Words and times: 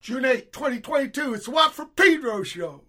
June 0.00 0.24
8, 0.24 0.50
2022. 0.50 1.34
It's 1.34 1.44
the 1.44 1.50
Watt 1.50 1.74
from 1.74 1.90
Pedro 1.90 2.42
show. 2.42 2.84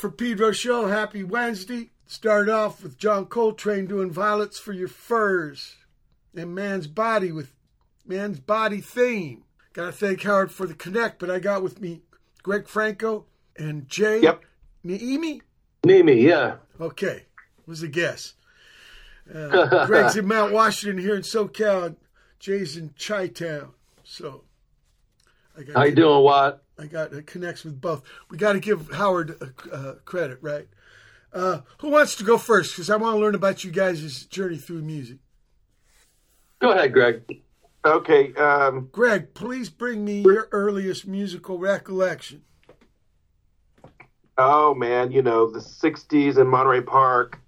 From 0.00 0.12
Pedro 0.12 0.50
Show. 0.52 0.86
Happy 0.86 1.22
Wednesday. 1.22 1.90
Start 2.06 2.48
off 2.48 2.82
with 2.82 2.96
John 2.96 3.26
Coltrane 3.26 3.84
doing 3.86 4.10
Violets 4.10 4.58
for 4.58 4.72
Your 4.72 4.88
Furs 4.88 5.76
and 6.34 6.54
Man's 6.54 6.86
Body 6.86 7.30
with 7.30 7.52
Man's 8.06 8.40
Body 8.40 8.80
theme. 8.80 9.44
Got 9.74 9.84
to 9.84 9.92
thank 9.92 10.22
Howard 10.22 10.52
for 10.52 10.66
the 10.66 10.72
connect, 10.72 11.18
but 11.18 11.28
I 11.30 11.38
got 11.38 11.62
with 11.62 11.82
me 11.82 12.00
Greg 12.42 12.66
Franco 12.66 13.26
and 13.58 13.86
Jay 13.90 14.22
Yep. 14.22 14.42
Naimi. 14.86 15.42
Nimi, 15.82 16.22
yeah. 16.22 16.54
Okay, 16.80 17.26
was 17.66 17.82
a 17.82 17.88
guess. 17.88 18.32
Uh, 19.32 19.84
Greg's 19.86 20.16
in 20.16 20.26
Mount 20.26 20.50
Washington 20.54 20.98
here 20.98 21.14
in 21.14 21.20
SoCal. 21.22 21.94
Jay's 22.38 22.74
in 22.78 22.94
Chi 22.98 23.26
Town. 23.28 23.72
So 24.02 24.44
I 25.58 25.62
got 25.62 25.76
How 25.76 25.84
you 25.84 25.94
doing, 25.94 26.22
Watt? 26.22 26.62
I 26.80 26.86
got 26.86 27.12
it 27.12 27.26
connects 27.26 27.62
with 27.62 27.78
both. 27.78 28.02
We 28.30 28.38
got 28.38 28.54
to 28.54 28.60
give 28.60 28.90
Howard 28.92 29.36
uh, 29.42 29.70
uh, 29.70 29.94
credit, 30.06 30.38
right? 30.40 30.66
Uh, 31.32 31.60
who 31.78 31.90
wants 31.90 32.16
to 32.16 32.24
go 32.24 32.38
first? 32.38 32.72
Because 32.72 32.88
I 32.88 32.96
want 32.96 33.16
to 33.16 33.20
learn 33.20 33.34
about 33.34 33.64
you 33.64 33.70
guys' 33.70 34.24
journey 34.26 34.56
through 34.56 34.80
music. 34.82 35.18
Go 36.58 36.72
ahead, 36.72 36.92
Greg. 36.92 37.42
Okay. 37.84 38.34
Um, 38.34 38.88
Greg, 38.92 39.34
please 39.34 39.68
bring 39.68 40.04
me 40.04 40.22
your 40.22 40.48
earliest 40.52 41.06
musical 41.06 41.58
recollection. 41.58 42.42
oh 44.38 44.74
man, 44.74 45.12
you 45.12 45.22
know 45.22 45.50
the 45.50 45.60
'60s 45.60 46.38
in 46.38 46.46
Monterey 46.46 46.80
Park. 46.80 47.38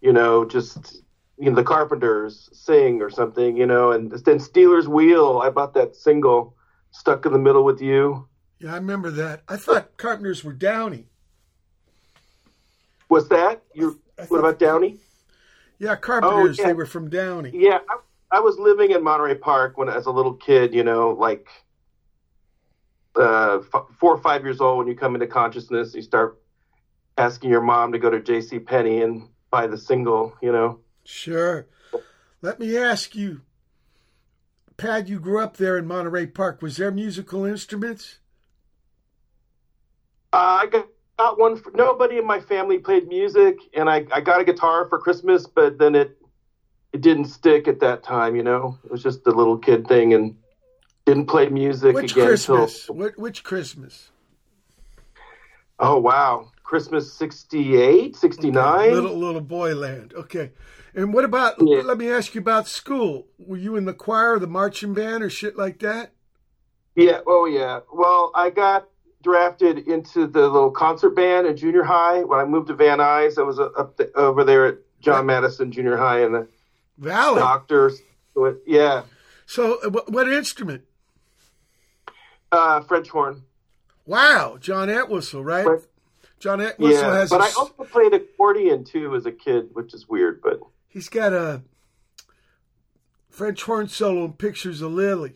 You 0.00 0.12
know, 0.12 0.44
just 0.44 1.02
you 1.38 1.48
know 1.48 1.54
the 1.54 1.64
Carpenters 1.64 2.50
sing 2.52 3.02
or 3.02 3.08
something. 3.10 3.56
You 3.56 3.66
know, 3.66 3.92
and 3.92 4.10
then 4.10 4.40
Stealers 4.40 4.88
Wheel. 4.88 5.40
I 5.42 5.50
bought 5.50 5.74
that 5.74 5.94
single, 5.94 6.56
"Stuck 6.90 7.24
in 7.24 7.32
the 7.32 7.38
Middle 7.38 7.64
with 7.64 7.80
You." 7.80 8.26
Yeah, 8.62 8.72
I 8.72 8.76
remember 8.76 9.10
that. 9.10 9.42
I 9.48 9.56
thought 9.56 9.96
Carpenters 9.96 10.44
were 10.44 10.52
Downey. 10.52 11.06
What's 13.08 13.28
that? 13.28 13.62
You? 13.74 14.00
I 14.18 14.22
What 14.26 14.38
about 14.38 14.58
Downey? 14.60 14.98
Yeah, 15.78 15.96
Carpenters. 15.96 16.58
yeah. 16.58 16.68
They 16.68 16.72
were 16.72 16.86
from 16.86 17.10
Downey. 17.10 17.50
Yeah, 17.52 17.78
I, 17.88 18.36
I 18.36 18.40
was 18.40 18.58
living 18.58 18.92
in 18.92 19.02
Monterey 19.02 19.34
Park 19.34 19.76
when 19.76 19.88
as 19.88 20.06
a 20.06 20.12
little 20.12 20.34
kid. 20.34 20.72
You 20.74 20.84
know, 20.84 21.10
like 21.10 21.48
uh, 23.16 23.58
f- 23.74 23.86
four 23.98 24.14
or 24.14 24.18
five 24.20 24.44
years 24.44 24.60
old. 24.60 24.78
When 24.78 24.86
you 24.86 24.94
come 24.94 25.14
into 25.14 25.26
consciousness, 25.26 25.92
you 25.94 26.02
start 26.02 26.40
asking 27.18 27.50
your 27.50 27.62
mom 27.62 27.92
to 27.92 27.98
go 27.98 28.10
to 28.10 28.20
J.C. 28.22 28.60
Penney 28.60 29.02
and 29.02 29.28
buy 29.50 29.66
the 29.66 29.76
single. 29.76 30.34
You 30.40 30.52
know. 30.52 30.78
Sure. 31.04 31.66
Let 32.42 32.60
me 32.60 32.76
ask 32.76 33.16
you, 33.16 33.40
Pad. 34.76 35.08
you 35.08 35.18
grew 35.18 35.40
up 35.40 35.56
there 35.56 35.76
in 35.76 35.86
Monterey 35.86 36.26
Park. 36.26 36.62
Was 36.62 36.76
there 36.76 36.92
musical 36.92 37.44
instruments? 37.44 38.18
Uh, 40.32 40.60
I 40.62 40.66
got, 40.66 40.88
got 41.18 41.38
one. 41.38 41.56
For, 41.56 41.70
nobody 41.72 42.18
in 42.18 42.26
my 42.26 42.40
family 42.40 42.78
played 42.78 43.08
music, 43.08 43.58
and 43.74 43.88
I, 43.88 44.06
I 44.12 44.20
got 44.20 44.40
a 44.40 44.44
guitar 44.44 44.88
for 44.88 44.98
Christmas, 44.98 45.46
but 45.46 45.78
then 45.78 45.94
it 45.94 46.16
it 46.92 47.00
didn't 47.00 47.26
stick 47.26 47.68
at 47.68 47.80
that 47.80 48.02
time. 48.02 48.36
You 48.36 48.42
know, 48.42 48.78
it 48.84 48.90
was 48.90 49.02
just 49.02 49.26
a 49.26 49.30
little 49.30 49.58
kid 49.58 49.86
thing, 49.86 50.14
and 50.14 50.36
didn't 51.04 51.26
play 51.26 51.48
music 51.48 51.94
Which 51.94 52.12
again 52.12 52.26
Christmas? 52.26 52.88
until 52.88 52.94
Which, 52.94 53.14
which 53.16 53.44
Christmas? 53.44 54.10
oh 55.78 55.98
wow, 55.98 56.50
Christmas 56.62 57.12
68, 57.12 58.16
69. 58.16 58.92
Little 58.92 59.18
little 59.18 59.40
boy 59.40 59.74
land. 59.74 60.14
Okay. 60.14 60.52
And 60.94 61.12
what 61.12 61.24
about? 61.24 61.56
Yeah. 61.58 61.82
Let 61.82 61.98
me 61.98 62.10
ask 62.10 62.34
you 62.34 62.40
about 62.40 62.66
school. 62.66 63.26
Were 63.38 63.56
you 63.56 63.76
in 63.76 63.86
the 63.86 63.94
choir, 63.94 64.38
the 64.38 64.46
marching 64.46 64.94
band, 64.94 65.22
or 65.22 65.30
shit 65.30 65.56
like 65.56 65.78
that? 65.80 66.12
Yeah. 66.94 67.20
Oh 67.26 67.46
yeah. 67.46 67.80
Well, 67.92 68.30
I 68.34 68.50
got 68.50 68.88
drafted 69.22 69.86
into 69.88 70.26
the 70.26 70.48
little 70.48 70.70
concert 70.70 71.10
band 71.10 71.46
in 71.46 71.56
junior 71.56 71.82
high 71.82 72.22
when 72.22 72.38
I 72.38 72.44
moved 72.44 72.68
to 72.68 72.74
Van 72.74 72.98
Nuys. 72.98 73.38
I 73.38 73.42
was 73.42 73.58
uh, 73.58 73.66
up 73.78 73.96
the, 73.96 74.12
over 74.14 74.44
there 74.44 74.66
at 74.66 74.78
John 75.02 75.26
Madison 75.26 75.72
Junior 75.72 75.96
High, 75.96 76.20
and 76.20 76.34
the 76.34 76.48
Valid. 76.96 77.40
doctors. 77.40 78.00
Yeah. 78.66 79.02
So, 79.46 79.78
uh, 79.84 79.90
what, 80.08 80.32
instrument? 80.32 80.84
Uh, 82.50 82.80
French 82.82 83.08
horn. 83.08 83.42
Wow, 84.06 84.56
John 84.60 84.88
Entwistle, 84.88 85.44
right? 85.44 85.66
Right. 85.66 85.80
John 86.38 86.60
Entwistle 86.60 87.02
yeah, 87.02 87.18
has. 87.18 87.30
but 87.30 87.40
a 87.40 87.44
I 87.44 87.52
also 87.56 87.84
played 87.84 88.14
accordion 88.14 88.84
too 88.84 89.14
as 89.14 89.26
a 89.26 89.32
kid, 89.32 89.70
which 89.74 89.92
is 89.92 90.08
weird. 90.08 90.40
But 90.42 90.60
he's 90.88 91.08
got 91.08 91.32
a 91.32 91.62
French 93.28 93.62
horn 93.62 93.88
solo 93.88 94.24
in 94.24 94.32
Pictures 94.34 94.80
of 94.80 94.92
Lily. 94.92 95.34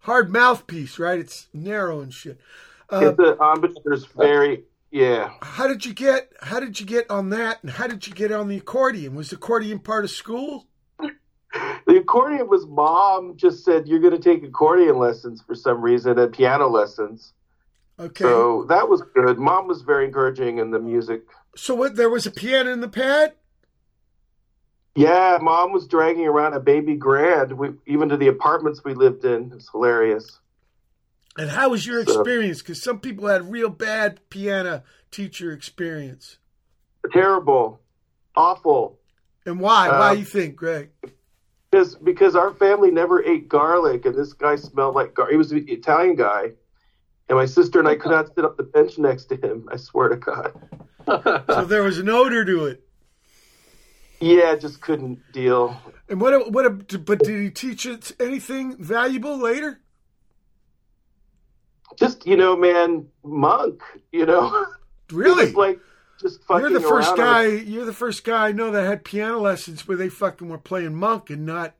Hard 0.00 0.32
mouthpiece, 0.32 0.98
right? 0.98 1.18
It's 1.18 1.48
narrow 1.52 2.00
and 2.00 2.12
shit. 2.12 2.40
Uh, 2.90 3.08
it's 3.08 3.16
the 3.16 3.92
is 3.92 4.06
very 4.06 4.64
yeah. 4.90 5.32
how 5.42 5.66
did 5.66 5.84
you 5.84 5.92
get? 5.92 6.32
How 6.40 6.60
did 6.60 6.80
you 6.80 6.86
get 6.86 7.10
on 7.10 7.30
that? 7.30 7.62
And 7.62 7.70
how 7.70 7.86
did 7.86 8.06
you 8.06 8.14
get 8.14 8.32
on 8.32 8.48
the 8.48 8.56
accordion? 8.56 9.14
Was 9.14 9.30
the 9.30 9.36
accordion 9.36 9.78
part 9.78 10.04
of 10.04 10.10
school? 10.10 10.66
The 11.86 11.96
accordion 11.96 12.48
was 12.48 12.66
mom 12.66 13.36
just 13.36 13.64
said 13.64 13.88
you're 13.88 14.00
going 14.00 14.12
to 14.12 14.18
take 14.18 14.42
accordion 14.42 14.98
lessons 14.98 15.42
for 15.42 15.54
some 15.54 15.80
reason 15.80 16.18
and 16.18 16.32
piano 16.32 16.68
lessons. 16.68 17.32
Okay. 17.98 18.24
So 18.24 18.64
that 18.68 18.88
was 18.88 19.02
good. 19.14 19.38
Mom 19.38 19.66
was 19.66 19.82
very 19.82 20.04
encouraging 20.04 20.58
in 20.58 20.70
the 20.70 20.78
music. 20.78 21.22
So 21.56 21.74
what? 21.74 21.96
There 21.96 22.10
was 22.10 22.26
a 22.26 22.30
piano 22.30 22.70
in 22.70 22.80
the 22.80 22.88
pad. 22.88 23.32
Yeah, 24.94 25.38
mom 25.40 25.72
was 25.72 25.86
dragging 25.86 26.26
around 26.26 26.54
a 26.54 26.60
baby 26.60 26.96
grand, 26.96 27.52
we, 27.52 27.70
even 27.86 28.08
to 28.08 28.16
the 28.16 28.28
apartments 28.28 28.82
we 28.84 28.94
lived 28.94 29.24
in. 29.24 29.52
It's 29.54 29.70
hilarious. 29.70 30.40
And 31.38 31.50
how 31.50 31.68
was 31.68 31.86
your 31.86 32.00
experience? 32.00 32.58
Because 32.58 32.82
some 32.82 32.98
people 32.98 33.28
had 33.28 33.50
real 33.50 33.70
bad 33.70 34.28
piano 34.28 34.82
teacher 35.12 35.52
experience. 35.52 36.38
Terrible, 37.12 37.80
awful. 38.34 38.98
And 39.46 39.60
why? 39.60 39.88
why 39.88 40.14
do 40.14 40.18
you 40.18 40.26
think, 40.26 40.56
Greg? 40.56 40.90
Because 41.70 41.94
because 41.94 42.34
our 42.34 42.52
family 42.54 42.90
never 42.90 43.24
ate 43.24 43.48
garlic, 43.48 44.04
and 44.04 44.16
this 44.16 44.32
guy 44.32 44.56
smelled 44.56 44.96
like 44.96 45.14
gar. 45.14 45.30
He 45.30 45.36
was 45.36 45.52
an 45.52 45.64
Italian 45.68 46.16
guy, 46.16 46.52
and 47.28 47.38
my 47.38 47.46
sister 47.46 47.78
and 47.78 47.86
I 47.86 47.94
could 47.94 48.10
not 48.10 48.34
sit 48.34 48.44
up 48.44 48.56
the 48.56 48.64
bench 48.64 48.98
next 48.98 49.26
to 49.26 49.36
him. 49.36 49.68
I 49.70 49.76
swear 49.76 50.08
to 50.08 50.16
God. 50.16 50.52
So 51.48 51.64
there 51.64 51.84
was 51.84 51.96
an 51.96 52.10
odor 52.10 52.44
to 52.44 52.66
it. 52.66 52.82
Yeah, 54.20 54.56
just 54.56 54.82
couldn't 54.82 55.20
deal. 55.32 55.74
And 56.06 56.20
what? 56.20 56.52
What? 56.52 57.04
But 57.06 57.20
did 57.20 57.42
he 57.42 57.50
teach 57.50 57.86
it 57.86 58.12
anything 58.20 58.76
valuable 58.76 59.38
later? 59.38 59.80
Just 61.96 62.26
you 62.26 62.36
know, 62.36 62.56
man, 62.56 63.06
monk. 63.22 63.82
You 64.12 64.26
know, 64.26 64.66
Really? 65.12 65.52
Like 65.52 65.80
just 66.20 66.42
fucking 66.44 66.70
You're 66.70 66.80
the 66.80 66.86
first 66.86 67.16
guy. 67.16 67.46
You're 67.46 67.84
the 67.84 67.92
first 67.92 68.24
guy 68.24 68.48
I 68.48 68.52
know 68.52 68.70
that 68.70 68.86
had 68.86 69.04
piano 69.04 69.38
lessons 69.38 69.86
where 69.86 69.96
they 69.96 70.08
fucking 70.08 70.48
were 70.48 70.58
playing 70.58 70.94
monk 70.94 71.30
and 71.30 71.46
not, 71.46 71.74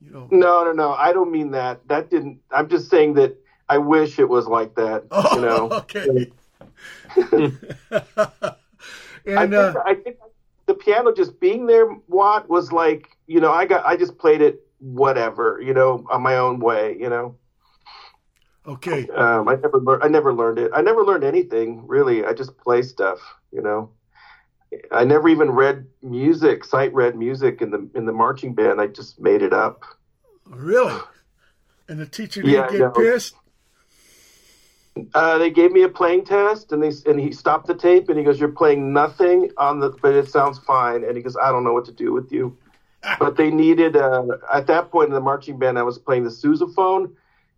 you 0.00 0.10
know. 0.10 0.28
No, 0.30 0.64
no, 0.64 0.72
no. 0.72 0.92
I 0.92 1.12
don't 1.12 1.30
mean 1.30 1.52
that. 1.52 1.86
That 1.88 2.10
didn't. 2.10 2.40
I'm 2.50 2.68
just 2.68 2.90
saying 2.90 3.14
that 3.14 3.36
I 3.68 3.78
wish 3.78 4.18
it 4.18 4.28
was 4.28 4.46
like 4.46 4.74
that. 4.74 5.04
Oh, 5.10 5.34
you 5.36 5.40
know. 5.40 5.70
okay. 5.70 6.32
I 9.28 9.42
and 9.42 9.50
think, 9.50 9.54
uh, 9.54 9.82
I 9.84 9.94
think 9.94 10.16
the 10.66 10.74
piano 10.74 11.12
just 11.12 11.40
being 11.40 11.66
there, 11.66 11.88
Watt, 12.08 12.48
was 12.48 12.70
like, 12.70 13.08
you 13.26 13.40
know, 13.40 13.52
I 13.52 13.64
got, 13.66 13.84
I 13.84 13.96
just 13.96 14.18
played 14.18 14.40
it, 14.40 14.64
whatever, 14.78 15.60
you 15.60 15.74
know, 15.74 16.06
on 16.10 16.22
my 16.22 16.36
own 16.36 16.60
way, 16.60 16.96
you 16.98 17.08
know. 17.08 17.34
Okay, 18.66 19.08
Um, 19.08 19.48
I 19.48 19.54
never, 19.56 19.78
lear- 19.78 20.02
I 20.02 20.08
never 20.08 20.32
learned 20.34 20.58
it. 20.58 20.70
I 20.74 20.82
never 20.82 21.04
learned 21.04 21.24
anything 21.24 21.86
really. 21.86 22.24
I 22.24 22.32
just 22.32 22.56
play 22.58 22.82
stuff, 22.82 23.18
you 23.52 23.62
know. 23.62 23.90
I 24.90 25.04
never 25.04 25.28
even 25.28 25.50
read 25.52 25.86
music, 26.02 26.64
sight 26.64 26.92
read 26.92 27.16
music 27.16 27.62
in 27.62 27.70
the 27.70 27.88
in 27.94 28.04
the 28.04 28.12
marching 28.12 28.52
band. 28.54 28.80
I 28.80 28.88
just 28.88 29.20
made 29.20 29.42
it 29.42 29.52
up. 29.52 29.84
really. 30.44 31.00
And 31.88 32.00
the 32.00 32.06
teacher 32.06 32.42
didn't 32.42 32.52
Yeah, 32.52 32.70
get 32.70 32.80
know. 32.80 32.92
pissed. 32.92 33.34
Uh, 35.14 35.36
they 35.38 35.50
gave 35.50 35.72
me 35.72 35.82
a 35.82 35.88
playing 35.88 36.24
test, 36.24 36.72
and 36.72 36.82
they 36.82 36.90
and 37.08 37.20
he 37.20 37.30
stopped 37.30 37.66
the 37.66 37.74
tape, 37.74 38.08
and 38.08 38.18
he 38.18 38.24
goes, 38.24 38.40
"You're 38.40 38.48
playing 38.48 38.92
nothing 38.92 39.50
on 39.58 39.78
the, 39.78 39.90
but 39.90 40.14
it 40.14 40.28
sounds 40.28 40.58
fine." 40.58 41.04
And 41.04 41.16
he 41.16 41.22
goes, 41.22 41.36
"I 41.36 41.52
don't 41.52 41.64
know 41.64 41.72
what 41.74 41.84
to 41.84 41.92
do 41.92 42.12
with 42.12 42.32
you." 42.32 42.56
But 43.20 43.36
they 43.36 43.50
needed 43.50 43.94
uh, 43.96 44.24
at 44.52 44.66
that 44.66 44.90
point 44.90 45.08
in 45.08 45.14
the 45.14 45.20
marching 45.20 45.58
band, 45.58 45.78
I 45.78 45.82
was 45.84 45.98
playing 45.98 46.24
the 46.24 46.30
sousaphone, 46.30 47.12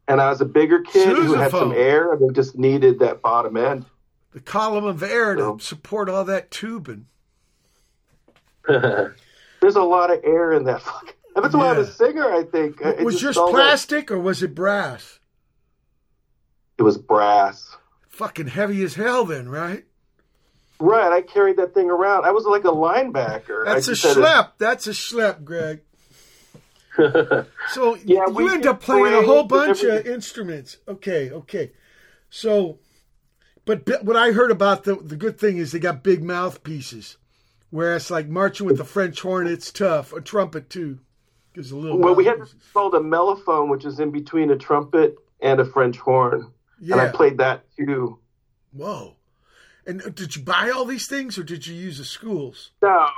and 0.09 0.21
I 0.21 0.31
was 0.31 0.41
a 0.41 0.45
bigger 0.47 0.81
kid 0.83 1.17
who 1.17 1.35
had 1.35 1.51
some 1.53 1.73
air, 1.73 2.13
and 2.13 2.29
they 2.29 2.33
just 2.35 2.57
needed 2.59 2.99
that 3.01 3.23
bottom 3.23 3.57
end. 3.57 3.85
The 4.33 4.41
column 4.41 4.85
of 4.85 5.03
air 5.03 5.35
to 5.37 5.59
support 5.61 6.09
all 6.09 6.25
that 6.25 6.51
tubing. 6.51 7.07
There's 8.69 9.77
a 9.77 9.83
lot 9.83 10.11
of 10.11 10.21
air 10.25 10.53
in 10.53 10.65
that. 10.65 10.83
fucking- 10.83 11.13
That's 11.35 11.55
why 11.55 11.71
I'm 11.71 11.77
Yeah. 11.77 11.83
a 11.83 11.87
singer. 11.87 12.33
I 12.35 12.45
think 12.45 12.81
It 12.81 13.05
was 13.05 13.15
just 13.15 13.23
yours 13.23 13.37
all 13.37 13.47
that- 13.49 13.53
plastic 13.53 14.11
or 14.11 14.19
was 14.19 14.43
it 14.43 14.55
brass? 14.55 15.19
It 16.79 16.83
was 16.83 16.99
brass. 16.99 17.77
Fucking 18.09 18.49
heavy 18.49 18.83
as 18.85 18.95
hell, 18.95 19.25
then, 19.25 19.49
right? 19.49 19.85
Right, 20.81 21.13
I 21.13 21.23
carried 21.23 21.57
that 21.57 21.75
thing 21.75 21.91
around. 21.91 22.25
I 22.25 22.31
was 22.31 22.45
like 22.45 22.65
a 22.65 22.69
linebacker. 22.69 23.67
I 23.67 23.75
That's 23.75 23.89
a 23.89 23.95
just 23.95 24.05
had 24.05 24.17
schlep. 24.17 24.51
That's 24.59 24.87
a 24.87 24.91
schlep, 24.91 25.43
Greg. 25.45 25.81
So 27.71 27.97
Yeah, 28.05 28.27
you 28.29 28.49
end 28.49 28.67
up 28.67 28.81
playing 28.81 29.15
a 29.15 29.23
whole 29.23 29.45
bunch 29.45 29.83
and 29.83 29.99
of 29.99 30.07
instruments. 30.07 30.79
Okay, 30.87 31.31
okay. 31.31 31.73
So, 32.31 32.79
but 33.65 34.05
what 34.05 34.17
I 34.17 34.33
heard 34.33 34.51
about 34.51 34.85
the 34.85 34.97
the 34.97 35.17
good 35.17 35.39
thing 35.39 35.59
is 35.59 35.73
they 35.73 35.79
got 35.79 36.03
big 36.03 36.23
mouthpieces, 36.23 37.17
whereas 37.71 38.11
like 38.11 38.29
marching 38.29 38.67
with 38.67 38.79
the 38.79 38.85
French 38.85 39.21
horn, 39.21 39.47
it's 39.47 39.71
tough. 39.71 40.13
A 40.13 40.21
trumpet 40.21 40.69
too, 40.69 40.99
gives 41.55 41.71
a 41.71 41.77
little. 41.77 41.99
Well, 41.99 42.15
we 42.15 42.25
had 42.25 42.39
called 42.73 42.95
a 42.95 43.01
mellophone, 43.01 43.71
which 43.71 43.85
is 43.85 44.01
in 44.01 44.11
between 44.11 44.51
a 44.51 44.57
trumpet 44.57 45.17
and 45.41 45.61
a 45.61 45.65
French 45.65 45.99
horn, 45.99 46.53
yeah. 46.81 46.95
and 46.95 47.01
I 47.01 47.09
played 47.11 47.39
that 47.39 47.65
too. 47.77 48.19
Whoa. 48.73 49.15
And 49.87 50.03
uh, 50.03 50.11
did 50.11 50.37
you 50.37 50.43
buy 50.43 50.71
all 50.71 50.85
these 50.85 51.09
things, 51.09 51.39
or 51.39 51.45
did 51.45 51.67
you 51.67 51.75
use 51.75 51.99
the 51.99 52.05
schools? 52.05 52.73
No, 52.83 53.09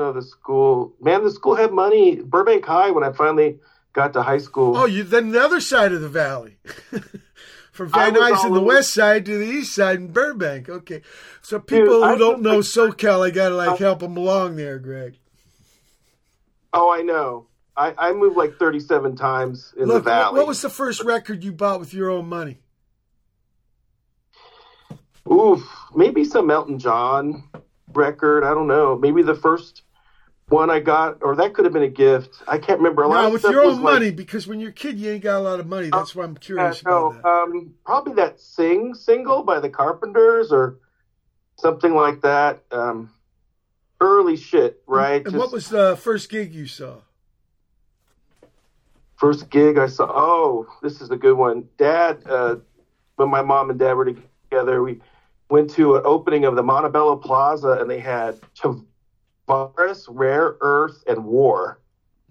no, 0.00 0.12
the 0.12 0.22
school, 0.22 0.94
man, 1.00 1.22
the 1.22 1.30
school 1.30 1.54
had 1.54 1.72
money. 1.72 2.16
Burbank 2.16 2.64
High, 2.64 2.90
when 2.90 3.04
I 3.04 3.12
finally 3.12 3.58
got 3.92 4.14
to 4.14 4.22
high 4.22 4.38
school. 4.38 4.76
Oh, 4.76 4.86
you 4.86 5.02
then 5.02 5.30
the 5.30 5.42
other 5.42 5.60
side 5.60 5.92
of 5.92 6.00
the 6.00 6.08
valley. 6.08 6.56
From 7.72 7.90
Van 7.90 8.14
Nuys 8.14 8.44
in 8.44 8.52
the 8.52 8.60
west 8.60 8.92
side 8.92 9.26
to 9.26 9.38
the 9.38 9.44
east 9.44 9.74
side 9.74 9.96
in 9.96 10.08
Burbank. 10.08 10.68
Okay. 10.68 11.02
So 11.40 11.60
people 11.60 12.02
I 12.02 12.12
who 12.12 12.18
don't 12.18 12.42
know 12.42 12.56
was 12.56 12.74
SoCal, 12.74 13.26
I 13.26 13.30
gotta 13.30 13.54
like 13.54 13.78
help 13.78 14.00
them 14.00 14.16
along 14.16 14.56
there, 14.56 14.78
Greg. 14.78 15.18
Oh, 16.72 16.90
I 16.90 17.02
know. 17.02 17.46
I, 17.76 17.94
I 17.96 18.12
moved 18.12 18.36
like 18.36 18.56
37 18.56 19.16
times 19.16 19.72
in 19.76 19.86
Look, 19.86 20.04
the 20.04 20.10
valley. 20.10 20.38
what 20.38 20.48
was 20.48 20.60
the 20.60 20.68
first 20.68 21.02
record 21.02 21.44
you 21.44 21.52
bought 21.52 21.80
with 21.80 21.94
your 21.94 22.10
own 22.10 22.26
money? 22.26 22.58
Oof, 25.30 25.62
maybe 25.94 26.24
some 26.24 26.50
Elton 26.50 26.78
John 26.78 27.44
record. 27.94 28.44
I 28.44 28.50
don't 28.50 28.66
know. 28.66 28.98
Maybe 28.98 29.22
the 29.22 29.34
first 29.34 29.82
one 30.50 30.68
I 30.68 30.80
got, 30.80 31.18
or 31.22 31.36
that 31.36 31.54
could 31.54 31.64
have 31.64 31.72
been 31.72 31.84
a 31.84 31.88
gift. 31.88 32.42
I 32.46 32.58
can't 32.58 32.78
remember. 32.80 33.02
A 33.04 33.08
lot 33.08 33.22
No, 33.22 33.26
of 33.28 33.32
with 33.32 33.44
your 33.44 33.62
own 33.62 33.74
like- 33.76 33.94
money, 33.94 34.10
because 34.10 34.46
when 34.46 34.60
you're 34.60 34.70
a 34.70 34.72
kid, 34.72 34.98
you 34.98 35.10
ain't 35.12 35.22
got 35.22 35.38
a 35.38 35.40
lot 35.40 35.60
of 35.60 35.66
money. 35.66 35.90
That's 35.90 36.14
why 36.14 36.24
I'm 36.24 36.36
curious 36.36 36.84
no, 36.84 37.12
about 37.12 37.22
that. 37.22 37.28
um, 37.28 37.74
probably 37.86 38.14
that 38.14 38.40
"Sing" 38.40 38.94
single 38.94 39.42
by 39.44 39.60
the 39.60 39.70
Carpenters 39.70 40.52
or 40.52 40.78
something 41.56 41.94
like 41.94 42.20
that. 42.22 42.62
Um, 42.72 43.10
early 44.00 44.36
shit, 44.36 44.82
right? 44.86 45.24
And 45.24 45.36
what 45.36 45.44
Just 45.46 45.54
was 45.54 45.68
the 45.68 45.96
first 45.96 46.28
gig 46.28 46.52
you 46.52 46.66
saw? 46.66 46.96
first 49.16 49.50
gig 49.50 49.76
I 49.78 49.86
saw? 49.86 50.10
Oh, 50.10 50.66
this 50.82 51.00
is 51.00 51.10
a 51.10 51.16
good 51.16 51.36
one. 51.36 51.68
Dad, 51.76 52.22
uh, 52.26 52.56
when 53.16 53.28
my 53.28 53.42
mom 53.42 53.68
and 53.70 53.78
dad 53.78 53.92
were 53.92 54.06
together, 54.06 54.82
we 54.82 55.00
went 55.50 55.68
to 55.72 55.96
an 55.96 56.02
opening 56.06 56.44
of 56.46 56.56
the 56.56 56.62
Montebello 56.62 57.16
Plaza, 57.16 57.72
and 57.80 57.90
they 57.90 57.98
had 58.00 58.40
Tavares, 59.50 60.06
Rare 60.08 60.56
Earth, 60.60 61.02
and 61.06 61.24
War. 61.24 61.80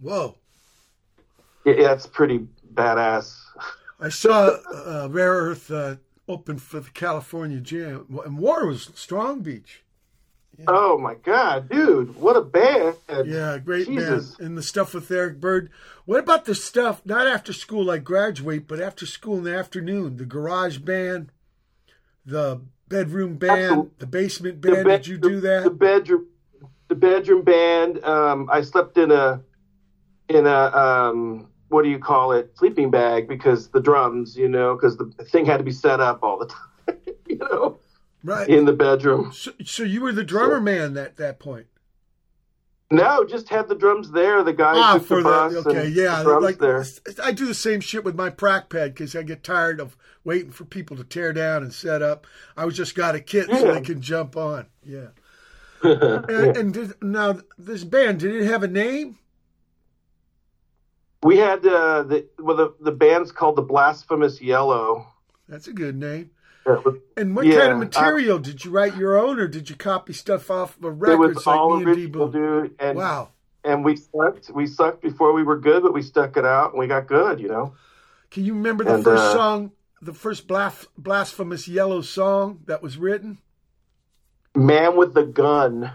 Whoa. 0.02 0.36
Yeah, 1.66 1.74
that's 1.76 2.08
pretty 2.08 2.48
badass. 2.74 3.36
I 4.00 4.10
saw 4.10 4.48
uh, 4.74 5.08
Rare 5.12 5.34
Earth 5.34 5.70
uh, 5.70 5.96
open 6.28 6.58
for 6.58 6.80
the 6.80 6.90
California 6.92 7.60
Jam, 7.60 8.20
and 8.26 8.38
War 8.38 8.66
was 8.66 8.90
Strong 8.96 9.42
Beach. 9.42 9.84
Oh 10.68 10.98
my 10.98 11.16
god, 11.16 11.70
dude, 11.70 12.16
what 12.18 12.36
a 12.36 12.42
band! 12.42 12.96
Yeah, 13.26 13.58
great 13.60 13.88
Jesus. 13.88 14.36
band. 14.36 14.48
And 14.50 14.58
the 14.58 14.64
stuff 14.64 14.94
with 14.94 15.10
Eric 15.10 15.40
Burdon. 15.40 15.70
What 16.06 16.20
about 16.20 16.44
the 16.46 16.56
stuff 16.56 17.02
not 17.06 17.28
after 17.28 17.54
school 17.54 17.86
like 17.86 18.04
graduate, 18.04 18.68
but 18.68 18.82
after 18.82 19.06
school 19.06 19.38
in 19.38 19.44
the 19.46 19.56
afternoon? 19.56 20.18
The 20.18 20.26
garage 20.26 20.80
band, 20.80 21.32
the 22.26 22.60
bedroom 22.90 23.36
band, 23.38 23.62
Absolutely. 23.62 23.92
the 24.00 24.08
basement 24.08 24.62
The 24.62 24.72
band. 24.72 24.86
bed- 24.86 25.02
Did 25.04 25.08
you 25.08 25.18
do 25.18 25.40
that? 25.42 25.64
The 25.64 25.70
bedroom, 25.70 26.28
the 26.90 26.96
bedroom 26.96 27.44
band. 27.44 28.04
Um, 28.04 28.50
I 28.52 28.62
slept 28.62 28.98
in 28.98 29.12
a, 29.12 29.42
in 30.28 30.46
a 30.46 30.76
um, 30.76 31.48
what 31.70 31.84
do 31.84 31.90
you 31.90 32.00
call 32.00 32.34
it? 32.34 32.52
Sleeping 32.58 32.92
bag 32.92 33.28
because 33.28 33.70
the 33.70 33.80
drums, 33.80 34.36
you 34.36 34.50
know, 34.50 34.76
because 34.76 34.98
the 34.98 35.06
thing 35.32 35.46
had 35.46 35.58
to 35.58 35.64
be 35.64 35.72
set 35.72 36.02
up 36.02 36.22
all 36.24 36.38
the 36.38 36.48
time, 36.88 36.98
you 37.28 37.38
know, 37.38 37.80
right. 38.24 38.50
in 38.50 38.66
the 38.66 38.74
bedroom. 38.74 39.32
So, 39.32 39.52
so 39.64 39.84
you 39.84 40.02
were 40.02 40.12
the 40.12 40.24
drummer 40.24 40.60
man 40.60 40.98
at 40.98 41.16
that 41.18 41.40
point. 41.40 41.68
No, 42.92 43.24
just 43.24 43.50
had 43.50 43.70
the 43.70 43.76
drums 43.76 44.10
there. 44.10 44.44
The 44.44 44.52
guy 44.52 44.74
Ah, 44.76 44.98
for 44.98 45.18
the 45.18 45.30
bus 45.30 45.54
okay, 45.68 45.86
and 45.86 45.96
yeah, 45.96 46.18
the 46.18 46.24
drums 46.24 46.44
like 46.44 46.58
there. 46.58 46.84
I 47.24 47.32
do 47.32 47.46
the 47.46 47.54
same 47.54 47.82
shit 47.82 48.04
with 48.04 48.16
my 48.16 48.32
prac 48.32 48.70
pad 48.70 48.96
because 48.96 49.16
I 49.16 49.22
get 49.22 49.44
tired 49.44 49.80
of 49.80 49.96
waiting 50.24 50.50
for 50.50 50.66
people 50.66 50.98
to 50.98 51.04
tear 51.04 51.32
down 51.32 51.62
and 51.62 51.72
set 51.72 52.02
up. 52.02 52.26
I 52.58 52.66
was 52.66 52.76
just 52.76 52.96
got 52.96 53.14
a 53.14 53.20
kit 53.20 53.46
so 53.48 53.74
they 53.76 53.82
can 53.82 54.02
jump 54.02 54.36
on. 54.36 54.66
Yeah. 54.84 55.10
And 55.84 56.30
and 56.58 56.74
did, 56.74 57.02
now 57.04 57.40
this 57.58 57.84
band 57.84 58.20
did 58.20 58.36
it 58.36 58.46
have 58.46 58.64
a 58.64 58.68
name? 58.68 59.18
We 61.22 61.38
had 61.38 61.66
uh, 61.66 62.04
the 62.04 62.28
well, 62.40 62.56
the 62.56 62.74
the 62.80 62.92
band's 62.92 63.32
called 63.32 63.56
the 63.58 63.62
Blasphemous 63.62 64.42
Yellow. 64.42 65.08
That's 65.48 65.68
a 65.68 65.74
good 65.74 65.96
name. 65.98 66.32
It 66.66 66.86
was, 66.86 66.96
And 67.18 67.36
what 67.36 67.46
Yeah, 67.46 67.60
kind 67.60 67.72
of 67.72 67.78
I- 67.78 67.80
material 67.80 68.40
did 68.40 68.64
you 68.64 68.72
write 68.72 68.96
your 68.96 69.18
own, 69.18 69.40
or 69.40 69.48
did 69.48 69.70
you 69.70 69.76
copy 69.76 70.14
stuff 70.14 70.52
off 70.52 70.78
of 70.78 70.86
it 70.86 70.88
records 70.90 71.36
was 71.38 71.46
like 71.48 71.58
all 71.58 71.82
original, 71.84 72.28
dude. 72.30 72.76
And 72.80 72.98
Wow. 72.98 73.30
and 73.64 73.84
we 73.84 73.96
sucked. 73.98 74.50
We 74.52 74.68
sucked 74.68 75.02
before 75.02 75.34
we 75.34 75.44
were 75.44 75.58
good, 75.60 75.84
but 75.84 75.94
we 75.94 76.02
stuck 76.04 76.38
it 76.38 76.46
out 76.46 76.72
and 76.72 76.80
we 76.80 76.88
got 76.88 77.08
good. 77.08 77.40
You 77.40 77.50
know. 77.50 77.74
Can 78.32 78.46
you 78.46 78.54
remember 78.54 78.84
the 78.84 78.96
And, 78.96 79.04
first 79.04 79.24
uh, 79.24 79.34
song, 79.34 79.72
the 80.02 80.14
first 80.14 80.48
blas- 80.48 80.88
blasphemous 80.98 81.68
yellow 81.68 82.02
song 82.02 82.62
that 82.68 82.82
was 82.84 82.98
written? 82.98 83.40
Man 84.56 84.98
with 84.98 85.14
the 85.14 85.24
gun. 85.24 85.92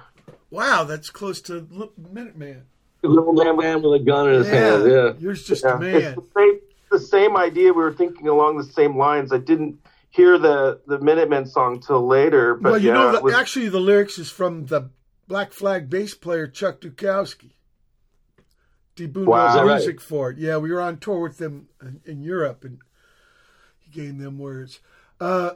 Wow, 0.51 0.85
that's 0.85 1.11
close 1.11 1.41
to 1.43 1.67
Minutemen. 1.97 2.63
Little 3.03 3.33
man, 3.35 3.57
man 3.57 3.83
with 3.83 4.01
a 4.01 4.05
gun 4.05 4.29
in 4.31 4.35
his 4.37 4.49
hand. 4.49 4.91
Yeah. 4.91 5.13
Yours 5.19 5.45
just 5.47 5.65
Yeah. 5.65 5.77
a 5.77 5.79
man. 5.79 5.95
It's 5.97 6.15
the 6.17 6.27
same, 6.37 6.61
the 6.91 6.99
same 7.01 7.37
idea. 7.37 7.73
We 7.73 7.83
were 7.83 7.93
thinking 7.93 8.29
along 8.29 8.57
the 8.57 8.65
same 8.65 8.97
lines. 8.97 9.33
I 9.33 9.39
didn't 9.39 9.79
hear 10.11 10.39
the 10.39 10.81
the 10.87 10.99
Minutemen 11.01 11.45
song 11.47 11.81
till 11.81 12.07
later, 12.07 12.55
but 12.55 12.73
well, 12.73 12.81
you 12.81 12.89
yeah, 12.89 12.95
know, 12.95 13.13
the, 13.13 13.21
was- 13.21 13.35
actually, 13.35 13.69
the 13.69 13.81
lyrics 13.81 14.19
is 14.19 14.31
from 14.31 14.67
the 14.67 14.91
Black 15.29 15.53
Flag 15.53 15.91
bass 15.91 16.15
player 16.15 16.47
Chuck 16.47 16.81
Dukowski. 16.81 17.51
D. 18.97 19.07
Boon 19.07 19.27
Wow. 19.27 19.49
Is 19.49 19.55
that 19.55 19.65
right? 19.67 19.75
music 19.77 20.01
for 20.01 20.31
it. 20.31 20.39
Yeah, 20.39 20.57
we 20.59 20.71
were 20.73 20.81
on 20.81 20.99
tour 20.99 21.21
with 21.21 21.39
them 21.39 21.69
in, 21.83 22.01
in 22.07 22.23
Europe, 22.23 22.63
and 22.65 22.79
he 23.81 23.91
gave 23.91 24.19
them 24.19 24.39
words. 24.39 24.79
Uh, 25.21 25.55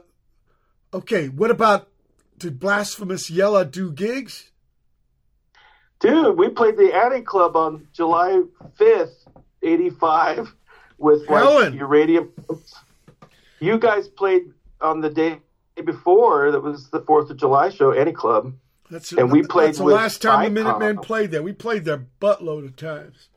okay, 0.93 1.29
what 1.29 1.49
about 1.49 1.87
did 2.39 2.59
Blasphemous 2.59 3.29
Yella 3.29 3.65
do 3.65 3.91
gigs? 3.91 4.51
Dude, 5.99 6.37
we 6.37 6.49
played 6.49 6.77
the 6.77 6.93
Anti 6.95 7.21
Club 7.21 7.55
on 7.55 7.87
July 7.93 8.41
5th, 8.79 9.27
85 9.61 10.55
with 10.97 11.27
Helen. 11.27 11.71
like 11.73 11.79
Uranium. 11.79 12.31
You 13.59 13.77
guys 13.77 14.07
played 14.07 14.53
on 14.79 15.01
the 15.01 15.09
day 15.09 15.41
before, 15.83 16.51
that 16.51 16.61
was 16.61 16.89
the 16.89 17.01
4th 17.01 17.29
of 17.29 17.37
July 17.37 17.69
show, 17.69 17.91
Anti 17.91 18.13
Club. 18.13 18.53
That's 18.89 19.11
And 19.11 19.31
we 19.31 19.43
played 19.43 19.75
the 19.75 19.83
last 19.83 20.21
time 20.21 20.45
the 20.45 20.49
Minutemen 20.63 20.97
played 20.99 21.31
there. 21.31 21.43
We 21.43 21.53
played 21.53 21.85
there 21.85 22.07
buttload 22.21 22.65
of 22.65 22.75
times. 22.75 23.27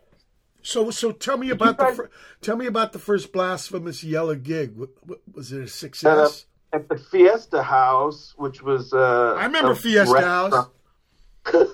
So, 0.62 0.90
so 0.90 1.10
tell 1.10 1.36
me 1.36 1.50
about 1.50 1.76
guys- 1.76 1.96
the 1.96 2.08
tell 2.40 2.56
me 2.56 2.66
about 2.66 2.92
the 2.92 2.98
first 3.00 3.32
Blasphemous 3.32 4.04
Yella 4.04 4.36
gig. 4.36 4.78
Was 5.32 5.52
it 5.52 5.62
a 5.62 5.68
success? 5.68 6.46
At 6.72 6.88
the 6.88 6.96
Fiesta 6.96 7.62
House, 7.62 8.34
which 8.36 8.62
was. 8.62 8.92
Uh, 8.92 9.34
I 9.38 9.44
remember 9.44 9.74
Fiesta 9.74 10.12
restaurant. 10.12 10.70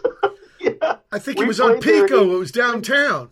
yeah. 0.61 0.97
I 1.13 1.19
think 1.19 1.39
we 1.39 1.45
it 1.45 1.49
was 1.49 1.61
on 1.61 1.79
there. 1.81 2.07
Pico. 2.07 2.35
It 2.35 2.39
was 2.39 2.51
downtown. 2.51 3.31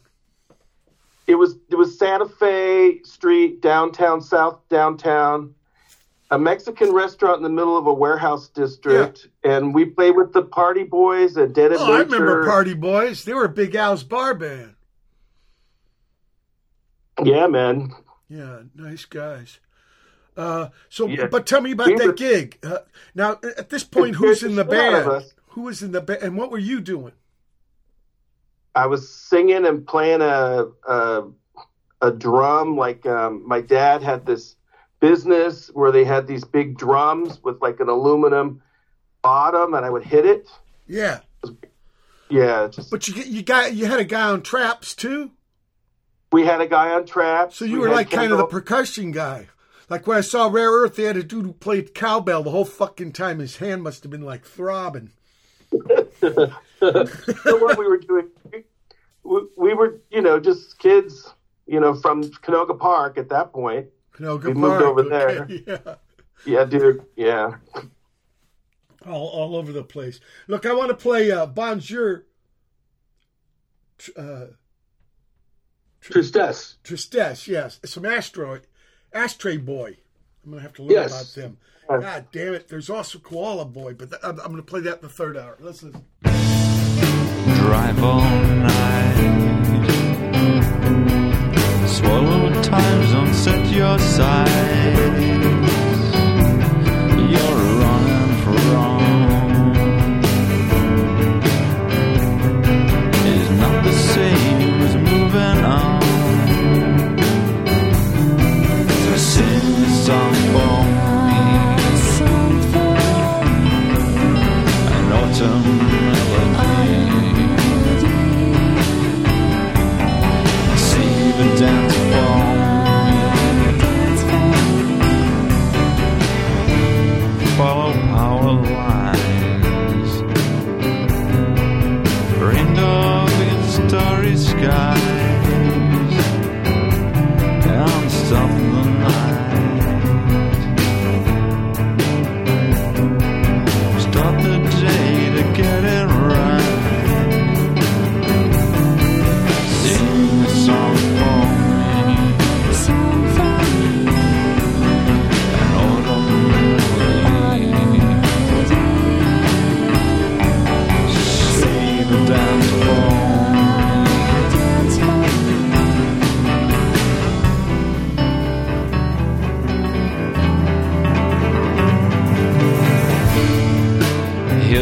It 1.27 1.35
was 1.35 1.57
it 1.69 1.75
was 1.75 1.99
Santa 1.99 2.29
Fe 2.29 3.03
Street, 3.03 3.61
downtown, 3.61 4.21
South 4.21 4.61
downtown, 4.69 5.55
a 6.31 6.39
Mexican 6.39 6.93
restaurant 6.93 7.39
in 7.39 7.43
the 7.43 7.49
middle 7.49 7.77
of 7.77 7.87
a 7.89 7.93
warehouse 7.93 8.49
district, 8.49 9.29
and 9.43 9.75
we 9.75 9.87
played 9.87 10.15
with 10.15 10.33
the 10.33 10.43
Party 10.43 10.85
Boys 10.85 11.37
and 11.37 11.53
Dead 11.53 11.73
Oh, 11.73 11.93
I 11.93 12.01
remember 12.01 12.45
Party 12.45 12.75
Boys. 12.75 13.25
They 13.25 13.35
were 13.35 13.47
a 13.47 13.49
Big 13.49 13.75
Al's 13.75 14.05
bar 14.05 14.35
band. 14.35 14.75
Yeah, 17.25 17.47
man. 17.49 17.93
Yeah, 18.29 18.63
nice 18.75 19.05
guys. 19.05 19.59
Uh, 20.37 20.69
so, 20.89 21.07
Yeah. 21.07 21.27
but 21.29 21.47
tell 21.47 21.61
me 21.61 21.73
about 21.73 21.87
that 21.97 22.17
gig. 22.17 22.59
Uh, 22.63 22.79
now, 23.15 23.39
at 23.57 23.71
this 23.71 23.85
point, 23.85 24.17
who's 24.21 24.43
in 24.43 24.55
the 24.57 24.65
the 24.65 24.71
shit 24.77 24.95
out 24.95 25.03
of 25.03 25.09
band? 25.23 25.33
Who 25.51 25.63
was 25.63 25.83
in 25.83 25.93
the 25.93 26.01
band, 26.03 26.23
and 26.23 26.37
what 26.37 26.51
were 26.51 26.59
you 26.59 26.81
doing? 26.81 27.13
I 28.75 28.87
was 28.87 29.09
singing 29.09 29.65
and 29.67 29.87
playing 29.87 30.21
a 30.21 30.67
a, 30.87 31.25
a 32.03 32.11
drum. 32.11 32.77
Like 32.77 33.07
um, 33.07 33.47
my 33.49 33.61
dad 33.63 34.03
had 34.03 34.27
this 34.27 34.57
business 35.01 35.69
where 35.73 35.93
they 35.93 36.05
had 36.05 36.27
these 36.27 36.45
big 36.45 36.77
drums 36.77 37.43
with 37.43 37.61
like 37.63 37.81
an 37.81 37.89
aluminum 37.89 38.63
bottom, 39.23 39.73
and 39.75 39.85
I 39.85 39.91
would 39.91 40.05
hit 40.05 40.27
it. 40.27 40.47
Yeah, 40.87 41.21
Yeah, 42.29 42.69
just 42.71 42.91
but 42.91 43.09
you 43.09 43.15
you 43.23 43.43
got 43.43 43.75
you 43.75 43.87
had 43.87 43.99
a 43.99 44.05
guy 44.05 44.29
on 44.29 44.43
traps 44.43 44.95
too. 44.95 45.31
we 46.31 46.45
had 46.45 46.61
a 46.61 46.67
guy 46.69 46.91
on 46.93 47.07
traps. 47.07 47.57
So 47.57 47.65
you 47.65 47.73
We 47.81 47.89
were 47.89 47.95
like 47.95 48.11
kind 48.11 48.31
of 48.33 48.39
the 48.39 48.47
percussion 48.47 49.11
guy. 49.11 49.49
Like 49.89 50.07
when 50.07 50.19
I 50.19 50.23
saw 50.23 50.49
Rare 50.49 50.71
Earth, 50.71 50.97
they 50.97 51.05
had 51.05 51.17
a 51.17 51.23
dude 51.23 51.45
who 51.45 51.53
played 51.53 51.95
cowbell 51.95 52.43
the 52.43 52.51
whole 52.51 52.65
fucking 52.65 53.13
time. 53.13 53.39
His 53.39 53.59
hand 53.59 53.83
must 53.83 54.03
have 54.03 54.11
been 54.11 54.25
like 54.25 54.45
throbbing. 54.45 55.11
so 55.71 56.53
what 56.81 57.79
we 57.79 57.87
were 57.87 57.99
doing, 57.99 58.29
we, 59.23 59.41
we 59.57 59.75
were, 59.75 60.01
you 60.11 60.23
know, 60.23 60.41
just 60.41 60.79
kids, 60.79 61.33
you 61.67 61.79
know, 61.79 61.95
from 61.95 62.25
Canoga 62.25 62.79
Park 62.79 63.17
at 63.19 63.29
that 63.29 63.53
point. 63.53 63.87
Canoga 64.15 64.45
We 64.47 64.55
moved 64.55 64.83
over 64.83 65.03
okay, 65.03 65.65
Yeah, 65.67 65.95
Yeah, 66.45 66.65
dude. 66.65 67.05
Yeah. 67.17 67.57
all, 69.07 69.29
all 69.29 69.57
over 69.57 69.73
the 69.73 69.85
place. 69.85 70.21
Look, 70.49 70.67
I 70.67 70.73
want 70.73 70.91
to 70.91 70.97
play 70.97 71.31
uh, 71.31 71.47
Bonjour. 71.47 72.27
Uh, 74.17 74.47
Tristesse. 76.01 76.77
Tristesse, 76.85 77.49
yes. 77.49 77.81
Some 77.85 78.05
asteroid, 78.05 78.67
Ashtray 79.17 79.57
Boy. 79.57 79.97
I'm 80.45 80.51
gonna 80.51 80.63
have 80.63 80.75
to 80.75 80.83
learn 80.83 80.91
Yes. 80.93 81.11
about 81.11 81.35
them. 81.43 81.57
Yes. 81.89 82.03
God 82.03 82.27
damn 82.33 82.55
it! 82.55 82.69
There's 82.69 82.91
also 82.91 83.19
Koala 83.19 83.65
Boy, 83.65 83.95
but 83.95 84.11
th- 84.11 84.21
I'm, 84.23 84.39
I'm 84.41 84.51
gonna 84.51 84.63
play 84.63 84.81
that 84.81 84.97
in 84.97 85.03
the 85.03 85.09
third 85.09 85.37
hour. 85.37 85.57
Listen. 85.61 86.05
drive 86.23 88.03
all 88.05 88.21
night. 88.21 89.17
Swallow 91.89 92.63
time 92.63 93.07
zone, 93.09 93.33
set 93.35 93.67
your 93.73 93.99
sights. 93.99 95.56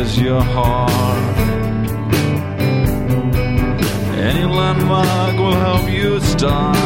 Here's 0.04 0.20
your 0.20 0.42
heart. 0.42 1.38
Any 4.18 4.44
landmark 4.44 5.34
will 5.38 5.54
help 5.54 5.88
you 5.88 6.20
start. 6.20 6.76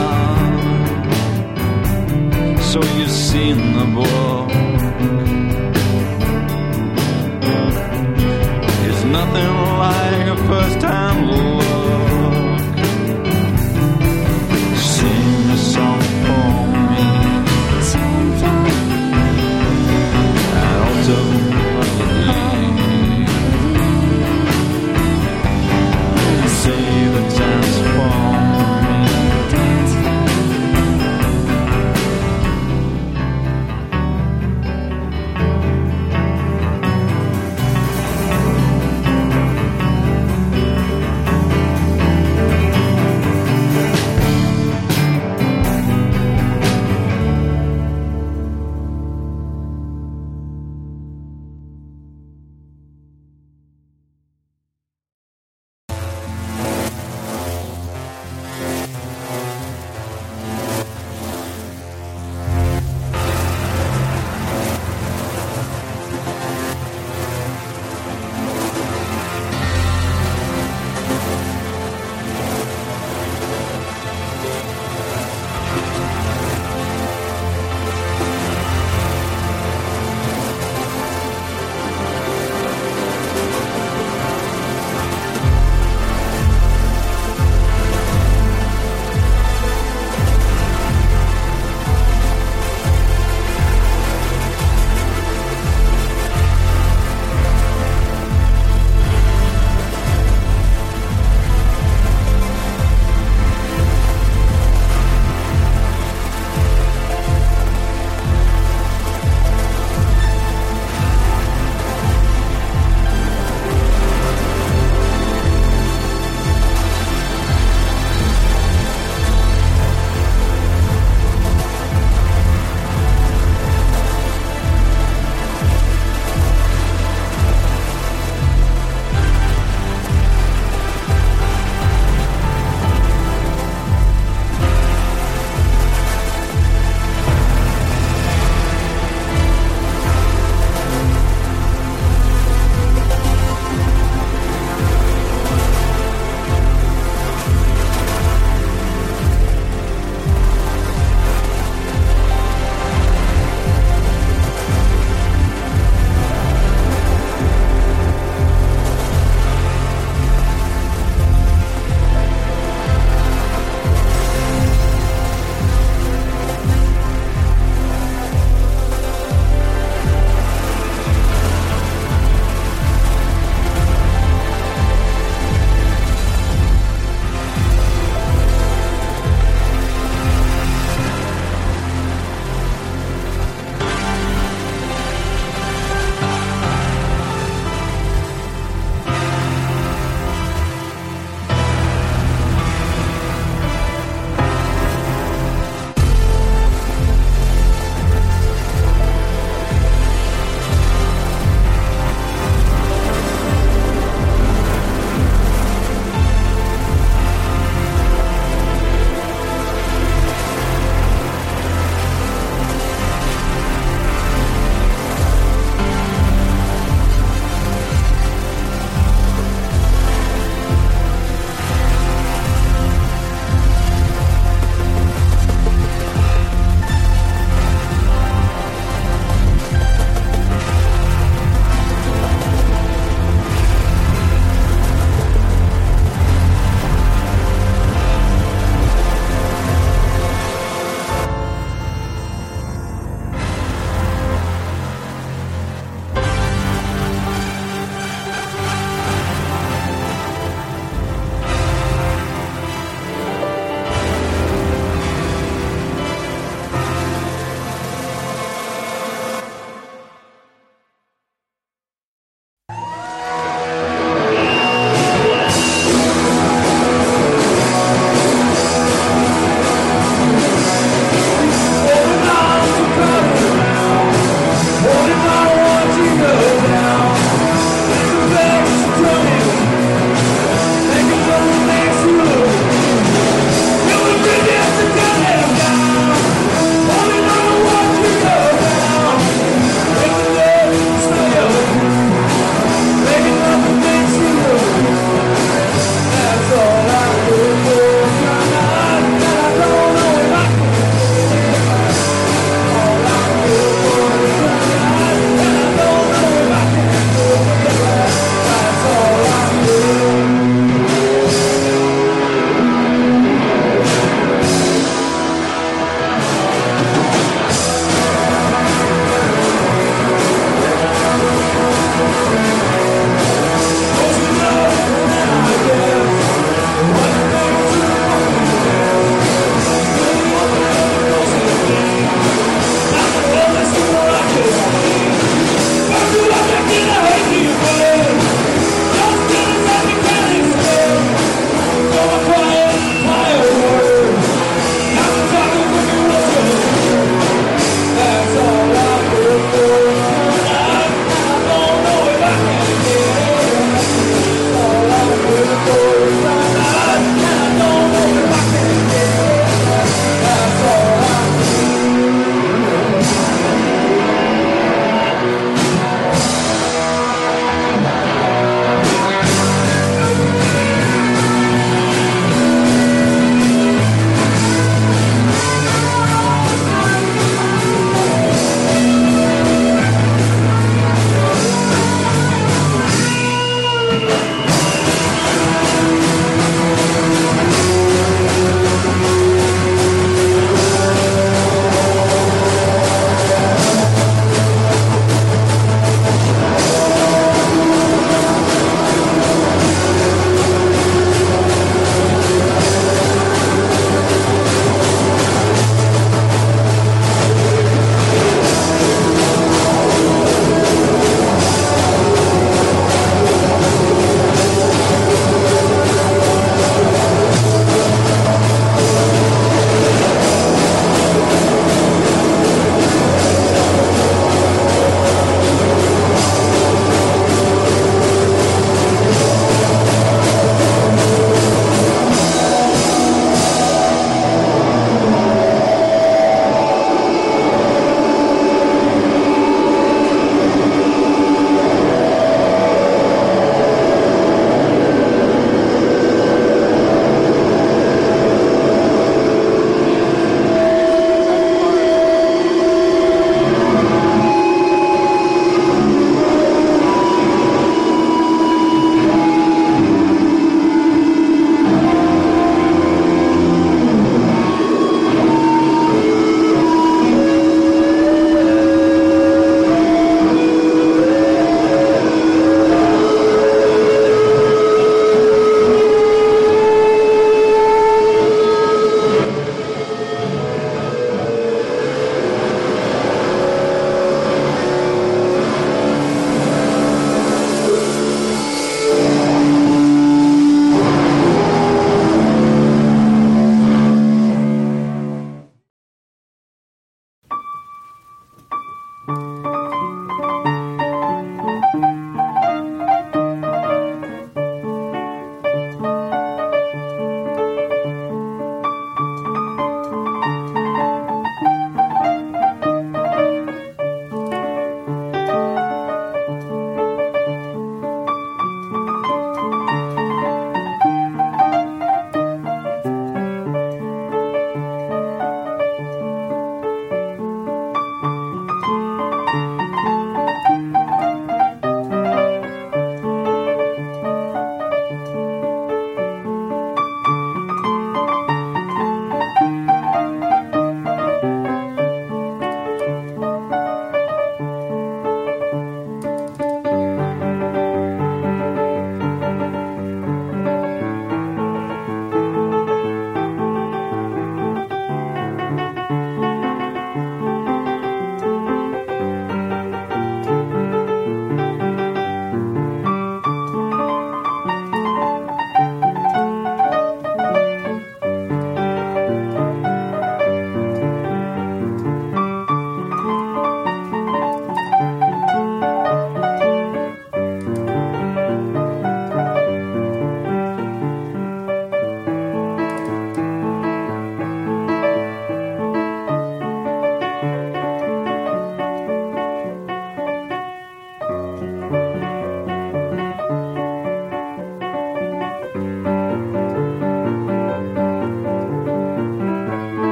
So 2.62 2.80
you've 2.96 3.10
seen 3.10 3.56
the 3.76 3.86
book. 3.98 4.50
It's 8.86 9.02
nothing 9.02 9.52
like 9.82 10.26
a 10.28 10.36
first 10.46 10.80
time 10.80 11.26
look. 11.26 11.57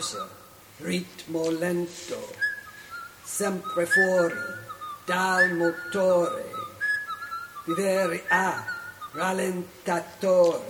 pausa, 0.00 0.26
ritmo 0.78 1.50
lento, 1.50 2.18
sempre 3.22 3.84
fuori 3.84 4.34
dal 5.04 5.52
motore, 5.54 6.50
vivere 7.66 8.24
a 8.28 8.64
rallentatore. 9.12 10.69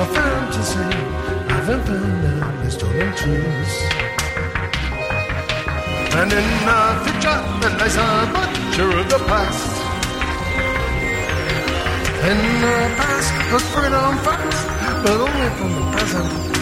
a 0.00 0.06
fantasy 0.06 0.80
of 1.56 1.68
infinite 1.68 2.70
stolen 2.70 3.12
truths. 3.16 3.76
And 6.18 6.32
in 6.32 6.48
the 6.68 6.80
future, 7.04 7.40
there 7.60 7.74
lies 7.80 7.96
a 7.96 8.08
butcher 8.32 8.90
of 9.00 9.06
the 9.12 9.18
past. 9.28 9.72
In 12.30 12.38
the 12.62 12.76
past 12.98 13.32
was 13.52 13.64
freedom 13.72 14.16
fast, 14.24 14.66
but 15.04 15.16
only 15.26 15.48
from 15.58 15.70
the 15.76 15.84
present. 15.92 16.59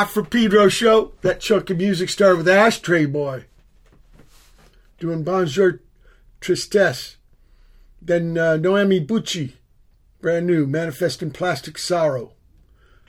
Watt 0.00 0.08
for 0.08 0.24
Pedro 0.24 0.70
show. 0.70 1.12
That 1.20 1.40
chunk 1.40 1.68
of 1.68 1.76
music 1.76 2.08
started 2.08 2.38
with 2.38 2.48
Ashtray 2.48 3.04
Boy 3.04 3.44
doing 4.98 5.24
Bonjour 5.24 5.80
Tristesse. 6.40 7.16
Then 8.00 8.38
uh, 8.38 8.56
Noemi 8.56 9.04
Buchi, 9.04 9.56
brand 10.22 10.46
new, 10.46 10.66
Manifesting 10.66 11.32
Plastic 11.32 11.76
Sorrow. 11.76 12.32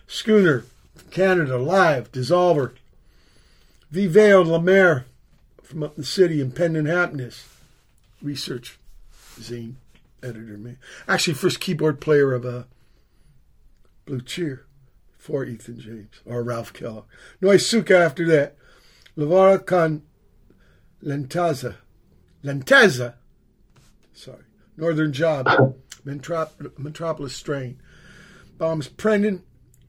Schooner, 0.05 0.65
Canada, 1.11 1.57
live, 1.57 2.11
Dissolver. 2.11 2.73
V. 3.89 4.07
Vale 4.07 4.43
La 4.43 4.59
Mere 4.59 5.05
from 5.63 5.83
up 5.83 5.95
in 5.95 6.01
the 6.01 6.05
city, 6.05 6.41
Impending 6.41 6.87
Happiness. 6.87 7.47
Research 8.21 8.77
zine 9.39 9.75
editor, 10.21 10.57
man. 10.57 10.77
Actually, 11.07 11.35
first 11.35 11.61
keyboard 11.61 12.01
player 12.01 12.33
of 12.33 12.45
uh, 12.45 12.63
Blue 14.05 14.19
Cheer 14.19 14.65
for 15.22 15.45
Ethan 15.45 15.80
James 15.80 16.19
or 16.26 16.41
Ralph 16.41 16.74
Kellogg. 16.74 17.05
Noisukka 17.43 17.91
after 17.91 18.26
that. 18.26 18.55
Lavara 19.15 19.63
con 19.63 20.01
Lentaza. 21.03 21.76
Lentezza. 22.43 23.13
Sorry. 24.13 24.43
Northern 24.78 25.13
Job. 25.13 25.45
Metrop- 26.05 26.78
Metropolis 26.80 27.36
Strain. 27.36 27.80
Bomis 28.57 28.89
Prendin. 28.89 29.43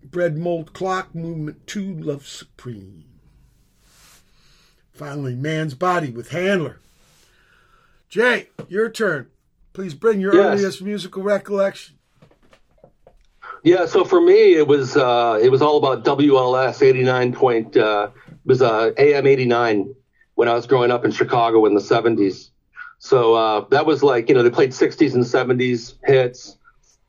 Bread 0.04 0.36
Mold 0.36 0.74
Clock. 0.74 1.14
Movement 1.14 1.66
2. 1.66 1.94
Love 1.94 2.26
Supreme. 2.26 3.04
Finally, 4.92 5.34
Man's 5.34 5.72
Body 5.74 6.10
with 6.10 6.28
Handler. 6.30 6.78
Jay, 8.10 8.48
your 8.68 8.90
turn. 8.90 9.28
Please 9.72 9.94
bring 9.94 10.20
your 10.20 10.34
Yes. 10.34 10.44
earliest 10.58 10.82
musical 10.82 11.22
recollection. 11.22 11.96
Yeah, 13.64 13.86
so 13.86 14.04
for 14.04 14.20
me, 14.20 14.54
it 14.54 14.66
was 14.66 14.96
uh, 14.96 15.38
it 15.40 15.50
was 15.50 15.62
all 15.62 15.76
about 15.78 16.04
WLS 16.04 16.82
eighty 16.82 17.04
nine 17.04 17.32
point. 17.32 17.76
Uh, 17.76 18.10
it 18.26 18.34
was 18.44 18.60
uh, 18.62 18.90
AM 18.98 19.26
eighty 19.26 19.44
nine 19.46 19.94
when 20.34 20.48
I 20.48 20.54
was 20.54 20.66
growing 20.66 20.90
up 20.90 21.04
in 21.04 21.12
Chicago 21.12 21.64
in 21.66 21.74
the 21.74 21.80
seventies. 21.80 22.50
So 22.98 23.34
uh, 23.34 23.64
that 23.70 23.86
was 23.86 24.02
like 24.02 24.28
you 24.28 24.34
know 24.34 24.42
they 24.42 24.50
played 24.50 24.74
sixties 24.74 25.14
and 25.14 25.24
seventies 25.26 25.94
hits. 26.04 26.56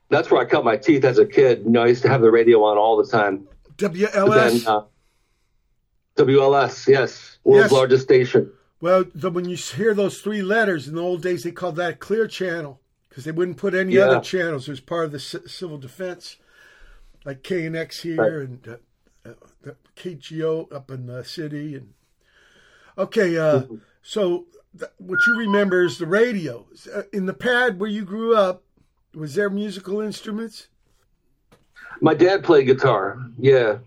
That's 0.09 0.29
where 0.29 0.41
I 0.41 0.45
cut 0.45 0.63
my 0.63 0.77
teeth 0.77 1.03
as 1.05 1.17
a 1.17 1.25
kid. 1.25 1.63
You 1.65 1.71
know, 1.71 1.81
I 1.83 1.87
used 1.87 2.03
to 2.03 2.09
have 2.09 2.21
the 2.21 2.29
radio 2.29 2.63
on 2.63 2.77
all 2.77 2.97
the 2.97 3.07
time. 3.09 3.47
WLS. 3.77 4.63
then 4.63 4.67
uh, 4.67 4.81
WLS, 6.17 6.87
yes, 6.87 7.37
world's 7.43 7.63
Yes. 7.65 7.71
largest 7.71 8.03
station. 8.03 8.51
Well, 8.79 9.05
the, 9.15 9.31
when 9.31 9.45
you 9.49 9.55
hear 9.55 9.95
those 9.95 10.21
three 10.21 10.43
letters 10.43 10.87
in 10.87 10.95
the 10.95 11.01
old 11.01 11.23
days, 11.23 11.43
they 11.43 11.51
called 11.51 11.77
that 11.77 11.99
clear 11.99 12.27
channel 12.27 12.79
because 13.09 13.23
they 13.23 13.31
wouldn't 13.31 13.57
put 13.57 13.73
any 13.73 13.93
Yeah. 13.93 14.03
other 14.05 14.19
channels. 14.19 14.67
It 14.67 14.71
was 14.71 14.79
part 14.81 15.05
of 15.05 15.11
the 15.13 15.19
ci- 15.19 15.47
civil 15.47 15.77
defense, 15.79 16.37
like 17.25 17.43
KNX 17.43 18.01
here 18.01 18.15
Right. 18.39 18.49
and 18.49 18.67
uh, 19.25 19.29
uh, 19.69 19.71
KGO 19.95 20.71
up 20.73 20.89
in 20.91 21.05
the 21.07 21.23
city. 21.23 21.75
And 21.75 21.93
okay, 22.97 23.37
uh, 23.37 23.61
Mm-hmm. 23.61 23.75
so 24.01 24.45
th- 24.77 24.91
what 24.97 25.19
you 25.27 25.37
remember 25.37 25.83
is 25.83 25.97
the 25.97 26.05
radio 26.07 26.65
Uh, 26.93 27.03
in 27.11 27.25
the 27.25 27.33
pad 27.33 27.79
where 27.79 27.89
you 27.89 28.03
grew 28.03 28.35
up. 28.35 28.63
Was 29.15 29.35
there 29.35 29.49
musical 29.49 30.01
instruments? 30.01 30.67
My 32.01 32.15
dad 32.15 32.43
played 32.43 32.65
guitar. 32.65 33.19
Yeah. 33.37 33.77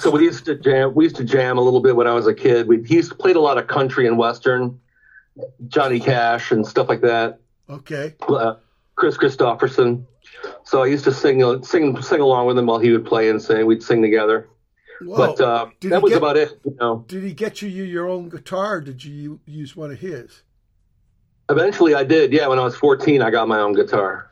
So 0.00 0.10
we 0.10 0.24
used 0.24 0.44
to 0.46 0.56
jam. 0.56 0.92
We 0.94 1.04
used 1.04 1.16
to 1.16 1.24
jam 1.24 1.56
a 1.56 1.60
little 1.62 1.80
bit 1.80 1.96
when 1.96 2.06
I 2.06 2.12
was 2.12 2.26
a 2.26 2.34
kid. 2.34 2.66
We 2.68 2.82
he 2.82 2.96
used 2.96 3.10
to 3.10 3.16
played 3.16 3.36
a 3.36 3.40
lot 3.40 3.56
of 3.56 3.66
country 3.68 4.06
and 4.06 4.18
western, 4.18 4.78
Johnny 5.68 6.00
Cash 6.00 6.50
and 6.52 6.66
stuff 6.66 6.88
like 6.88 7.00
that. 7.00 7.38
Okay, 7.70 8.14
Uh, 8.28 8.56
Kris 8.96 9.16
Kristofferson. 9.16 10.04
So 10.70 10.84
I 10.84 10.86
used 10.86 11.02
to 11.02 11.12
sing, 11.12 11.64
sing, 11.64 12.00
sing 12.00 12.20
along 12.20 12.46
with 12.46 12.56
him 12.56 12.66
while 12.66 12.78
he 12.78 12.92
would 12.92 13.04
play 13.04 13.28
and 13.28 13.42
sing. 13.42 13.66
We'd 13.66 13.82
sing 13.82 14.00
together. 14.02 14.48
Whoa. 15.00 15.16
But 15.16 15.40
uh, 15.40 15.66
that 15.80 16.00
was 16.00 16.10
get- 16.10 16.18
about 16.18 16.36
it. 16.36 16.60
You 16.64 16.76
know. 16.78 17.04
Did 17.08 17.24
he 17.24 17.32
get 17.32 17.60
you 17.60 17.68
your 17.68 18.08
own 18.08 18.28
guitar? 18.28 18.76
Or 18.76 18.80
did 18.80 19.04
you 19.04 19.40
use 19.46 19.74
one 19.74 19.90
of 19.90 19.98
his? 19.98 20.44
Eventually, 21.48 21.96
I 21.96 22.04
did. 22.04 22.32
Yeah, 22.32 22.46
when 22.46 22.60
I 22.60 22.62
was 22.62 22.76
14, 22.76 23.20
I 23.20 23.32
got 23.32 23.48
my 23.48 23.58
own 23.58 23.72
guitar. 23.72 24.30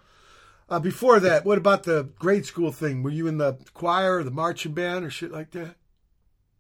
Uh, 0.68 0.78
before 0.78 1.18
that, 1.18 1.45
what 1.45 1.59
about 1.59 1.82
the 1.82 2.09
grade 2.20 2.47
school 2.47 2.70
thing? 2.70 3.03
Were 3.03 3.11
you 3.11 3.26
in 3.26 3.39
the 3.39 3.59
choir 3.74 4.18
or 4.18 4.22
the 4.22 4.30
marching 4.30 4.74
band 4.74 5.05
or 5.05 5.11
shit 5.11 5.32
like 5.32 5.51
that? 5.51 5.74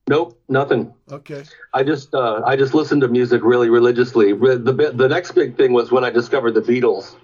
Nope, 0.08 0.42
nothing. 0.48 0.92
Okay. 1.12 1.44
I 1.72 1.84
just 1.84 2.12
uh, 2.16 2.42
I 2.44 2.56
just 2.56 2.74
listened 2.74 3.02
to 3.02 3.08
music 3.08 3.42
really 3.44 3.70
religiously. 3.70 4.32
The 4.32 4.92
the 4.92 5.08
next 5.08 5.32
big 5.36 5.56
thing 5.56 5.72
was 5.72 5.92
when 5.92 6.02
I 6.02 6.10
discovered 6.10 6.54
the 6.54 6.62
Beatles. 6.62 7.14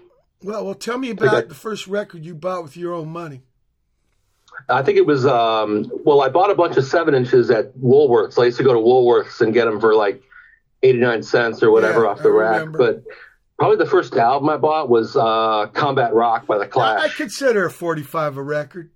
Well, 0.44 0.64
well, 0.64 0.74
tell 0.74 0.98
me 0.98 1.10
about 1.10 1.34
Okay. 1.34 1.48
the 1.48 1.54
first 1.54 1.86
record 1.86 2.24
you 2.24 2.34
bought 2.34 2.62
with 2.62 2.76
your 2.76 2.92
own 2.92 3.08
money. 3.08 3.42
I 4.68 4.82
think 4.82 4.98
it 4.98 5.06
was 5.06 5.26
um, 5.26 5.90
well, 6.04 6.20
I 6.20 6.28
bought 6.28 6.50
a 6.50 6.54
bunch 6.54 6.76
of 6.76 6.84
seven 6.84 7.14
inches 7.14 7.50
at 7.50 7.74
Woolworths. 7.78 8.40
I 8.40 8.44
used 8.44 8.58
to 8.58 8.62
go 8.62 8.72
to 8.74 8.78
Woolworths 8.78 9.40
and 9.40 9.52
get 9.54 9.64
them 9.64 9.80
for 9.80 9.94
like 9.94 10.22
eighty 10.82 10.98
nine 10.98 11.22
cents 11.22 11.62
or 11.62 11.70
whatever 11.70 12.04
Yeah, 12.04 12.10
off 12.10 12.22
the 12.22 12.30
rack. 12.30 12.68
But 12.72 13.02
probably 13.58 13.78
the 13.78 13.86
first 13.90 14.14
album 14.14 14.48
I 14.50 14.56
bought 14.58 14.88
was 14.90 15.16
uh, 15.16 15.66
Combat 15.72 16.12
Rock 16.14 16.46
by 16.46 16.58
the 16.58 16.78
I, 16.78 17.04
I 17.04 17.08
consider 17.08 17.64
a 17.66 17.70
45 17.70 18.36
a 18.36 18.42
record. 18.42 18.90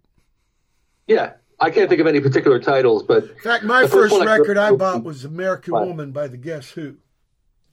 yeah, 1.09 1.33
I 1.59 1.71
can't 1.71 1.89
think 1.89 2.01
of 2.01 2.07
any 2.07 2.21
particular 2.21 2.61
titles, 2.61 3.03
but 3.03 3.25
In 3.25 3.39
fact, 3.43 3.65
my 3.65 3.83
first 3.83 3.93
first 3.95 4.13
one 4.13 4.29
I- 4.29 4.37
record 4.37 4.59
I 4.59 4.73
bought 4.73 5.03
was 5.03 5.25
American. 5.25 5.73
Woman 5.73 6.13
by 6.13 6.29
the 6.29 6.37
Guess 6.37 6.71
Who. 6.73 6.97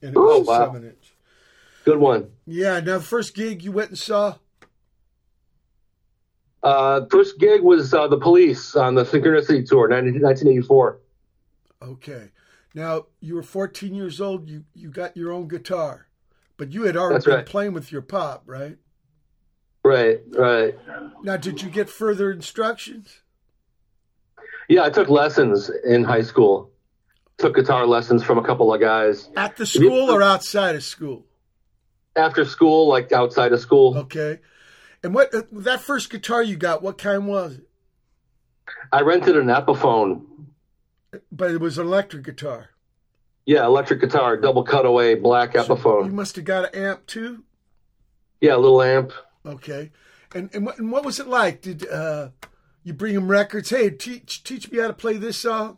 And 0.01 0.11
it 0.11 0.17
Oh, 0.17 0.39
was 0.39 0.47
a 0.47 0.51
wow. 0.51 0.65
seven 0.65 0.85
inch. 0.87 1.04
Good 1.85 1.99
one. 1.99 2.31
Yeah, 2.45 2.79
now 2.81 2.99
first 2.99 3.35
gig 3.35 3.63
you 3.63 3.71
went 3.71 3.89
and 3.89 3.97
saw? 3.97 4.35
Uh, 6.61 7.05
first 7.11 7.39
gig 7.39 7.61
was 7.61 7.93
uh, 7.93 8.07
the 8.07 8.17
Police 8.17 8.75
on 8.75 8.95
the 8.95 9.03
Synchronicity 9.03 9.67
tour, 9.67 9.87
19- 9.87 10.21
1984. 10.21 10.99
Okay. 11.81 12.31
Now, 12.73 13.05
you 13.21 13.35
were 13.35 13.43
14 13.43 13.93
years 13.93 14.19
old. 14.19 14.49
You, 14.49 14.65
you 14.73 14.89
got 14.89 15.15
your 15.15 15.31
own 15.31 15.47
guitar. 15.47 16.07
But 16.57 16.73
you 16.73 16.83
had 16.83 16.97
already 16.97 17.15
That's 17.15 17.25
been 17.25 17.35
right. 17.35 17.45
playing 17.45 17.73
with 17.73 17.91
your 17.91 18.01
pop, 18.01 18.43
right? 18.47 18.77
Right, 19.83 20.21
right. 20.31 20.75
Now, 21.23 21.37
did 21.37 21.61
you 21.61 21.69
get 21.69 21.89
further 21.89 22.31
instructions? 22.31 23.21
Yeah, 24.67 24.83
I 24.83 24.89
took 24.89 25.09
lessons 25.09 25.69
in 25.85 26.03
high 26.03 26.23
school. 26.23 26.71
Took 27.37 27.55
guitar 27.55 27.85
lessons 27.85 28.23
from 28.23 28.39
a 28.39 28.43
couple 28.43 28.73
of 28.73 28.79
guys 28.79 29.29
At 29.35 29.57
the 29.57 29.65
school 29.65 30.09
or 30.09 30.23
outside 30.23 30.75
of 30.75 30.83
school? 30.83 31.25
After 32.15 32.45
school, 32.45 32.87
like 32.87 33.11
outside 33.11 33.51
of 33.51 33.59
school. 33.59 33.97
Okay. 33.97 34.39
And 35.03 35.13
what 35.13 35.33
uh, 35.33 35.43
that 35.51 35.81
first 35.81 36.09
guitar 36.09 36.41
you 36.41 36.55
got? 36.55 36.81
What 36.81 36.97
kind 36.97 37.27
was 37.27 37.55
it? 37.55 37.67
I 38.91 39.01
rented 39.01 39.37
an 39.37 39.47
Epiphone. 39.47 40.25
But 41.31 41.51
it 41.51 41.61
was 41.61 41.77
an 41.77 41.85
electric 41.85 42.23
guitar. 42.23 42.69
Yeah, 43.45 43.65
electric 43.65 44.01
guitar, 44.01 44.37
double 44.37 44.63
cutaway, 44.63 45.15
black 45.15 45.53
You 45.53 45.61
Epiphone. 45.61 46.05
You 46.05 46.11
must 46.11 46.35
have 46.35 46.45
got 46.45 46.73
an 46.73 46.83
amp 46.83 47.05
too. 47.05 47.43
Yeah, 48.41 48.55
a 48.55 48.57
little 48.57 48.81
amp. 48.81 49.13
Okay. 49.45 49.91
And 50.33 50.49
and 50.53 50.65
what, 50.65 50.79
and 50.79 50.91
what 50.91 51.05
was 51.05 51.19
it 51.19 51.27
like? 51.27 51.61
Did 51.61 51.87
uh, 51.87 52.29
you 52.83 52.93
bring 52.93 53.13
him 53.13 53.27
records? 53.27 53.69
Hey, 53.69 53.91
teach 53.91 54.43
teach 54.43 54.71
me 54.71 54.79
how 54.79 54.87
to 54.87 54.93
play 54.93 55.17
this 55.17 55.37
song. 55.37 55.77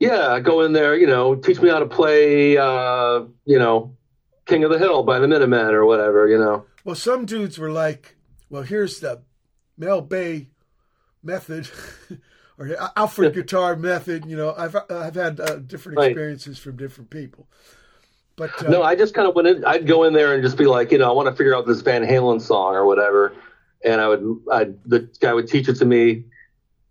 Yeah, 0.00 0.28
I 0.28 0.40
go 0.40 0.62
in 0.62 0.72
there, 0.72 0.96
you 0.96 1.06
know, 1.06 1.34
teach 1.34 1.60
me 1.60 1.68
how 1.68 1.78
to 1.78 1.86
play, 1.86 2.58
uh, 2.58 3.22
you 3.44 3.58
know, 3.58 3.96
King 4.46 4.64
of 4.64 4.70
the 4.70 4.78
Hill 4.78 5.02
by 5.02 5.18
the 5.18 5.28
Minutemen 5.28 5.74
or 5.74 5.84
whatever, 5.86 6.28
you 6.28 6.38
know. 6.38 6.66
Well, 6.84 6.94
some 6.94 7.24
dudes 7.26 7.58
were 7.58 7.70
like, 7.70 8.16
"Well, 8.50 8.62
here's 8.62 9.00
the 9.00 9.22
Mel 9.76 10.00
Bay 10.00 10.48
method." 11.22 11.68
Or 12.56 12.70
Alfred 12.94 13.34
guitar 13.40 13.74
method, 13.74 14.26
you 14.26 14.36
know. 14.36 14.54
I've 14.56 14.76
I've 14.88 15.16
had 15.16 15.40
uh, 15.40 15.56
different 15.56 15.98
Right. 15.98 16.12
experiences 16.12 16.56
from 16.56 16.76
different 16.76 17.10
people, 17.10 17.48
but 18.36 18.50
uh, 18.64 18.70
No, 18.70 18.80
I 18.80 18.94
just 18.94 19.12
kind 19.12 19.26
of 19.28 19.34
went 19.34 19.48
in. 19.48 19.64
I'd 19.64 19.88
go 19.88 20.04
in 20.04 20.12
there 20.12 20.34
and 20.34 20.40
just 20.40 20.56
be 20.56 20.66
like, 20.66 20.92
you 20.92 20.98
know, 20.98 21.08
I 21.10 21.12
want 21.14 21.26
to 21.28 21.34
figure 21.34 21.56
out 21.56 21.66
this 21.66 21.80
Van 21.80 22.04
Halen 22.04 22.40
song 22.40 22.74
or 22.76 22.86
whatever, 22.86 23.34
and 23.84 24.00
I 24.00 24.06
would, 24.06 24.40
I 24.52 24.64
the 24.86 25.10
guy 25.18 25.34
would 25.34 25.48
teach 25.48 25.68
it 25.68 25.74
to 25.78 25.84
me. 25.84 26.26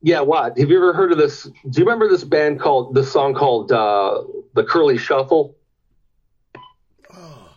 Yeah, 0.01 0.19
what? 0.19 0.57
Have 0.59 0.69
you 0.69 0.75
ever 0.75 0.91
heard 0.91 1.13
of 1.13 1.17
this? 1.17 1.43
Do 1.43 1.79
you 1.79 1.85
remember 1.85 2.09
this 2.09 2.25
band 2.25 2.59
called 2.59 2.93
this 2.93 3.09
song 3.09 3.33
called 3.33 3.71
uh, 3.71 4.21
the 4.55 4.65
Curly 4.65 4.97
Shuffle? 4.97 5.55
oh, 7.15 7.49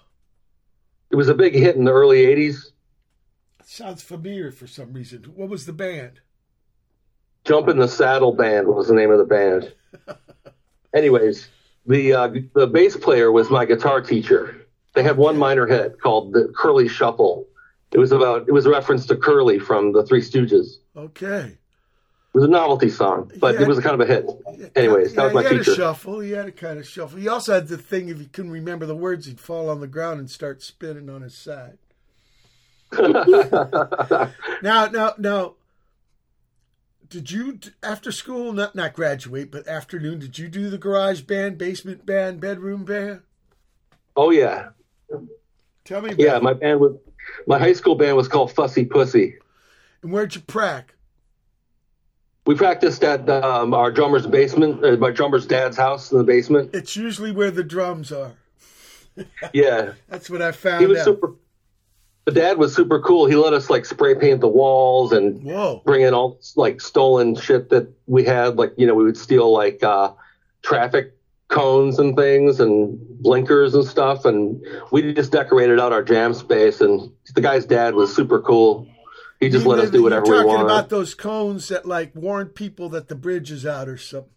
It 1.11 1.17
was 1.17 1.29
a 1.29 1.35
big 1.35 1.55
hit 1.55 1.77
in 1.77 1.85
the 1.85 1.93
early 1.93 2.27
'80s. 2.27 2.73
sounds 3.65 4.03
familiar 4.03 4.51
for 4.51 4.67
some 4.67 4.93
reason. 4.93 5.25
What 5.35 5.49
was 5.49 5.67
the 5.67 5.73
band? 5.73 6.21
Jump 7.45 7.69
in 7.69 7.79
the 7.79 7.89
Saddle 7.89 8.33
Band 8.33 8.67
was 8.67 8.89
the 8.89 8.95
name 8.95 9.11
of 9.11 9.19
the 9.19 9.25
band. 9.25 9.73
Anyways, 10.95 11.49
the 11.87 12.13
uh, 12.13 12.29
the 12.55 12.67
bass 12.67 12.97
player 12.97 13.31
was 13.31 13.51
my 13.51 13.65
guitar 13.65 14.01
teacher. 14.01 14.67
They 14.95 15.03
had 15.03 15.17
one 15.17 15.37
minor 15.37 15.67
hit 15.67 16.01
called 16.01 16.33
the 16.33 16.53
Curly 16.57 16.89
Shuffle. 16.89 17.47
It 17.93 17.99
was 17.99 18.13
about 18.13 18.49
it 18.49 18.53
was 18.53 18.67
a 18.67 18.71
reference 18.71 19.07
to 19.07 19.17
Curly 19.17 19.59
from 19.59 19.93
the 19.93 20.05
Three 20.05 20.23
Stooges. 20.23 20.79
Okay. 20.97 21.59
It 22.37 22.41
was 22.41 22.49
a 22.49 22.53
novelty 22.53 22.91
song, 22.91 23.33
but 23.39 23.55
it 23.55 23.67
was 23.67 23.79
a 23.79 23.83
kind 23.83 23.99
of 23.99 24.07
a 24.07 24.13
hit. 24.13 24.29
Anyways, 24.77 25.15
yeah, 25.15 25.23
that 25.23 25.25
was 25.25 25.45
my 25.45 25.49
he 25.49 25.57
had 25.57 25.67
a 25.67 25.75
shuffle. 25.75 26.21
He 26.21 26.33
had 26.33 26.45
a 26.45 26.53
kind 26.53 26.79
of 26.79 26.87
shuffle. 26.87 27.19
He 27.19 27.29
also 27.29 27.55
had 27.55 27.69
the 27.69 27.79
thing 27.79 28.11
if 28.11 28.19
he 28.19 28.27
couldn't 28.27 28.51
remember 28.51 28.85
the 28.85 28.95
words, 28.95 29.25
he'd 29.25 29.41
fall 29.41 29.71
on 29.71 29.81
the 29.81 29.87
ground 29.87 30.21
and 30.21 30.31
start 30.31 30.63
spinning 30.63 31.09
on 31.09 31.23
his 31.23 31.35
side. 31.35 31.79
now, 32.93 34.31
now, 34.63 35.15
now, 35.17 35.55
did 37.09 37.31
you 37.31 37.59
after 37.83 38.13
school 38.13 38.53
not 38.53 38.75
not 38.75 38.93
graduate 38.93 39.51
but 39.51 39.67
afternoon 39.67 40.19
did 40.19 40.39
you 40.39 40.49
do 40.49 40.69
the 40.69 40.79
garage 40.79 41.23
band 41.23 41.57
basement 41.57 42.05
band 42.05 42.41
bedroom 42.41 42.85
band 42.85 43.23
Oh 44.15 44.31
yeah, 44.31 44.71
tell 45.85 46.03
me 46.03 46.11
about 46.11 46.21
yeah. 46.21 46.39
My 46.39 46.53
band 46.53 46.81
was 46.81 46.97
my 47.47 47.59
high 47.59 47.73
school 47.73 47.95
band 47.95 48.15
was 48.17 48.29
called 48.29 48.53
Fussy 48.53 48.85
Pussy. 48.85 49.37
and 50.03 50.13
where'd 50.13 50.35
you 50.35 50.43
prac 50.43 50.96
We 52.47 52.55
practiced 52.55 53.03
at 53.03 53.29
um, 53.29 53.75
our 53.75 53.91
drummer's 53.91 54.27
basement, 54.27 54.85
uh, 54.85 54.97
my 54.97 55.11
drummer's 55.11 55.47
dad's 55.47 55.77
house 55.77 56.13
in 56.13 56.19
the 56.19 56.25
basement. 56.25 56.75
it's 56.75 56.97
usually 56.97 57.33
where 57.33 57.51
the 57.51 57.65
drums 57.65 58.13
are 58.13 58.33
Yeah, 59.53 59.93
that's 60.09 60.31
what 60.31 60.43
i 60.43 60.53
found 60.53 60.81
he 60.81 60.87
was 60.87 61.01
out 61.01 61.05
super. 61.05 61.35
The 62.25 62.33
dad 62.33 62.59
was 62.59 62.75
super 62.75 63.01
cool. 63.01 63.27
He 63.27 63.37
let 63.37 63.53
us 63.53 63.71
like 63.71 63.85
spray 63.85 64.17
paint 64.17 64.41
the 64.41 64.49
walls 64.49 65.13
and 65.13 65.43
whoa 65.45 65.81
bring 65.85 66.03
in 66.03 66.13
all 66.13 66.41
like 66.57 66.81
stolen 66.81 67.37
shit 67.37 67.71
that 67.71 67.89
we 68.07 68.25
had. 68.25 68.57
Like 68.57 68.73
you 68.77 68.87
know, 68.87 68.95
we 68.95 69.05
would 69.05 69.17
steal 69.17 69.53
like 69.53 69.83
uh, 69.85 70.13
traffic 70.63 71.17
cones 71.49 72.01
and 72.01 72.17
things 72.17 72.59
and 72.59 72.99
blinkers 73.23 73.75
and 73.75 73.85
stuff, 73.85 74.25
and 74.25 74.61
we 74.91 75.15
just 75.15 75.31
decorated 75.31 75.79
out 75.79 75.93
our 75.93 76.03
jam 76.03 76.35
space. 76.35 76.81
And 76.81 77.13
the 77.35 77.41
guy's 77.41 77.65
dad 77.65 77.95
was 77.95 78.15
super 78.15 78.41
cool. 78.41 78.89
He 79.41 79.51
just 79.51 79.65
You 79.65 79.71
let 79.71 79.85
us 79.85 79.91
do 79.91 80.03
whatever 80.03 80.27
you're 80.27 80.47
we 80.47 80.53
talking 80.53 80.65
about 80.65 80.89
those 80.89 81.15
cones 81.15 81.69
that 81.69 81.87
like 81.87 82.15
warn 82.15 82.49
people 82.49 82.89
that 82.91 83.09
the 83.09 83.15
bridge 83.15 83.51
is 83.51 83.67
out 83.67 83.89
or 83.89 83.99
something 83.99 84.31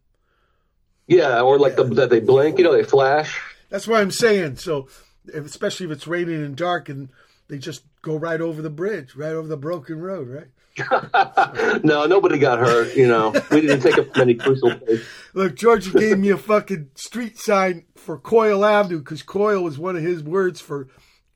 yeah, 1.09 1.41
or 1.41 1.57
like 1.57 1.75
the, 1.75 1.83
that 1.85 2.11
they 2.11 2.19
blink. 2.19 2.59
You 2.59 2.63
know, 2.63 2.71
they 2.71 2.83
flash. 2.83 3.41
That's 3.69 3.87
what 3.87 3.99
I'm 3.99 4.11
saying. 4.11 4.57
So, 4.57 4.87
if, 5.25 5.43
especially 5.43 5.87
if 5.87 5.91
it's 5.91 6.05
raining 6.05 6.45
and 6.45 6.55
dark, 6.55 6.87
and 6.87 7.09
they 7.47 7.57
just 7.57 7.83
go 8.03 8.15
right 8.15 8.39
over 8.39 8.61
the 8.61 8.69
bridge, 8.69 9.15
right 9.15 9.33
over 9.33 9.47
the 9.47 9.57
broken 9.57 9.99
road, 9.99 10.27
right? 10.29 11.83
no, 11.83 12.05
nobody 12.05 12.37
got 12.37 12.59
hurt. 12.59 12.95
You 12.95 13.07
know, 13.07 13.31
we 13.49 13.61
didn't 13.61 13.81
take 13.81 13.97
up 13.97 14.15
many 14.15 14.35
crucial 14.35 14.75
places. 14.75 15.05
Look, 15.33 15.55
Georgie 15.55 15.91
gave 15.91 16.19
me 16.19 16.29
a 16.29 16.37
fucking 16.37 16.91
street 16.93 17.39
sign 17.39 17.85
for 17.95 18.19
Coil 18.19 18.63
Avenue 18.63 18.99
because 18.99 19.23
Coil 19.23 19.63
was 19.63 19.79
one 19.79 19.95
of 19.95 20.03
his 20.03 20.21
words 20.21 20.61
for 20.61 20.87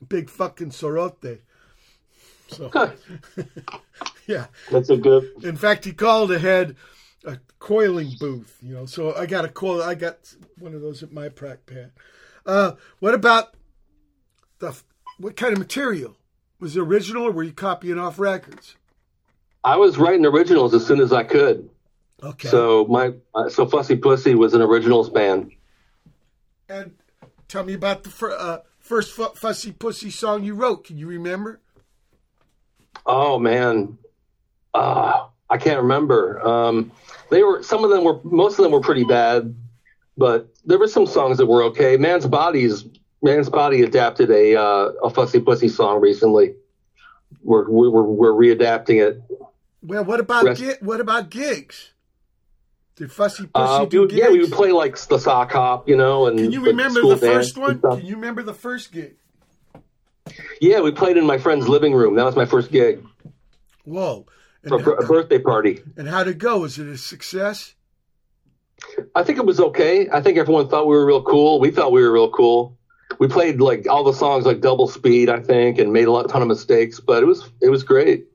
big 0.08 0.30
fucking 0.30 0.70
sorote. 0.70 1.40
So, 2.48 2.70
yeah. 4.28 4.48
That's 4.72 4.90
a 4.90 4.98
good. 4.98 5.30
In 5.44 5.56
fact, 5.56 5.86
he 5.86 5.94
called 5.94 6.32
ahead 6.32 6.76
a 7.26 7.40
coiling 7.60 8.12
booth. 8.20 8.58
You 8.62 8.76
know, 8.76 8.86
so 8.86 9.16
I 9.16 9.26
got 9.26 9.46
a 9.46 9.50
coil. 9.50 9.82
I 9.82 9.96
got 9.96 10.34
one 10.60 10.74
of 10.74 10.82
those 10.82 11.04
at 11.04 11.12
my 11.12 11.30
prac 11.30 11.66
pad. 11.66 11.92
Uh, 12.46 12.74
what 13.00 13.14
about 13.14 13.56
the 14.60 14.78
what 15.18 15.36
kind 15.36 15.54
of 15.54 15.60
material 15.60 16.18
was 16.60 16.76
it 16.76 16.82
original, 16.82 17.24
or 17.24 17.32
were 17.32 17.44
you 17.44 17.54
copying 17.54 17.98
off 17.98 18.20
records? 18.20 18.76
I 19.64 19.78
was 19.78 19.98
writing 19.98 20.26
originals 20.26 20.74
as 20.74 20.86
soon 20.86 21.00
as 21.00 21.14
I 21.14 21.24
could. 21.24 21.70
Okay. 22.22 22.50
So 22.50 22.86
my 22.86 23.14
so 23.50 23.66
Fussy 23.66 23.96
Pussy 23.96 24.36
was 24.36 24.54
an 24.54 24.62
originals 24.62 25.10
band. 25.10 25.52
and 26.70 26.94
tell 27.48 27.64
me 27.64 27.74
about 27.74 28.04
the 28.04 28.10
fir- 28.10 28.38
uh, 28.38 28.60
first 28.80 29.12
fu- 29.14 29.34
fussy 29.36 29.72
pussy 29.72 30.10
song 30.10 30.44
you 30.44 30.56
wrote. 30.56 30.86
Can 30.86 30.98
you 30.98 31.08
remember? 31.08 31.62
Oh 33.06 33.40
man, 33.40 33.98
uh, 34.74 35.28
I 35.50 35.58
can't 35.58 35.82
remember. 35.82 36.46
Um, 36.48 36.92
they 37.30 37.44
were 37.44 37.64
some 37.64 37.84
of 37.84 37.90
them 37.90 38.04
were 38.04 38.20
most 38.24 38.58
of 38.60 38.64
them 38.64 38.72
were 38.72 38.82
pretty 38.82 39.04
bad, 39.04 39.56
but 40.18 40.54
there 40.66 40.78
were 40.80 40.88
some 40.88 41.06
songs 41.08 41.38
that 41.40 41.46
were 41.46 41.64
okay. 41.66 41.98
Man's 41.98 42.26
Bodies 42.26 42.86
Man's 43.22 43.50
Body 43.50 43.82
adapted 43.84 44.30
a 44.32 44.56
uh, 44.56 44.92
a 45.04 45.10
Fussy 45.10 45.40
Pussy 45.40 45.68
song 45.68 46.00
recently. 46.02 46.56
We're 47.44 47.70
we're 47.70 47.90
we're 48.04 48.32
readapting 48.32 49.02
it. 49.06 49.22
Well, 49.82 50.06
what 50.06 50.20
about 50.22 50.46
Rest- 50.46 50.62
gi- 50.62 50.76
what 50.86 51.02
about 51.02 51.30
gigs? 51.30 51.90
Did 52.96 53.12
fussy 53.12 53.48
pussy 53.48 53.54
Uh, 53.56 53.86
do 53.86 54.08
gigs? 54.08 54.20
yeah, 54.22 54.30
we 54.30 54.40
would 54.40 54.52
play 54.52 54.72
like 54.72 54.96
the 55.08 55.18
sock 55.18 55.52
hop, 55.52 55.90
you 55.90 55.98
know, 55.98 56.28
and 56.28 56.38
Can 56.38 56.52
you 56.52 56.64
remember 56.64 57.00
school 57.00 57.10
the 57.10 57.18
first 57.18 57.58
one? 57.58 57.82
Can 57.82 58.06
you 58.06 58.16
remember 58.16 58.44
the 58.44 58.54
first 58.54 58.92
gig? 58.92 59.16
Yeah, 60.64 60.80
we 60.80 60.94
played 60.94 61.18
in 61.18 61.26
my 61.26 61.38
friend's 61.38 61.68
living 61.68 61.94
room. 61.94 62.16
That 62.16 62.24
was 62.24 62.38
my 62.38 62.46
first 62.46 62.72
gig 62.72 63.04
Whoa! 63.84 64.26
for 64.66 64.78
And, 64.78 64.88
a, 64.88 64.92
a 64.92 65.06
birthday 65.06 65.40
party. 65.40 65.84
and 65.98 66.08
how'd 66.08 66.30
it 66.30 66.38
go? 66.38 66.60
Was 66.60 66.80
it 66.80 66.88
a 66.88 66.98
success? 66.98 67.76
I 69.14 69.24
think 69.24 69.40
it 69.40 69.46
was 69.46 69.60
okay. 69.60 70.10
I 70.10 70.22
think 70.22 70.38
everyone 70.38 70.70
thought 70.70 70.88
we 70.88 70.96
were 70.96 71.06
real 71.06 71.22
cool. 71.22 71.60
We 71.60 71.70
thought 71.70 71.92
we 71.92 72.02
were 72.02 72.14
real 72.14 72.30
cool. 72.32 72.78
We 73.20 73.28
played 73.28 73.60
like 73.60 73.90
all 73.90 74.06
the 74.06 74.14
songs 74.14 74.46
like 74.46 74.62
double 74.62 74.88
speed, 74.88 75.30
I 75.30 75.42
think, 75.42 75.80
and 75.80 75.92
made 75.92 76.06
a 76.08 76.12
lot, 76.12 76.30
ton 76.30 76.42
of 76.42 76.48
mistakes, 76.48 77.02
but 77.02 77.22
it 77.22 77.26
was 77.26 77.52
it 77.62 77.68
was 77.70 77.84
great. 77.84 78.28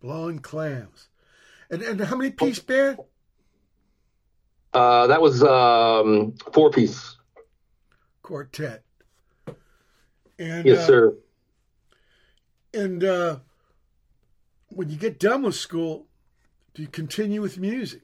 Blowing 0.00 0.38
clams. 0.38 1.08
And 1.68 1.82
and 1.82 2.00
how 2.00 2.16
many 2.16 2.30
piece 2.30 2.60
band? 2.60 2.98
Uh, 4.72 5.08
that 5.08 5.20
was 5.20 5.42
um, 5.42 6.34
four 6.52 6.70
piece. 6.70 7.16
Quartet. 8.22 8.84
And 10.38 10.64
Yes, 10.64 10.78
uh, 10.78 10.86
sir. 10.86 11.16
And 12.74 13.04
uh, 13.04 13.38
when 14.68 14.88
you 14.88 14.96
get 14.96 15.18
done 15.18 15.42
with 15.42 15.54
school, 15.54 16.06
do 16.74 16.82
you 16.82 16.88
continue 16.88 17.42
with 17.42 17.58
music? 17.58 18.02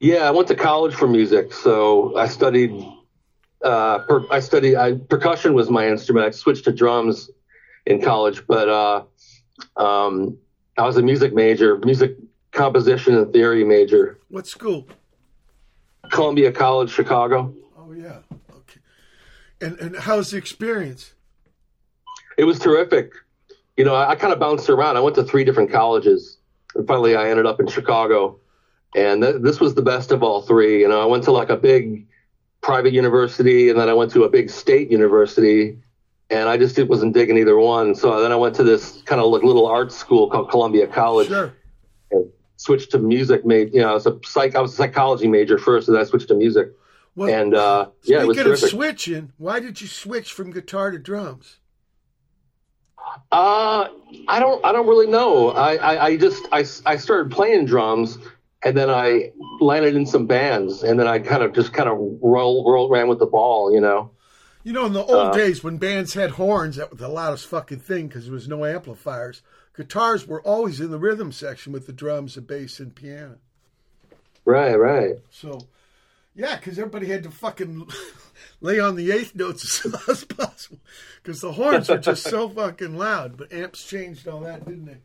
Yeah, 0.00 0.28
I 0.28 0.30
went 0.32 0.48
to 0.48 0.56
college 0.56 0.94
for 0.94 1.06
music, 1.06 1.52
so 1.52 2.16
I 2.16 2.26
studied. 2.26 2.72
Uh, 3.62 4.00
per, 4.00 4.24
I 4.30 4.40
studied. 4.40 4.76
I, 4.76 4.94
percussion 4.94 5.54
was 5.54 5.70
my 5.70 5.88
instrument. 5.88 6.26
I 6.26 6.30
switched 6.30 6.64
to 6.64 6.72
drums 6.72 7.30
in 7.86 8.02
college, 8.02 8.44
but 8.46 8.68
uh, 8.68 9.02
um, 9.76 10.38
I 10.76 10.82
was 10.82 10.96
a 10.96 11.02
music 11.02 11.32
major, 11.34 11.78
music 11.78 12.16
composition 12.52 13.16
and 13.16 13.32
theory 13.32 13.64
major, 13.64 14.18
What 14.28 14.46
school? 14.46 14.88
Columbia 16.10 16.52
College, 16.52 16.90
Chicago. 16.90 17.54
Oh 17.76 17.92
yeah. 17.92 18.18
Okay. 18.50 18.80
And 19.60 19.78
and 19.78 19.96
how's 19.96 20.30
the 20.30 20.38
experience? 20.38 21.14
It 22.38 22.44
was 22.44 22.58
terrific. 22.58 23.12
You 23.76 23.84
know, 23.84 23.94
I, 23.94 24.10
I 24.10 24.14
kind 24.14 24.32
of 24.32 24.38
bounced 24.38 24.70
around. 24.70 24.96
I 24.96 25.00
went 25.00 25.16
to 25.16 25.24
three 25.24 25.44
different 25.44 25.70
colleges, 25.70 26.38
and 26.74 26.86
finally, 26.86 27.16
I 27.16 27.28
ended 27.28 27.44
up 27.46 27.60
in 27.60 27.66
Chicago. 27.66 28.38
And 28.96 29.22
th- 29.22 29.36
this 29.42 29.60
was 29.60 29.74
the 29.74 29.82
best 29.82 30.12
of 30.12 30.22
all 30.22 30.40
three. 30.40 30.80
You 30.80 30.88
know, 30.88 31.02
I 31.02 31.04
went 31.04 31.24
to 31.24 31.32
like 31.32 31.50
a 31.50 31.56
big 31.56 32.06
private 32.62 32.92
university, 32.92 33.68
and 33.68 33.78
then 33.78 33.88
I 33.88 33.92
went 33.94 34.10
to 34.12 34.22
a 34.24 34.28
big 34.30 34.48
state 34.50 34.90
university, 34.90 35.78
and 36.30 36.48
I 36.48 36.56
just 36.56 36.78
it 36.78 36.88
wasn't 36.88 37.12
digging 37.12 37.36
either 37.38 37.58
one. 37.58 37.94
So 37.94 38.20
then 38.22 38.32
I 38.32 38.36
went 38.36 38.54
to 38.56 38.62
this 38.64 39.02
kind 39.02 39.20
of 39.20 39.30
like 39.30 39.42
little 39.42 39.66
art 39.66 39.92
school 39.92 40.30
called 40.30 40.48
Columbia 40.50 40.86
College, 40.86 41.28
Sure. 41.28 41.52
and 42.12 42.30
switched 42.56 42.92
to 42.92 42.98
music. 42.98 43.44
Made 43.44 43.74
you 43.74 43.80
know, 43.82 43.90
I 43.90 43.94
was 43.94 44.06
a 44.06 44.18
psych. 44.24 44.54
I 44.54 44.60
was 44.60 44.72
a 44.72 44.76
psychology 44.76 45.26
major 45.26 45.58
first, 45.58 45.88
and 45.88 45.96
then 45.96 46.00
I 46.02 46.04
switched 46.06 46.28
to 46.28 46.34
music. 46.34 46.70
Well, 47.14 47.28
And 47.34 47.52
uh, 47.54 47.88
yeah, 48.04 48.22
it 48.22 48.28
was 48.28 48.36
speaking 48.36 48.52
of 48.52 48.58
terrific. 48.60 48.70
switching, 48.70 49.32
why 49.38 49.58
did 49.58 49.80
you 49.80 49.88
switch 49.88 50.32
from 50.32 50.52
guitar 50.52 50.92
to 50.92 50.98
drums? 50.98 51.56
Uh, 53.30 53.88
I 54.26 54.40
don't. 54.40 54.64
I 54.64 54.72
don't 54.72 54.86
really 54.86 55.06
know. 55.06 55.50
I, 55.50 55.74
I, 55.76 56.06
I 56.06 56.16
just 56.16 56.46
I, 56.52 56.64
I 56.86 56.96
started 56.96 57.30
playing 57.30 57.66
drums, 57.66 58.18
and 58.62 58.76
then 58.76 58.90
I 58.90 59.32
landed 59.60 59.96
in 59.96 60.06
some 60.06 60.26
bands, 60.26 60.82
and 60.82 60.98
then 60.98 61.06
I 61.06 61.18
kind 61.18 61.42
of 61.42 61.52
just 61.52 61.72
kind 61.72 61.88
of 61.88 61.98
roll 62.22 62.70
roll 62.70 62.88
ran 62.88 63.08
with 63.08 63.18
the 63.18 63.26
ball, 63.26 63.72
you 63.72 63.80
know. 63.80 64.10
You 64.64 64.72
know, 64.72 64.86
in 64.86 64.92
the 64.92 65.04
old 65.04 65.28
Uh, 65.28 65.32
days 65.32 65.62
when 65.62 65.78
bands 65.78 66.14
had 66.14 66.32
horns, 66.32 66.76
that 66.76 66.90
was 66.90 67.00
the 67.00 67.08
loudest 67.08 67.46
fucking 67.46 67.80
thing 67.80 68.08
because 68.08 68.24
there 68.24 68.34
was 68.34 68.48
no 68.48 68.64
amplifiers. 68.64 69.42
Guitars 69.76 70.26
were 70.26 70.42
always 70.42 70.80
in 70.80 70.90
the 70.90 70.98
rhythm 70.98 71.30
section 71.32 71.72
with 71.72 71.86
the 71.86 71.92
drums, 71.92 72.34
the 72.34 72.40
bass, 72.40 72.80
and 72.80 72.94
piano. 72.94 73.38
Right, 74.44 74.74
right. 74.74 75.16
So, 75.30 75.60
yeah, 76.38 76.56
because 76.56 76.78
everybody 76.78 77.08
had 77.08 77.24
to 77.24 77.32
fucking 77.32 77.88
lay 78.60 78.78
on 78.78 78.94
the 78.94 79.10
eighth 79.10 79.34
notes 79.34 79.84
as 79.84 79.92
loud 79.92 80.08
as 80.08 80.24
possible 80.24 80.78
because 81.20 81.40
the 81.40 81.52
horns 81.52 81.88
were 81.88 81.98
just 81.98 82.22
so 82.22 82.48
fucking 82.48 82.96
loud. 82.96 83.36
But 83.36 83.52
amps 83.52 83.84
changed 83.84 84.28
all 84.28 84.40
that, 84.42 84.64
didn't 84.64 84.86
they? 84.86 84.98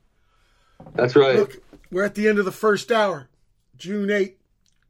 That's 0.93 1.15
right. 1.15 1.35
Look, 1.35 1.63
we're 1.91 2.03
at 2.03 2.13
the 2.13 2.27
end 2.27 2.37
of 2.37 2.45
the 2.45 2.51
first 2.51 2.91
hour, 2.91 3.29
June 3.75 4.11
8, 4.11 4.37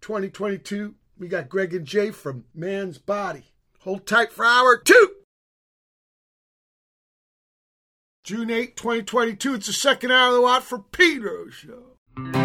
2022. 0.02 0.96
We 1.18 1.30
got 1.30 1.48
Greg 1.48 1.74
and 1.74 1.86
Jay 1.86 2.12
from 2.12 2.44
Man's 2.54 2.98
Body. 2.98 3.54
Hold 3.80 4.06
tight 4.06 4.34
for 4.34 4.44
hour 4.44 4.78
two. 4.78 5.12
June 8.26 8.50
8, 8.50 8.76
2022. 8.76 9.54
It's 9.56 9.68
the 9.68 9.74
second 9.74 10.12
hour 10.12 10.30
of 10.30 10.36
the 10.36 10.42
Watt 10.42 10.64
for 10.64 10.80
Pedro 10.80 11.50
show. 11.50 12.43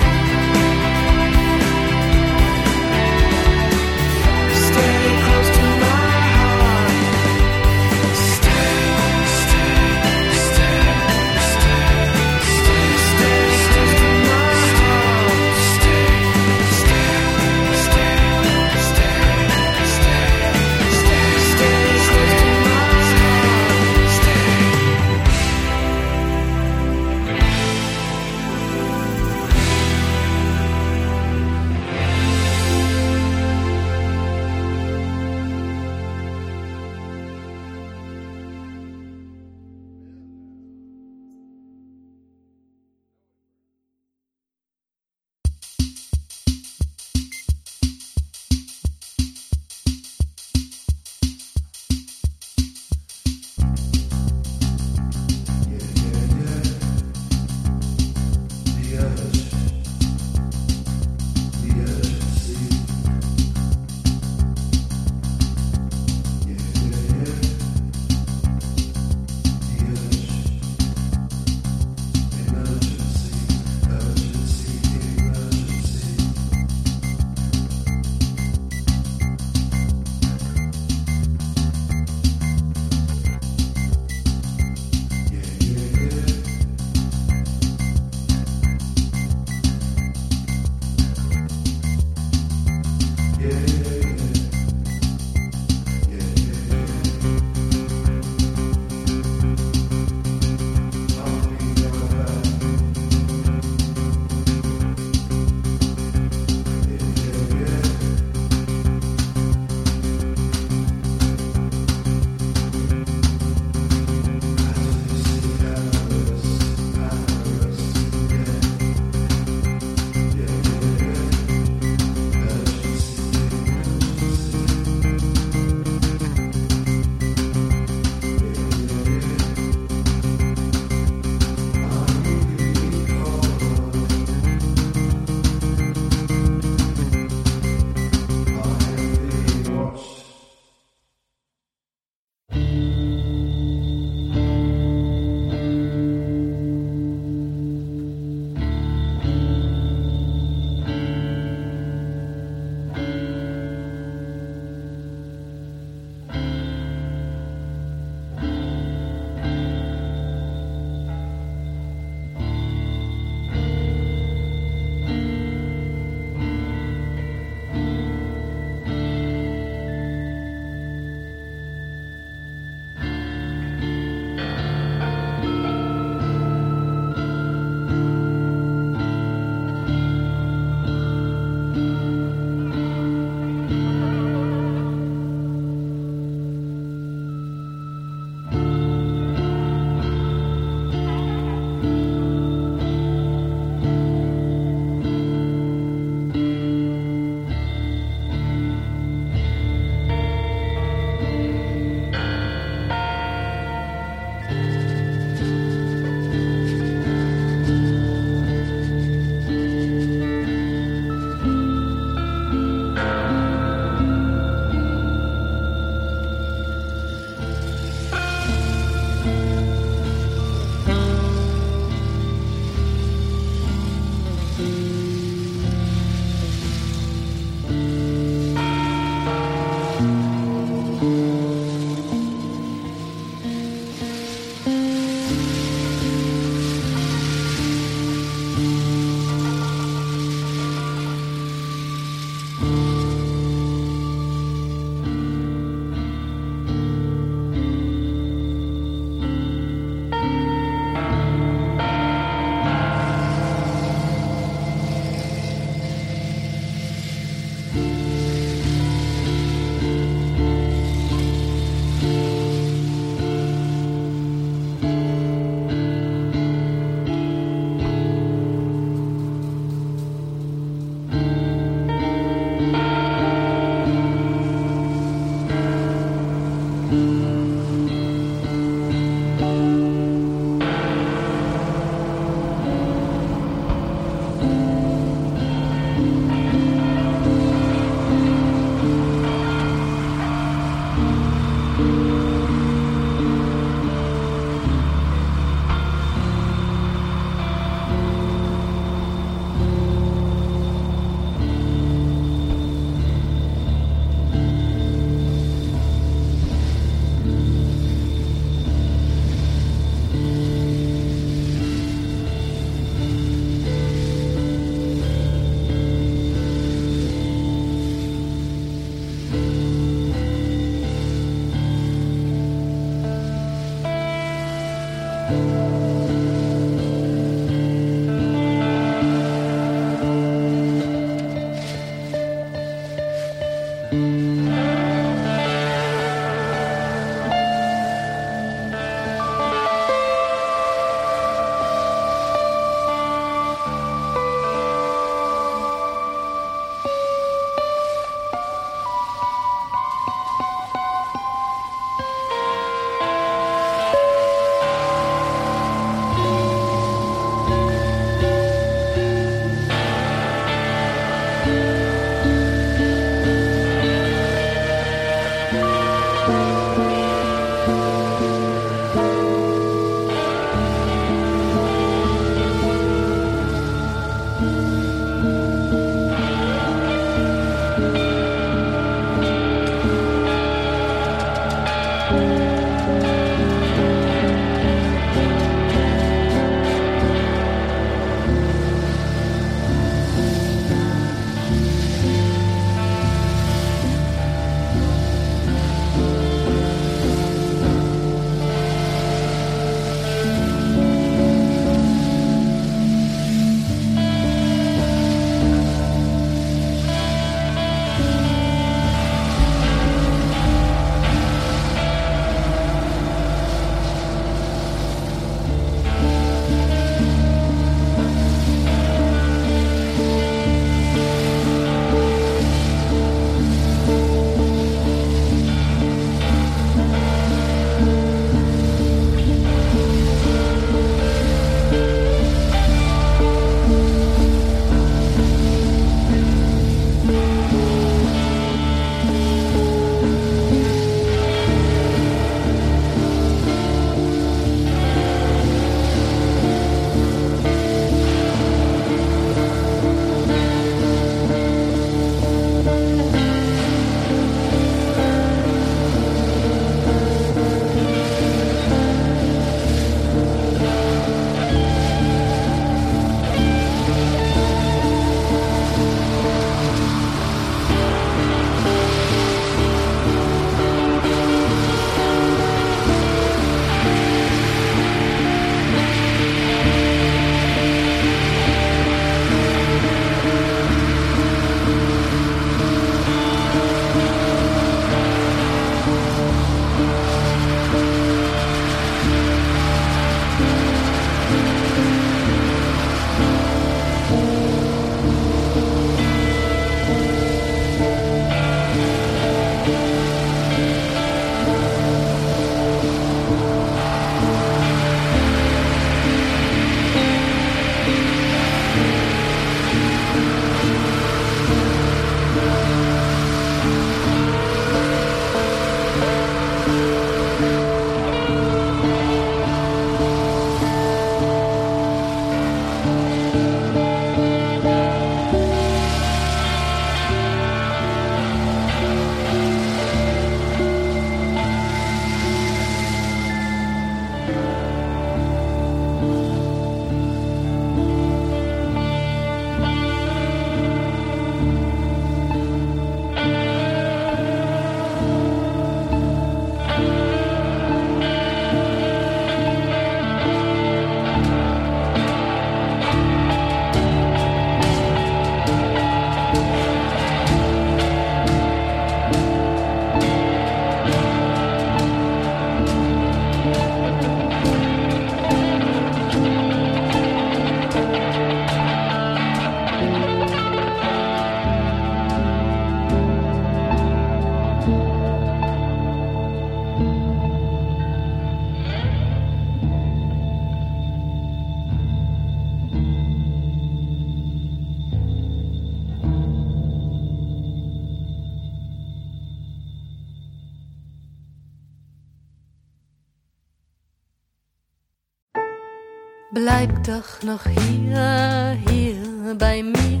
doch 596.86 597.22
noch 597.22 597.46
hier, 597.46 598.58
hier 598.68 599.34
bei 599.38 599.62
mir. 599.62 600.00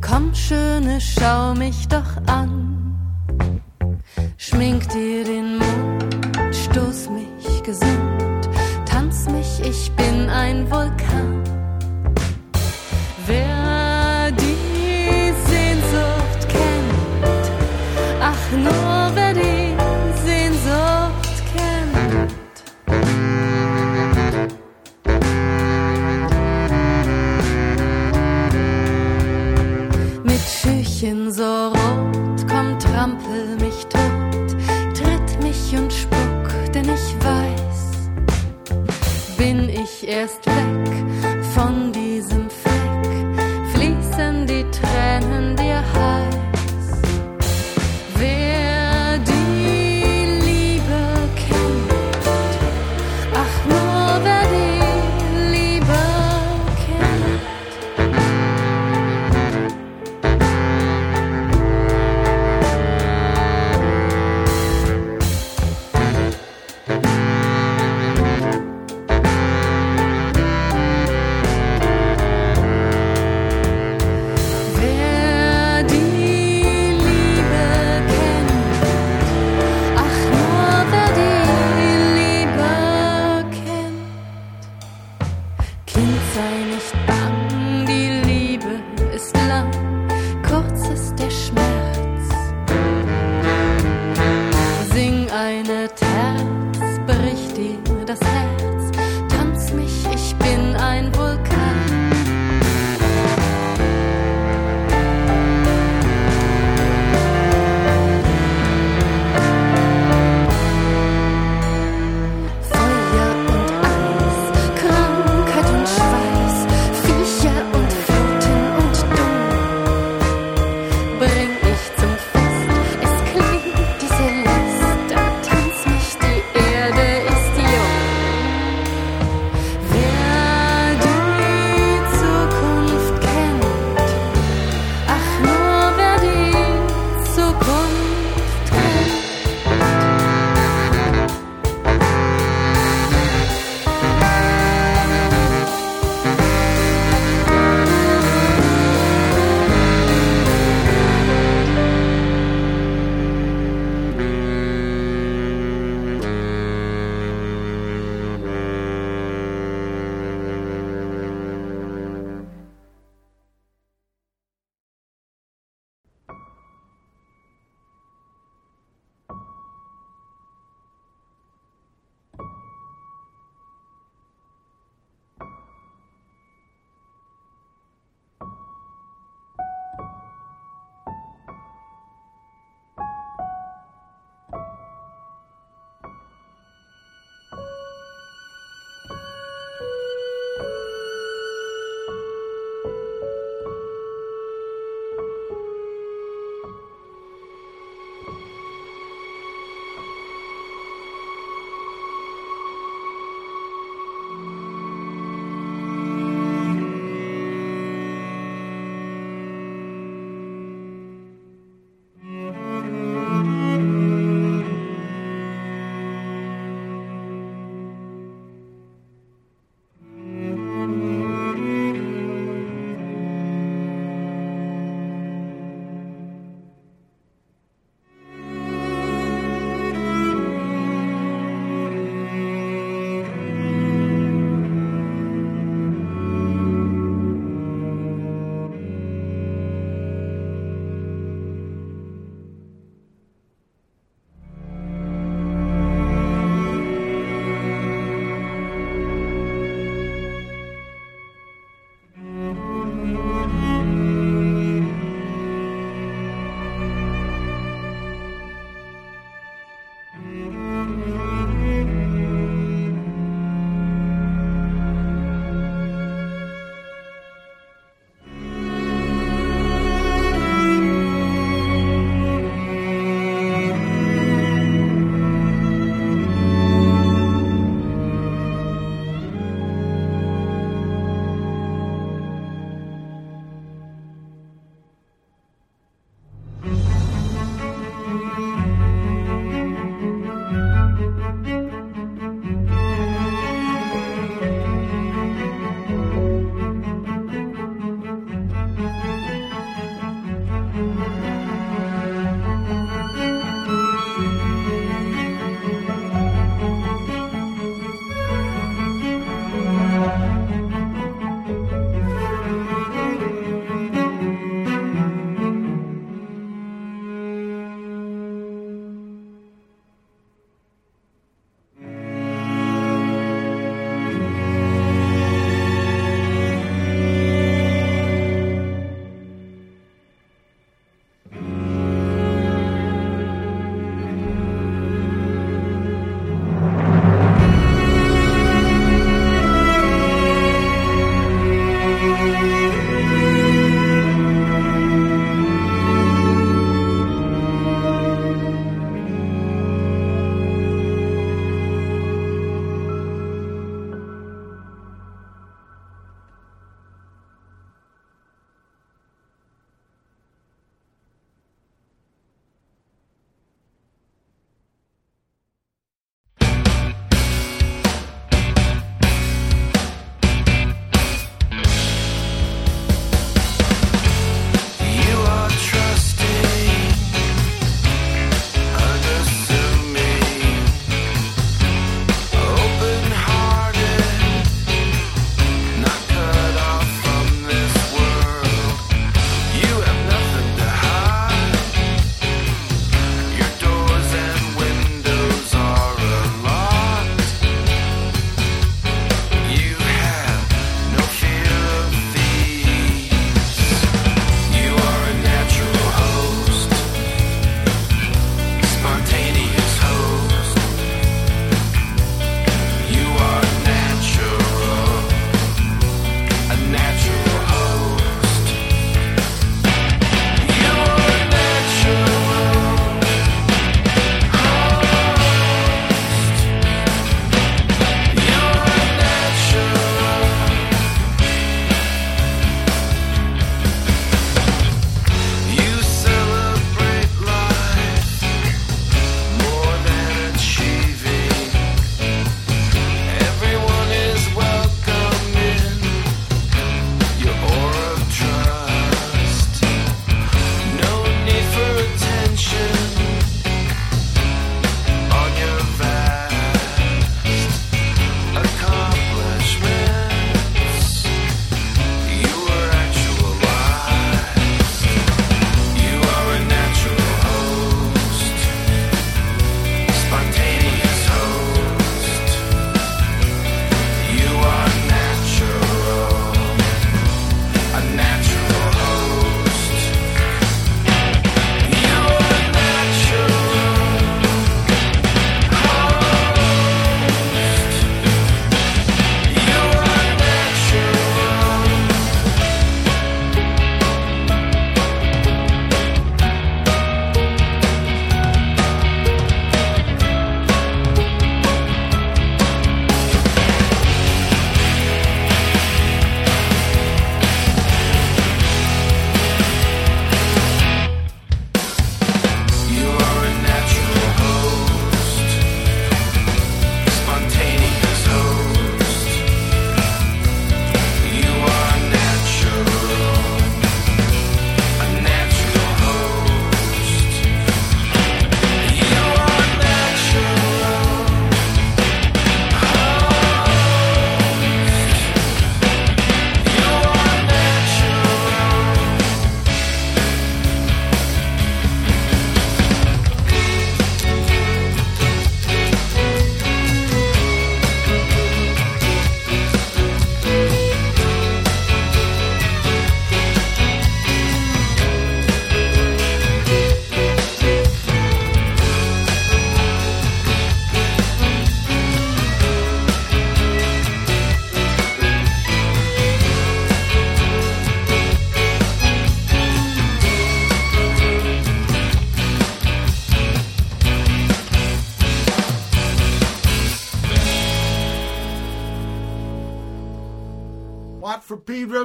Komm, 0.00 0.34
Schöne, 0.34 1.00
schau 1.00 1.54
mich 1.54 1.88
doch 1.88 2.11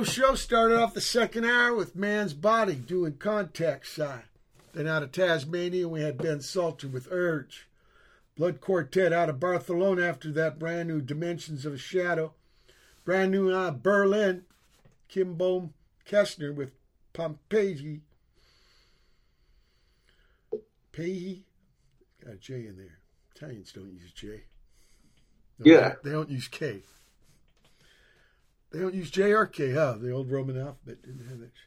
Show. 0.04 0.36
Started 0.36 0.80
off 0.80 0.94
the 0.94 1.02
second 1.02 1.46
hour 1.46 1.74
with 1.76 1.96
Man's 1.96 2.34
Body 2.34 2.76
doing 2.76 3.14
contact 3.18 3.88
sigh. 3.88 4.24
Then 4.74 4.88
out 4.88 5.04
of 5.04 5.12
Tasmania, 5.12 5.88
we 5.88 6.02
had 6.02 6.18
Ben 6.18 6.42
Salter 6.42 6.88
with 6.88 7.08
Urge. 7.12 7.68
Blood 8.36 8.62
Quartet 8.62 9.12
out 9.12 9.30
of 9.30 9.40
Barcelona 9.40 10.04
after 10.04 10.32
that 10.34 10.60
brand 10.60 10.88
new 10.90 11.02
Dimensions 11.02 11.66
of 11.66 11.74
a 11.74 11.78
Shadow. 11.78 12.34
Brand 13.04 13.32
new 13.32 13.52
out 13.52 13.68
of 13.70 13.84
Berlin, 13.84 14.44
Kinbom 15.12 15.72
Kessner 16.08 16.54
with 16.54 16.74
Pompeji. 17.14 18.02
Pehi? 20.94 21.44
Got 22.24 22.34
a 22.34 22.38
J 22.38 22.68
in 22.68 22.78
there. 22.78 23.00
Italians 23.36 23.72
don't 23.72 23.92
use 23.92 24.12
J. 24.12 24.44
No, 25.60 25.72
Yeah. 25.72 25.96
They 26.04 26.12
don't 26.12 26.30
use 26.30 26.48
K. 26.48 26.82
They 28.72 28.80
don't 28.80 28.94
use 28.94 29.12
JRK, 29.12 29.74
huh? 29.74 29.98
The 30.00 30.12
old 30.12 30.30
Roman 30.30 30.58
alphabet 30.60 31.02
didn't 31.02 31.28
have 31.28 31.40
that 31.40 31.52
shit. 31.56 31.64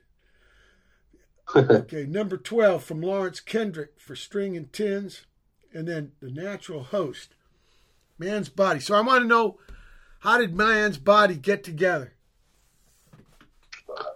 Okay, 1.70 2.04
number 2.06 2.36
12 2.36 2.84
from 2.84 3.00
Lawrence 3.00 3.40
Kendrick 3.40 3.98
for 3.98 4.14
String 4.14 4.56
and 4.56 4.72
Tins. 4.72 5.26
And 5.74 5.88
then 5.88 6.12
The 6.20 6.30
Natural 6.30 6.82
Host, 6.84 7.34
Man's 8.18 8.48
Body. 8.48 8.78
So 8.80 8.94
I 8.94 9.00
want 9.00 9.22
to 9.22 9.26
know 9.26 9.58
how 10.20 10.38
did 10.38 10.54
Man's 10.54 10.98
Body 10.98 11.36
get 11.36 11.64
together? 11.64 12.14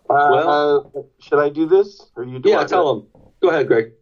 Uh, 0.09 0.15
uh, 0.15 0.83
should 1.21 1.41
I 1.41 1.49
do 1.49 1.67
this 1.67 2.09
or 2.17 2.25
you? 2.25 2.39
do 2.39 2.51
Yeah, 2.51 2.63
it? 2.63 2.69
tell 2.69 2.95
them. 2.95 3.07
Go 3.41 3.49
ahead, 3.51 3.67
Greg. 3.67 3.93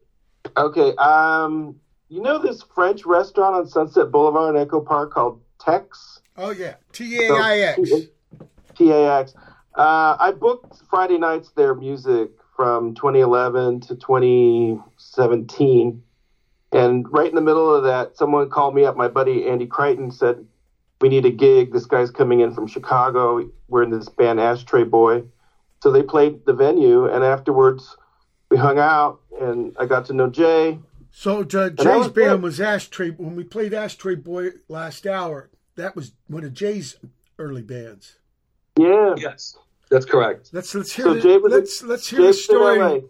Okay. 0.57 0.95
Um, 0.97 1.77
you 2.09 2.21
know 2.21 2.39
this 2.39 2.63
French 2.75 3.07
restaurant 3.07 3.55
on 3.55 3.67
Sunset 3.67 4.11
Boulevard 4.11 4.55
in 4.57 4.61
Echo 4.61 4.81
Park 4.81 5.13
called 5.13 5.41
Taix? 5.59 6.21
Oh, 6.37 6.51
yeah. 6.51 6.75
T 6.93 7.17
A 7.19 7.33
I 7.33 7.59
X. 7.59 7.91
TAX. 8.75 9.35
Uh, 9.75 10.17
I 10.19 10.33
booked 10.33 10.83
Friday 10.91 11.19
nights 11.19 11.51
their 11.51 11.75
music 11.75 12.31
from 12.57 12.95
2011 12.95 13.81
to 13.81 13.97
2017. 13.97 16.03
And 16.73 17.13
right 17.13 17.29
in 17.29 17.35
the 17.35 17.41
middle 17.41 17.75
of 17.75 17.85
that, 17.85 18.17
someone 18.17 18.49
called 18.51 18.75
me 18.75 18.85
up. 18.85 18.97
My 18.97 19.09
buddy 19.09 19.47
Andy 19.47 19.67
Crichton 19.67 20.11
said, 20.11 20.47
We 21.01 21.09
need 21.09 21.27
a 21.27 21.31
gig. 21.31 21.73
This 21.73 21.87
guy's 21.87 22.11
coming 22.11 22.41
in 22.41 22.55
from 22.55 22.67
Chicago. 22.67 23.49
We're 23.69 23.83
in 23.83 23.91
this 23.91 24.09
band, 24.09 24.41
Ashtray 24.41 24.85
Boy. 24.85 25.25
So 25.83 25.91
they 25.91 26.03
played 26.03 26.45
the 26.47 26.53
venue. 26.53 27.07
And 27.07 27.25
afterwards, 27.25 27.97
we 28.51 28.57
hung 28.57 28.79
out 28.79 29.21
and 29.41 29.75
I 29.79 29.87
got 29.87 30.07
to 30.07 30.13
know 30.13 30.29
Jay. 30.29 30.79
So 31.11 31.41
uh, 31.41 31.45
Jay's 31.45 31.79
was 31.79 32.09
band 32.09 32.15
good. 32.15 32.43
was 32.43 32.61
Ashtray. 32.61 33.11
When 33.11 33.37
we 33.37 33.45
played 33.45 33.75
Ashtray 33.75 34.15
Boy 34.15 34.51
last 34.69 35.07
hour, 35.07 35.51
that 35.77 35.95
was 35.95 36.13
one 36.27 36.45
of 36.45 36.55
Jay's 36.55 36.97
early 37.39 37.63
bands. 37.63 38.17
Yeah. 38.77 39.15
Yes, 39.17 39.57
that's 39.91 40.05
correct. 40.07 40.51
Let's 40.53 40.75
let's 40.75 40.93
hear 40.93 41.05
So 41.07 41.15
the, 41.15 41.21
Jay 41.21 41.37
was 41.39 41.53
let's 41.53 41.83
let's 41.83 42.09
hear 42.09 42.19
Jay 42.21 42.23
the 42.23 42.29
was 42.29 42.49
in 42.49 42.57
LA. 42.57 42.89
story. 42.89 43.03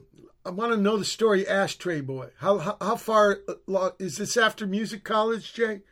I 0.44 0.50
want 0.50 0.72
to 0.72 0.76
know 0.76 0.96
the 0.96 1.04
story, 1.04 1.46
Ashtray 1.46 2.00
Boy. 2.00 2.30
How 2.38 2.58
how, 2.58 2.76
how 2.80 2.96
far 2.96 3.40
uh, 3.72 3.90
is 3.98 4.16
this 4.16 4.36
after 4.36 4.66
music 4.66 5.04
college, 5.04 5.52
Jay? 5.54 5.82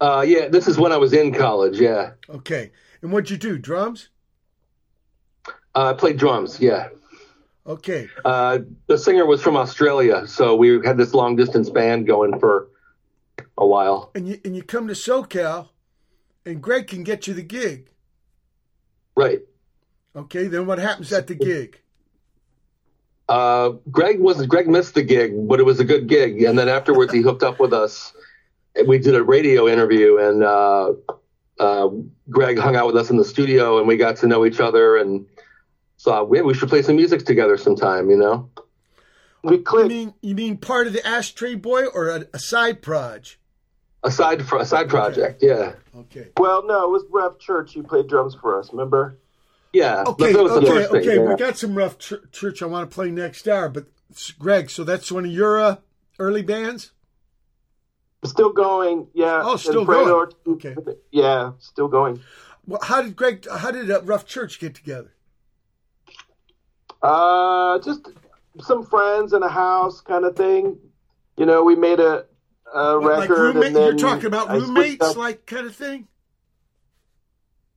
Uh, 0.00 0.24
yeah, 0.26 0.48
this 0.48 0.66
is 0.66 0.78
when 0.78 0.92
I 0.92 0.96
was 0.96 1.12
in 1.12 1.32
college. 1.32 1.78
Yeah, 1.78 2.12
Okay, 2.28 2.70
and 3.02 3.12
what'd 3.12 3.30
you 3.30 3.36
do? 3.36 3.58
Drums? 3.58 4.08
uh, 5.74 5.90
I 5.90 5.92
played 5.92 6.16
drums. 6.18 6.58
Yeah, 6.60 6.88
Okay, 7.66 8.08
uh, 8.24 8.58
the 8.88 8.96
singer 8.98 9.24
was 9.26 9.42
from 9.42 9.56
Australia, 9.56 10.26
so 10.26 10.56
we 10.56 10.80
had 10.84 10.96
this 10.96 11.12
long 11.14 11.36
distance 11.36 11.68
band 11.70 12.06
going 12.06 12.38
for 12.38 12.68
a 13.58 13.66
while. 13.66 14.10
and 14.14 14.26
you 14.28 14.40
and 14.44 14.54
you 14.56 14.62
come 14.62 14.86
to 14.88 14.94
SoCal, 14.94 15.68
and 16.46 16.62
Greg 16.62 16.86
can 16.88 17.04
get 17.04 17.26
you 17.26 17.32
the 17.34 17.42
gig. 17.42 17.88
Right. 19.16 19.40
Okay, 20.14 20.46
then 20.46 20.66
what 20.66 20.78
happens 20.78 21.12
at 21.12 21.26
the 21.26 21.34
gig? 21.34 21.80
Uh, 23.28 23.74
Greg 23.90 24.18
was 24.18 24.44
Greg 24.46 24.68
missed 24.68 24.94
the 24.94 25.02
gig, 25.02 25.48
but 25.48 25.60
it 25.60 25.62
was 25.62 25.78
a 25.78 25.84
good 25.84 26.08
gig. 26.08 26.42
And 26.42 26.58
then 26.58 26.68
afterwards, 26.68 27.12
he 27.12 27.20
hooked 27.22 27.42
up 27.42 27.60
with 27.60 27.72
us. 27.72 28.12
And 28.74 28.88
we 28.88 28.98
did 28.98 29.14
a 29.14 29.22
radio 29.22 29.68
interview, 29.68 30.18
and 30.18 30.44
uh, 30.44 30.92
uh, 31.58 31.88
Greg 32.28 32.56
hung 32.56 32.76
out 32.76 32.86
with 32.86 32.96
us 32.96 33.10
in 33.10 33.16
the 33.16 33.24
studio, 33.24 33.78
and 33.78 33.88
we 33.88 33.96
got 33.96 34.16
to 34.18 34.28
know 34.28 34.46
each 34.46 34.60
other, 34.60 34.96
and 34.96 35.26
so 35.96 36.32
yeah, 36.32 36.42
we 36.42 36.54
should 36.54 36.68
play 36.68 36.82
some 36.82 36.94
music 36.94 37.24
together 37.24 37.56
sometime. 37.56 38.10
You 38.10 38.16
know. 38.16 38.50
We 39.42 39.56
You 39.72 39.88
mean 39.88 40.14
you 40.22 40.34
mean 40.36 40.56
part 40.58 40.86
of 40.86 40.92
the 40.92 41.04
Ashtray 41.04 41.56
Boy 41.56 41.86
or 41.86 42.10
a, 42.10 42.26
a 42.32 42.38
side 42.38 42.80
proj? 42.80 43.39
Aside 44.02 44.46
for 44.46 44.58
a 44.58 44.64
side 44.64 44.88
project, 44.88 45.42
yeah, 45.42 45.72
Okay. 45.94 46.28
Well, 46.38 46.66
no, 46.66 46.84
it 46.84 46.90
was 46.90 47.04
Rough 47.10 47.38
Church. 47.38 47.76
You 47.76 47.82
played 47.82 48.06
drums 48.08 48.34
for 48.34 48.58
us, 48.58 48.70
remember? 48.72 49.18
yeah. 49.74 50.04
Okay, 50.06 50.32
that 50.32 50.42
was 50.42 50.52
okay, 50.52 50.66
thing, 50.86 50.96
okay. 50.96 51.16
yeah. 51.16 51.28
We 51.28 51.36
got 51.36 51.58
some 51.58 51.74
rough 51.74 51.98
ch- 51.98 52.14
church 52.32 52.62
I 52.62 52.66
want 52.66 52.90
to 52.90 52.94
play 52.94 53.10
next 53.10 53.46
hour, 53.46 53.68
but 53.68 53.86
s- 54.10 54.30
Greg, 54.30 54.70
so 54.70 54.84
that's 54.84 55.12
one 55.12 55.26
of 55.26 55.30
your 55.30 55.60
uh, 55.60 55.76
early 56.18 56.40
bands. 56.42 56.92
Still 58.24 58.52
going, 58.52 59.08
yeah. 59.12 59.42
Oh, 59.44 59.56
still 59.56 59.84
going. 59.84 60.08
Ortiz- 60.08 60.36
Okay. 60.46 60.74
Yeah, 61.10 61.52
still 61.58 61.88
going. 61.88 62.20
Well, 62.66 62.80
how 62.82 63.02
did 63.02 63.16
Greg? 63.16 63.46
How 63.50 63.70
did 63.70 63.90
uh, 63.90 64.00
Rough 64.02 64.26
Church 64.26 64.58
get 64.60 64.74
together? 64.74 65.12
Uh, 67.02 67.78
just 67.80 68.08
some 68.60 68.84
friends 68.84 69.32
in 69.32 69.42
a 69.42 69.48
house 69.48 70.00
kind 70.00 70.24
of 70.24 70.36
thing. 70.36 70.78
You 71.36 71.46
know, 71.46 71.64
we 71.64 71.76
made 71.76 72.00
a, 72.00 72.26
a 72.74 72.98
What, 72.98 73.18
like 73.18 73.30
roommate? 73.30 73.72
You're 73.72 73.96
talking 73.96 74.26
about 74.26 74.50
roommates, 74.50 75.16
like 75.16 75.46
kind 75.46 75.66
of 75.66 75.74
thing. 75.74 76.06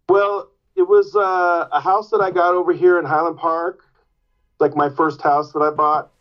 Well, 0.10 0.50
it 0.76 0.88
was 0.88 1.16
uh, 1.16 1.68
a 1.72 1.80
house 1.80 2.10
that 2.10 2.20
I 2.20 2.32
got 2.32 2.54
over 2.54 2.74
here 2.74 3.00
in 3.00 3.06
Highland 3.06 3.38
Park, 3.38 3.84
like 4.60 4.76
my 4.76 4.90
first 4.90 5.22
house 5.22 5.52
that 5.54 5.60
I 5.60 5.70
bought, 5.70 6.12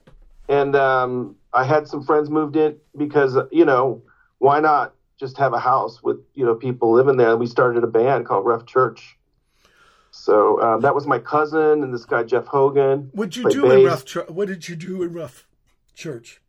and 0.48 0.76
um, 0.76 1.36
I 1.52 1.64
had 1.64 1.88
some 1.88 2.04
friends 2.04 2.30
moved 2.30 2.56
in 2.56 2.76
because 2.96 3.36
you 3.50 3.64
know 3.64 4.02
why 4.38 4.60
not 4.60 4.94
just 5.18 5.38
have 5.38 5.52
a 5.52 5.58
house 5.58 6.02
with 6.02 6.18
you 6.34 6.44
know 6.44 6.54
people 6.54 6.92
living 6.92 7.16
there? 7.16 7.30
And 7.30 7.40
we 7.40 7.46
started 7.46 7.84
a 7.84 7.88
band 7.88 8.26
called 8.26 8.44
Rough 8.44 8.66
Church. 8.66 9.16
So 10.10 10.60
um, 10.60 10.80
that 10.82 10.94
was 10.94 11.06
my 11.06 11.18
cousin 11.18 11.82
and 11.82 11.92
this 11.92 12.04
guy 12.04 12.22
Jeff 12.22 12.46
Hogan. 12.46 13.10
What'd 13.12 13.34
you 13.34 13.48
do 13.48 13.70
in. 13.70 13.86
Rough? 13.86 14.04
Chur- 14.04 14.26
what 14.28 14.46
did 14.46 14.68
you 14.68 14.76
do 14.76 15.02
in 15.02 15.12
Rough 15.14 15.46
Church? 15.94 16.40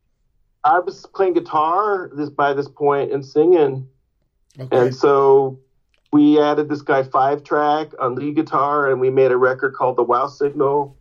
I 0.64 0.80
was 0.80 1.06
playing 1.08 1.34
guitar 1.34 2.10
this 2.16 2.30
by 2.30 2.54
this 2.54 2.68
point 2.68 3.12
and 3.12 3.26
singing. 3.26 3.88
Okay. 4.60 4.78
And 4.78 4.96
so 4.96 5.60
we 6.12 6.40
added 6.40 6.70
this 6.70 6.82
guy 6.82 7.04
five 7.04 7.44
track 7.44 7.90
on 8.00 8.16
lead 8.16 8.36
guitar 8.36 8.90
and 8.92 9.02
we 9.02 9.10
made 9.10 9.32
a 9.32 9.38
record 9.38 9.74
called 9.74 9.98
The 9.98 10.04
Wow 10.04 10.28
Signal. 10.28 10.96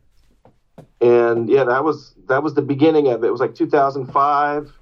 And 1.01 1.49
yeah, 1.49 1.65
that 1.65 1.85
was 1.85 2.15
that 2.29 2.43
was 2.43 2.55
the 2.55 2.63
beginning 2.63 3.09
of 3.09 3.23
it. 3.23 3.27
It 3.27 3.31
was 3.31 3.41
like 3.41 3.55
2005. 3.55 4.73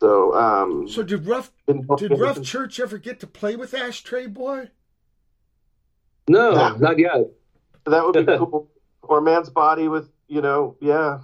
So 0.00 0.34
um 0.34 0.88
so 0.88 1.02
did 1.02 1.26
Rough 1.26 1.50
been- 1.66 1.86
did 1.96 2.18
Rough 2.18 2.42
Church 2.42 2.78
ever 2.80 2.98
get 2.98 3.20
to 3.20 3.26
play 3.26 3.56
with 3.56 3.74
Ashtray 3.74 4.26
Boy? 4.26 4.70
No, 6.28 6.52
Yeah. 6.52 6.76
not 6.78 6.98
yet. 6.98 7.30
that 7.86 8.04
would 8.04 8.26
be 8.26 8.32
cool. 8.38 8.70
Or 9.02 9.20
Man's 9.20 9.50
Body 9.50 9.88
with, 9.88 10.08
you 10.28 10.40
know, 10.40 10.76
yeah. 10.80 11.20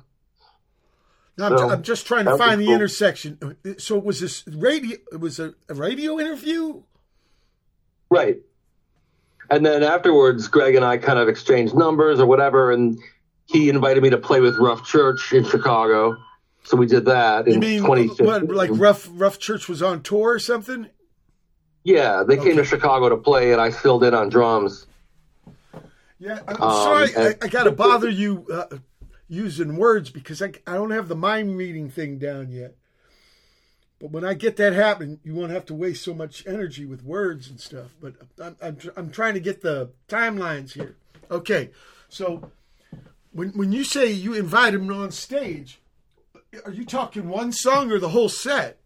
No, 1.38 1.46
I'm, 1.46 1.58
So, 1.58 1.70
I'm 1.70 1.82
just 1.82 2.06
trying 2.06 2.24
to 2.26 2.30
that 2.30 2.32
would 2.32 2.38
be 2.38 2.44
find 2.44 2.60
the 2.60 2.64
cool. 2.66 2.74
intersection. 2.74 3.56
So 3.78 3.96
it 3.98 4.04
was 4.04 4.20
this 4.20 4.46
radio? 4.46 4.98
It 5.12 5.20
was 5.20 5.38
a, 5.38 5.54
a 5.68 5.74
radio 5.74 6.18
interview. 6.18 6.82
Right. 8.10 8.38
And 9.50 9.64
then 9.64 9.82
afterwards, 9.82 10.48
Greg 10.48 10.74
and 10.74 10.84
I 10.84 10.98
kind 10.98 11.18
of 11.18 11.28
exchanged 11.28 11.74
numbers 11.74 12.20
or 12.20 12.26
whatever, 12.26 12.70
and 12.72 12.98
he 13.46 13.68
invited 13.68 14.02
me 14.02 14.10
to 14.10 14.18
play 14.18 14.40
with 14.40 14.56
Rough 14.58 14.84
Church 14.86 15.32
in 15.32 15.44
Chicago. 15.44 16.16
So 16.64 16.76
we 16.76 16.86
did 16.86 17.06
that 17.06 17.48
in 17.48 17.54
You 17.54 17.58
mean 17.60 17.80
2015. 17.80 18.26
what? 18.26 18.44
Like 18.54 18.70
Rough 18.72 19.08
Rough 19.12 19.38
Church 19.38 19.68
was 19.68 19.82
on 19.82 20.02
tour 20.02 20.32
or 20.34 20.38
something? 20.38 20.88
Yeah, 21.82 22.22
they 22.26 22.36
came 22.36 22.56
to 22.56 22.64
Chicago 22.64 23.08
to 23.08 23.16
play, 23.16 23.52
and 23.52 23.60
I 23.60 23.70
filled 23.70 24.04
in 24.04 24.12
on 24.14 24.28
drums. 24.28 24.86
Yeah, 26.18 26.38
I'm 26.46 26.62
Um, 26.62 26.70
sorry. 26.84 27.16
I, 27.16 27.28
I 27.40 27.48
got 27.48 27.64
to 27.64 27.72
bother 27.72 28.10
you 28.10 28.46
uh, 28.52 28.66
using 29.30 29.76
words 29.76 30.10
because 30.10 30.42
I, 30.42 30.52
I 30.66 30.74
don't 30.74 30.90
have 30.90 31.08
the 31.08 31.14
mind 31.14 31.56
reading 31.56 31.88
thing 31.88 32.18
down 32.18 32.50
yet. 32.50 32.74
But 34.00 34.10
when 34.10 34.24
I 34.24 34.34
get 34.34 34.56
that 34.56 34.72
happen, 34.72 35.20
you 35.22 35.34
won't 35.34 35.52
have 35.52 35.66
to 35.66 35.74
waste 35.74 36.02
so 36.02 36.14
much 36.14 36.46
energy 36.46 36.84
with 36.84 37.04
words 37.04 37.48
and 37.48 37.60
stuff. 37.60 37.94
But 38.00 38.14
I'm, 38.42 38.56
I'm, 38.60 38.78
I'm 38.96 39.10
trying 39.10 39.34
to 39.34 39.40
get 39.40 39.62
the 39.62 39.90
timelines 40.08 40.72
here. 40.72 40.96
Okay, 41.30 41.70
so 42.08 42.50
when 43.30 43.50
when 43.50 43.72
you 43.72 43.84
say 43.84 44.10
you 44.10 44.34
invite 44.34 44.74
him 44.74 44.90
on 44.90 45.12
stage, 45.12 45.80
are 46.64 46.72
you 46.72 46.84
talking 46.84 47.28
one 47.28 47.52
song 47.52 47.92
or 47.92 47.98
the 47.98 48.08
whole 48.08 48.28
set? 48.28 48.78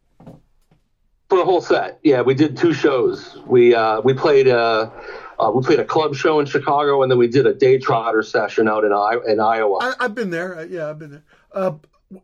For 1.30 1.38
the 1.38 1.44
whole 1.44 1.62
set, 1.62 2.00
yeah, 2.02 2.20
we 2.20 2.34
did 2.34 2.56
two 2.56 2.74
shows. 2.74 3.38
We 3.46 3.74
uh, 3.74 4.02
we 4.02 4.12
played 4.12 4.48
uh, 4.48 4.90
uh, 5.38 5.50
we 5.54 5.62
played 5.62 5.80
a 5.80 5.84
club 5.84 6.14
show 6.14 6.40
in 6.40 6.46
Chicago, 6.46 7.02
and 7.02 7.10
then 7.10 7.18
we 7.18 7.28
did 7.28 7.46
a 7.46 7.54
Daytrotter 7.54 8.24
session 8.24 8.68
out 8.68 8.84
in 8.84 8.92
I- 8.92 9.20
in 9.26 9.40
Iowa. 9.40 9.78
I, 9.80 9.94
I've 10.04 10.14
been 10.14 10.30
there. 10.30 10.58
Uh, 10.58 10.64
Yeah, 10.64 10.90
I've 10.90 10.98
been 10.98 11.10
there. 11.10 11.24
Uh, 11.52 11.72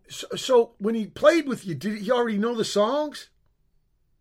so, 0.09 0.27
so 0.37 0.73
when 0.79 0.95
he 0.95 1.07
played 1.07 1.47
with 1.49 1.67
you, 1.67 1.75
did 1.75 1.99
he 1.99 2.11
already 2.11 2.39
know 2.39 2.55
the 2.55 2.65
songs? 2.65 3.29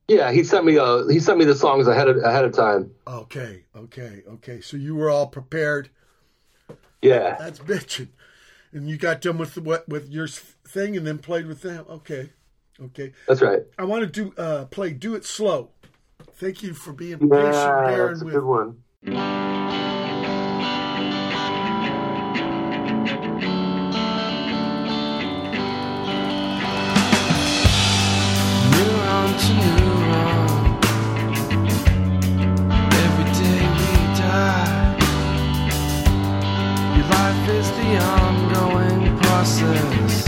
Yeah, 0.07 0.31
he 0.31 0.43
sent 0.43 0.65
me 0.65 0.77
uh 0.79 1.05
he 1.07 1.19
sent 1.19 1.37
me 1.37 1.45
the 1.45 1.53
songs 1.53 1.87
ahead 1.87 2.07
of 2.07 2.17
ahead 2.23 2.43
of 2.43 2.53
time. 2.53 2.91
Okay, 3.07 3.65
okay, 3.75 4.23
okay. 4.27 4.59
So 4.61 4.75
you 4.77 4.95
were 4.95 5.09
all 5.09 5.27
prepared. 5.27 5.89
Yeah. 7.01 7.35
That's 7.37 7.59
bitching. 7.59 8.09
And 8.71 8.89
you 8.89 8.97
got 8.97 9.21
done 9.21 9.37
with 9.37 9.57
what 9.59 9.87
with 9.87 10.09
your 10.09 10.27
thing 10.27 10.97
and 10.97 11.05
then 11.05 11.19
played 11.19 11.45
with 11.45 11.61
them. 11.61 11.85
Okay, 11.89 12.31
okay. 12.81 13.13
That's 13.27 13.41
right. 13.41 13.59
I 13.77 13.83
want 13.85 14.01
to 14.01 14.07
do 14.07 14.33
uh, 14.41 14.65
play 14.65 14.93
"Do 14.93 15.13
It 15.13 15.25
Slow." 15.25 15.69
Thank 16.39 16.63
you 16.63 16.73
for 16.73 16.93
being 16.93 17.19
patient, 17.19 17.33
Yeah, 17.33 17.49
Darren. 17.51 18.07
that's 18.09 18.21
a 18.21 18.25
with 18.25 18.33
good 18.35 18.43
one. 18.45 19.89
Neuron 28.71 29.29
to 29.43 29.53
neuron. 29.59 30.49
Every 33.03 33.27
day 33.41 33.61
we 33.79 33.93
die. 34.21 34.95
Your 36.95 37.07
life 37.17 37.49
is 37.59 37.67
the 37.79 37.91
ongoing 38.21 39.17
process 39.19 40.27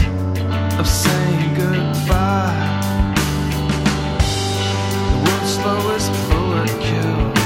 of 0.78 0.86
saying 0.88 1.54
goodbye. 1.54 2.81
Slowest 5.44 6.12
bullet 6.30 6.70
kills 6.80 7.38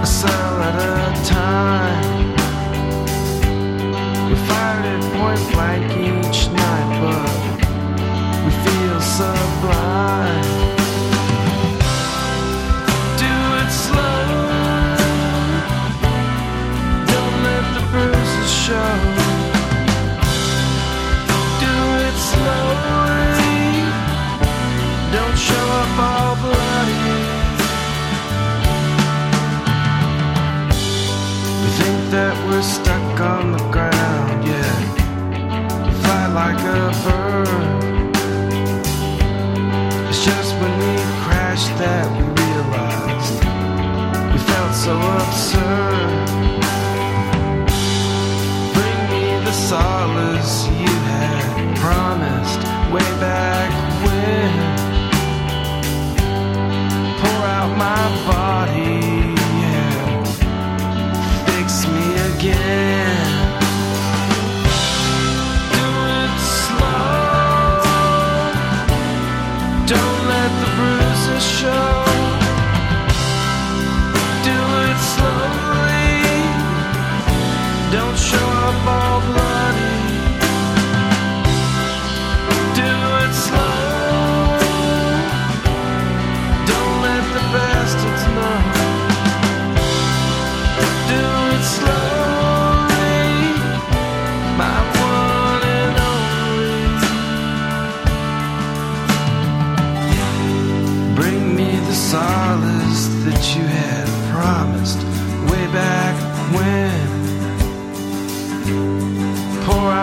a 0.00 0.06
cell 0.06 0.62
at 0.62 0.76
a 0.76 1.24
time. 1.24 2.30
We 4.28 4.34
fired 4.46 4.86
at 4.86 5.02
point 5.18 5.44
blank 5.52 5.90
each 5.92 6.48
night, 6.50 6.88
but 7.02 7.30
we 8.44 8.50
feel 8.64 9.00
sublime. 9.00 10.46
Do 13.22 13.34
it 13.60 13.70
slow. 13.84 14.24
Don't 17.12 17.36
let 17.48 17.64
the 17.74 17.82
bruises 17.90 18.50
show. 18.50 19.11
That 41.82 42.11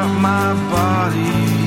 my 0.07 0.53
body. 0.71 1.59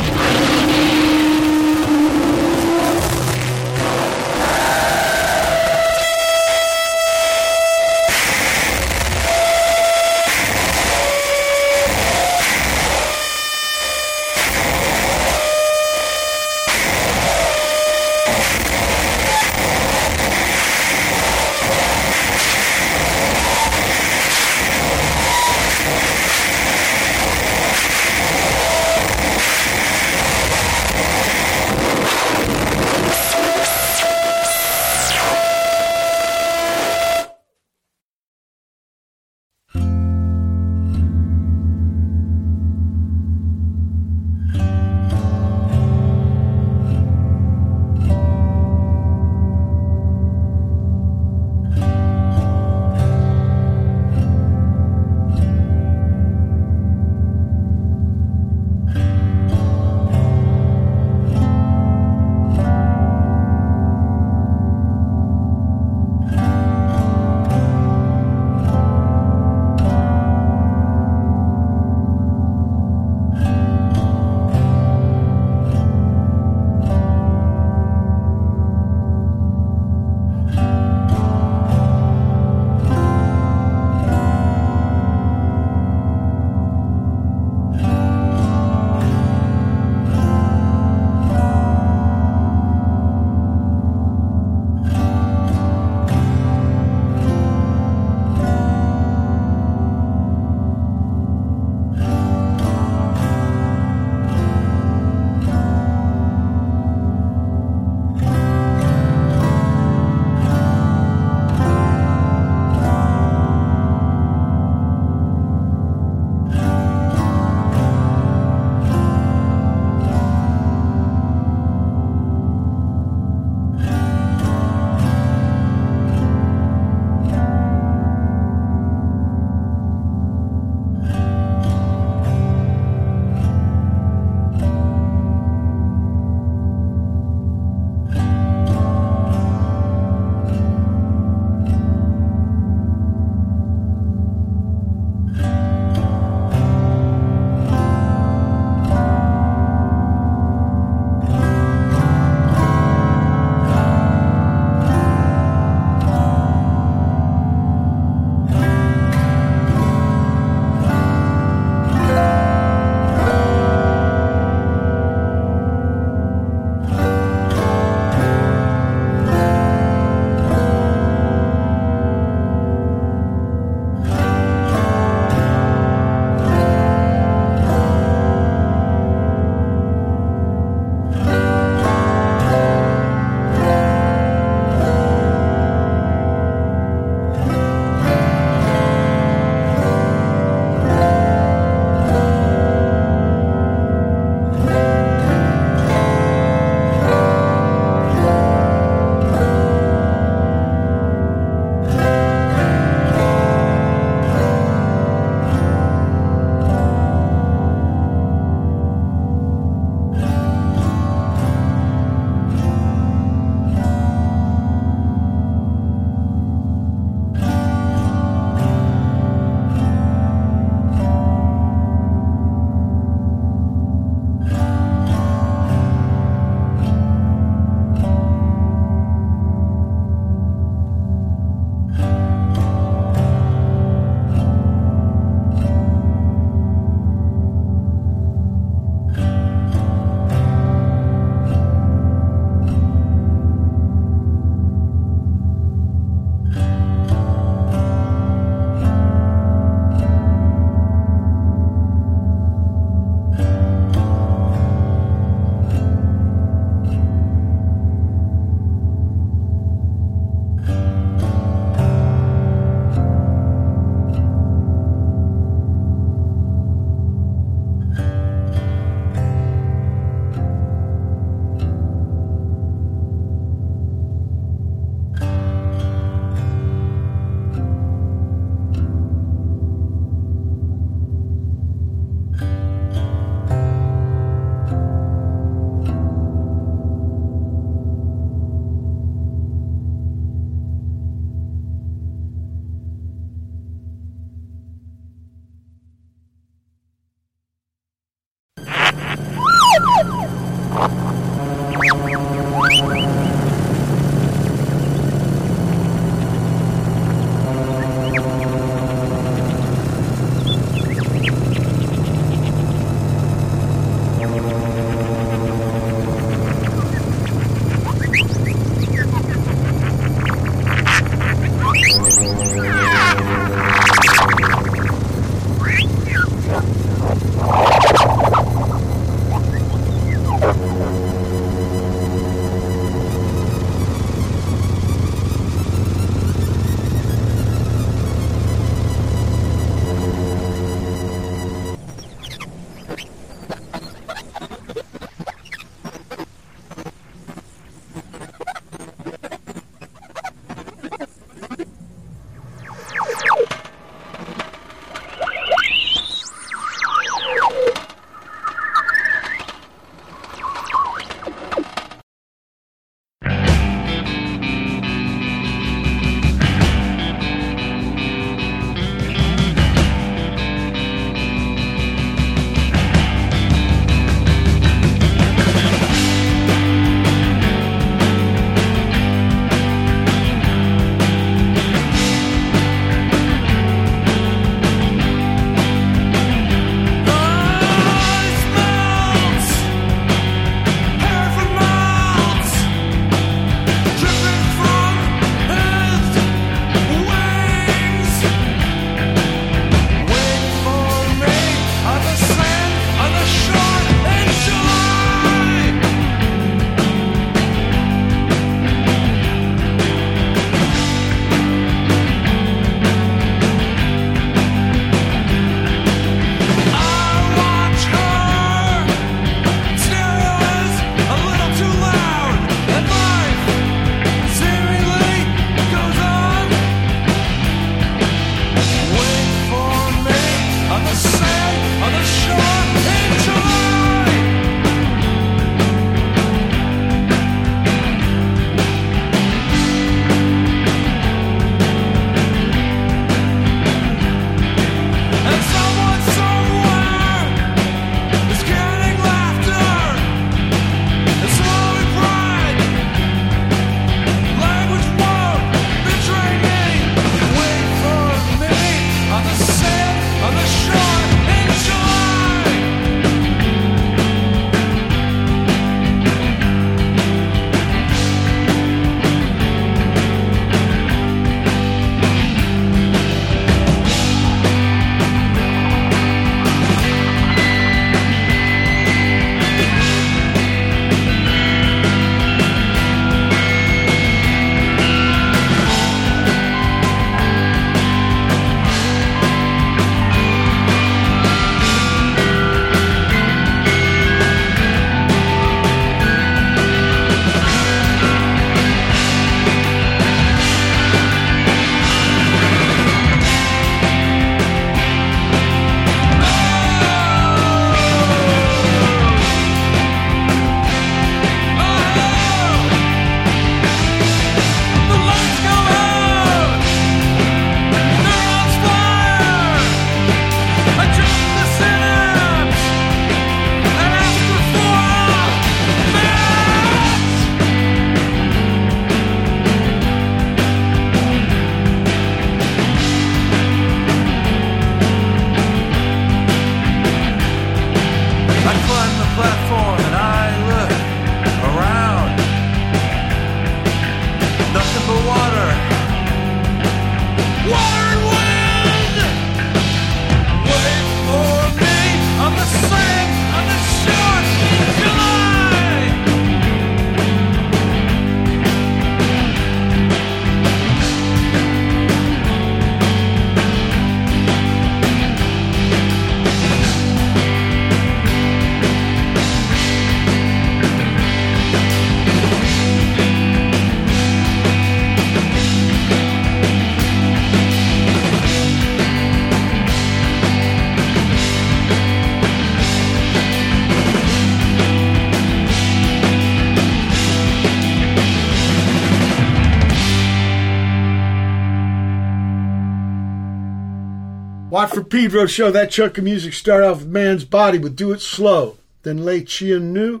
For 594.74 594.82
Pedro 594.82 595.26
show. 595.26 595.52
That 595.52 595.70
chunk 595.70 595.98
of 595.98 596.02
music 596.04 596.32
started 596.32 596.66
off 596.66 596.78
with 596.80 596.88
Man's 596.88 597.24
Body 597.24 597.58
with 597.58 597.76
Do 597.76 597.92
It 597.92 598.00
Slow. 598.00 598.58
Then 598.82 599.04
Le 599.04 599.20
Chien 599.20 599.72
Nu 599.72 600.00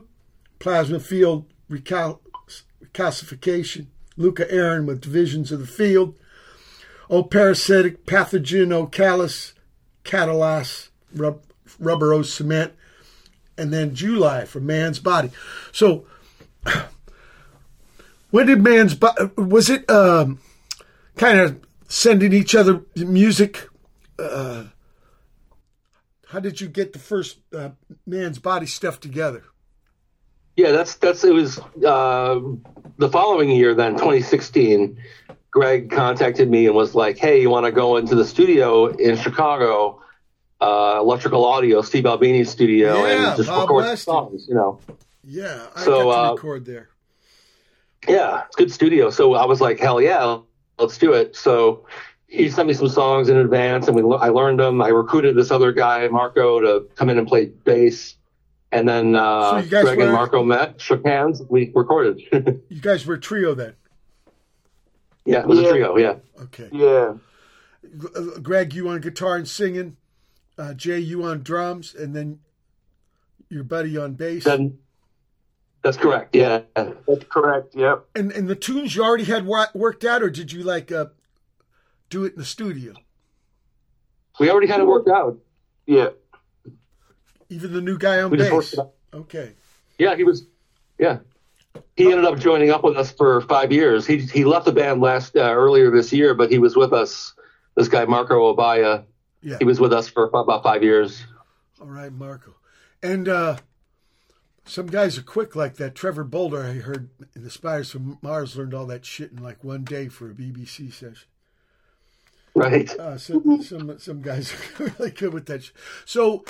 plasma 0.58 0.98
field 0.98 1.46
recal- 1.70 2.18
recalcification. 2.82 3.86
Luka 4.16 4.50
Aron 4.50 4.84
with 4.84 5.00
divisions 5.00 5.52
of 5.52 5.60
the 5.60 5.66
field. 5.68 6.16
O 7.08 7.22
parasitic 7.22 8.04
pathogen, 8.04 8.72
O 8.72 8.86
callous, 8.86 9.52
catalase, 10.02 10.88
rub, 11.14 11.40
rubber 11.78 12.12
O 12.12 12.22
cement, 12.22 12.72
and 13.56 13.72
then 13.72 13.94
July 13.94 14.44
for 14.44 14.58
man's 14.58 14.98
body. 14.98 15.30
So, 15.70 16.04
when 18.30 18.46
did 18.46 18.60
man's 18.60 18.96
body, 18.96 19.30
was 19.36 19.70
it 19.70 19.88
um, 19.88 20.40
kind 21.16 21.38
of 21.38 21.60
sending 21.86 22.32
each 22.32 22.56
other 22.56 22.82
music? 22.96 23.68
Uh, 24.18 24.64
how 26.28 26.40
did 26.40 26.60
you 26.60 26.68
get 26.68 26.92
the 26.92 26.98
first 26.98 27.38
uh, 27.54 27.70
man's 28.06 28.38
body 28.38 28.66
stuff 28.66 29.00
together? 29.00 29.44
Yeah, 30.56 30.70
that's 30.72 30.94
that's 30.96 31.24
it 31.24 31.32
was 31.32 31.58
uh, 31.58 32.40
the 32.98 33.08
following 33.10 33.50
year 33.50 33.74
then 33.74 33.92
2016. 33.94 34.98
Greg 35.50 35.90
contacted 35.90 36.50
me 36.50 36.66
and 36.66 36.74
was 36.74 36.94
like, 36.94 37.16
"Hey, 37.18 37.40
you 37.40 37.50
want 37.50 37.66
to 37.66 37.72
go 37.72 37.96
into 37.96 38.14
the 38.14 38.24
studio 38.24 38.86
in 38.86 39.16
Chicago, 39.16 40.00
uh, 40.60 40.96
Electrical 41.00 41.44
Audio, 41.44 41.82
Steve 41.82 42.06
Albini's 42.06 42.50
studio, 42.50 43.04
Yeah, 43.06 43.28
and 43.28 43.36
just 43.36 43.48
Bob 43.48 43.62
record 43.68 43.84
Weston. 43.84 43.96
songs?" 44.14 44.46
You 44.48 44.54
know. 44.54 44.80
Yeah, 45.24 45.66
I 45.74 45.84
So, 45.84 45.90
got 45.90 46.02
to 46.02 46.10
uh, 46.30 46.34
record 46.34 46.64
there. 46.66 46.88
Yeah, 48.08 48.42
it's 48.46 48.56
a 48.56 48.58
good 48.58 48.72
studio. 48.72 49.10
So 49.10 49.34
I 49.34 49.46
was 49.46 49.60
like, 49.60 49.78
hell 49.80 50.00
yeah, 50.00 50.38
let's 50.78 50.98
do 50.98 51.14
it. 51.14 51.34
So 51.34 51.86
he 52.34 52.50
sent 52.50 52.66
me 52.68 52.74
some 52.74 52.88
songs 52.88 53.28
in 53.28 53.36
advance, 53.36 53.86
and 53.88 53.96
we 53.96 54.16
I 54.16 54.28
learned 54.28 54.58
them. 54.60 54.82
I 54.82 54.88
recruited 54.88 55.36
this 55.36 55.50
other 55.50 55.72
guy, 55.72 56.08
Marco, 56.08 56.60
to 56.60 56.88
come 56.96 57.08
in 57.10 57.18
and 57.18 57.26
play 57.28 57.46
bass. 57.46 58.16
And 58.72 58.88
then 58.88 59.14
uh, 59.14 59.62
you 59.64 59.70
guys 59.70 59.84
Greg 59.84 59.98
were- 59.98 60.04
and 60.04 60.12
Marco 60.12 60.42
met, 60.42 60.80
shook 60.80 61.06
hands, 61.06 61.40
we 61.48 61.70
recorded. 61.74 62.20
You 62.68 62.80
guys 62.80 63.06
were 63.06 63.14
a 63.14 63.20
trio 63.20 63.54
then. 63.54 63.74
yeah, 65.24 65.40
it 65.40 65.46
was 65.46 65.60
Yeah. 65.60 65.66
a 65.68 65.70
trio. 65.70 65.96
Yeah, 65.96 66.14
Okay. 66.42 66.68
Yeah. 66.72 67.14
Uh, 68.16 68.38
Greg, 68.42 68.74
you 68.74 68.88
on 68.88 69.00
guitar 69.00 69.36
and 69.36 69.46
singing. 69.46 69.96
Uh, 70.58 70.74
Jay, 70.74 70.98
you 70.98 71.22
on 71.22 71.42
drums, 71.42 71.94
and 71.94 72.14
then 72.16 72.40
your 73.48 73.62
buddy 73.64 73.96
on 73.96 74.14
bass. 74.14 74.44
then 74.44 74.78
that's 75.82 75.96
correct. 75.98 76.34
Yeah, 76.34 76.62
That's 76.74 77.24
correct. 77.28 77.74
Yep. 77.76 78.06
and 78.16 78.32
and 78.32 78.48
the 78.48 78.54
tunes 78.56 78.96
you 78.96 79.04
already 79.04 79.24
had 79.24 79.46
worked 79.46 80.04
out, 80.04 80.22
or 80.22 80.30
did 80.30 80.50
you 80.50 80.62
like 80.64 80.90
uh, 80.90 81.06
do 82.14 82.24
it 82.24 82.34
in 82.34 82.38
the 82.38 82.44
studio? 82.44 82.94
we 84.38 84.48
already 84.50 84.68
had 84.68 84.80
it 84.80 84.86
worked 84.86 85.08
out. 85.08 85.38
Yeah. 85.84 86.10
Even 87.48 87.72
the 87.72 87.80
new 87.80 87.98
guy 87.98 88.22
on 88.22 88.30
We 88.30 88.38
bass. 88.38 88.74
Okay. 89.12 89.52
Yeah, 89.98 90.14
he 90.16 90.24
was. 90.24 90.46
Yeah, 90.98 91.18
he 91.96 92.10
ended 92.10 92.24
up 92.24 92.38
joining 92.38 92.70
up 92.70 92.84
with 92.84 92.96
us 92.96 93.10
for 93.10 93.40
five 93.42 93.72
years. 93.72 94.06
He 94.06 94.18
he 94.18 94.44
left 94.44 94.64
the 94.64 94.72
band 94.72 95.00
last 95.00 95.36
uh, 95.36 95.40
earlier 95.40 95.90
this 95.90 96.12
year, 96.12 96.34
but 96.34 96.50
he 96.50 96.58
was 96.58 96.76
with 96.76 96.92
us. 96.92 97.34
This 97.76 97.88
guy 97.88 98.04
Marco 98.04 98.54
Obaya. 98.54 99.04
Yeah. 99.42 99.56
He 99.58 99.64
was 99.64 99.80
with 99.80 99.92
us 99.92 100.08
for 100.08 100.24
about 100.24 100.62
five 100.62 100.82
years. 100.82 101.22
All 101.80 101.88
right, 101.88 102.12
Marco. 102.12 102.54
And 103.02 103.28
uh, 103.28 103.58
some 104.64 104.86
guys 104.86 105.18
are 105.18 105.22
quick 105.22 105.54
like 105.54 105.74
that. 105.76 105.94
Trevor 105.94 106.24
Bolder, 106.24 106.64
I 106.64 106.74
heard 106.74 107.10
in 107.34 107.42
the 107.42 107.50
Spiders 107.50 107.90
from 107.90 108.18
Mars, 108.22 108.56
learned 108.56 108.72
all 108.72 108.86
that 108.86 109.04
shit 109.04 109.32
in 109.32 109.42
like 109.42 109.62
one 109.62 109.84
day 109.84 110.08
for 110.08 110.30
a 110.30 110.34
BBC 110.34 110.92
session. 110.92 111.28
Right. 112.54 112.88
Uh, 112.98 113.18
some 113.18 113.62
some 113.62 113.98
some 113.98 114.22
guys 114.22 114.52
are 114.78 114.84
really 114.98 115.10
good 115.10 115.34
with 115.34 115.46
that. 115.46 115.64
Sh- 115.64 115.70
so, 116.04 116.44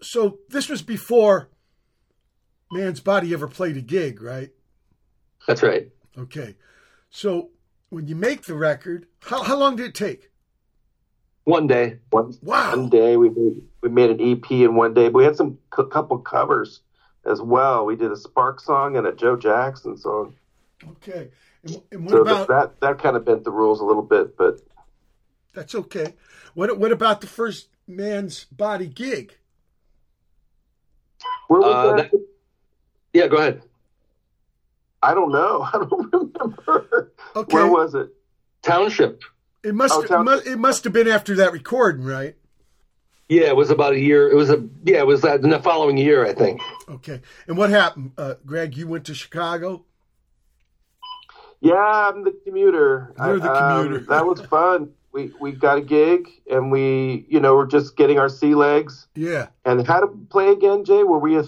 so 0.00 0.38
this 0.48 0.68
was 0.68 0.80
before 0.82 1.50
Man's 2.72 3.00
Body 3.00 3.32
ever 3.34 3.46
played 3.46 3.76
a 3.76 3.82
gig, 3.82 4.22
right? 4.22 4.50
That's 5.46 5.62
right. 5.62 5.88
Okay. 6.16 6.56
So 7.10 7.50
when 7.90 8.08
you 8.08 8.16
make 8.16 8.42
the 8.44 8.54
record, 8.54 9.06
how 9.22 9.42
how 9.42 9.58
long 9.58 9.76
did 9.76 9.86
it 9.86 9.94
take? 9.94 10.30
One 11.44 11.66
day. 11.66 11.98
One, 12.10 12.34
Wow. 12.42 12.70
one 12.70 12.88
day 12.88 13.16
we 13.16 13.28
made, 13.28 13.62
we 13.80 13.88
made 13.88 14.10
an 14.10 14.20
EP 14.20 14.50
in 14.50 14.74
one 14.74 14.94
day, 14.94 15.08
but 15.08 15.18
we 15.18 15.24
had 15.24 15.36
some 15.36 15.58
c- 15.76 15.84
couple 15.92 16.18
covers 16.18 16.80
as 17.24 17.40
well. 17.40 17.86
We 17.86 17.94
did 17.94 18.10
a 18.10 18.16
Spark 18.16 18.58
song 18.60 18.96
and 18.96 19.06
a 19.06 19.12
Joe 19.12 19.36
Jackson 19.36 19.96
song. 19.96 20.34
Okay. 20.90 21.28
And, 21.62 21.82
and 21.92 22.02
what 22.04 22.10
So 22.10 22.20
about 22.22 22.48
that 22.48 22.80
that 22.80 22.98
kind 22.98 23.16
of 23.16 23.24
bent 23.24 23.44
the 23.44 23.52
rules 23.52 23.80
a 23.80 23.84
little 23.84 24.02
bit, 24.02 24.36
but 24.36 24.60
that's 25.56 25.74
okay? 25.74 26.14
What 26.54 26.78
what 26.78 26.92
about 26.92 27.20
the 27.22 27.26
first 27.26 27.68
Man's 27.88 28.44
Body 28.44 28.86
gig? 28.86 29.34
where 31.48 31.60
was 31.60 31.74
Uh, 31.74 31.96
that? 31.96 32.10
that- 32.12 32.20
yeah, 33.14 33.26
go 33.28 33.36
ahead. 33.38 33.62
I 35.02 35.14
don't 35.14 35.32
know. 35.32 35.62
I 35.72 35.78
don't 35.78 36.12
remember. 36.12 37.12
Okay. 37.34 37.54
Where 37.54 37.66
was 37.66 37.94
it? 37.94 38.10
Township. 38.62 39.22
It 39.64 39.74
must 39.74 39.94
Oh, 39.94 40.02
it, 40.02 40.22
must 40.24 40.46
it 40.46 40.58
must 40.58 40.84
have 40.84 40.92
been 40.92 41.08
after 41.08 41.34
that 41.36 41.52
recording, 41.52 42.04
right? 42.04 42.36
Yeah, 43.28 43.46
it 43.46 43.56
was 43.56 43.70
about 43.70 43.94
a 43.94 43.98
year. 43.98 44.30
It 44.30 44.34
was 44.36 44.50
a 44.50 44.62
yeah, 44.84 44.98
it 44.98 45.06
was 45.06 45.22
that 45.22 45.40
in 45.42 45.50
the 45.50 45.58
following 45.60 45.96
year, 45.96 46.24
I 46.26 46.32
think. 46.34 46.60
Okay. 46.88 47.20
And 47.48 47.56
what 47.56 47.70
happened, 47.70 48.12
uh, 48.18 48.34
Greg? 48.44 48.76
You 48.76 48.86
went 48.86 49.06
to 49.06 49.14
Chicago. 49.14 49.84
Yeah, 51.60 51.74
I'm 51.74 52.22
the 52.22 52.32
commuter. 52.44 53.12
You're 53.18 53.40
the 53.40 53.50
I- 53.50 53.78
um, 53.78 53.84
commuter. 53.86 54.04
that 54.06 54.26
was 54.26 54.40
fun. 54.42 54.92
We 55.16 55.32
we 55.40 55.52
got 55.52 55.78
a 55.78 55.80
gig 55.80 56.28
and 56.50 56.70
we 56.70 57.24
you 57.30 57.40
know 57.40 57.56
we're 57.56 57.66
just 57.66 57.96
getting 57.96 58.18
our 58.18 58.28
sea 58.28 58.54
legs. 58.54 59.06
Yeah. 59.14 59.46
And 59.64 59.86
how 59.86 60.00
to 60.00 60.08
play 60.28 60.50
again, 60.50 60.84
Jay? 60.84 61.04
Were 61.04 61.18
we 61.18 61.38
a 61.38 61.44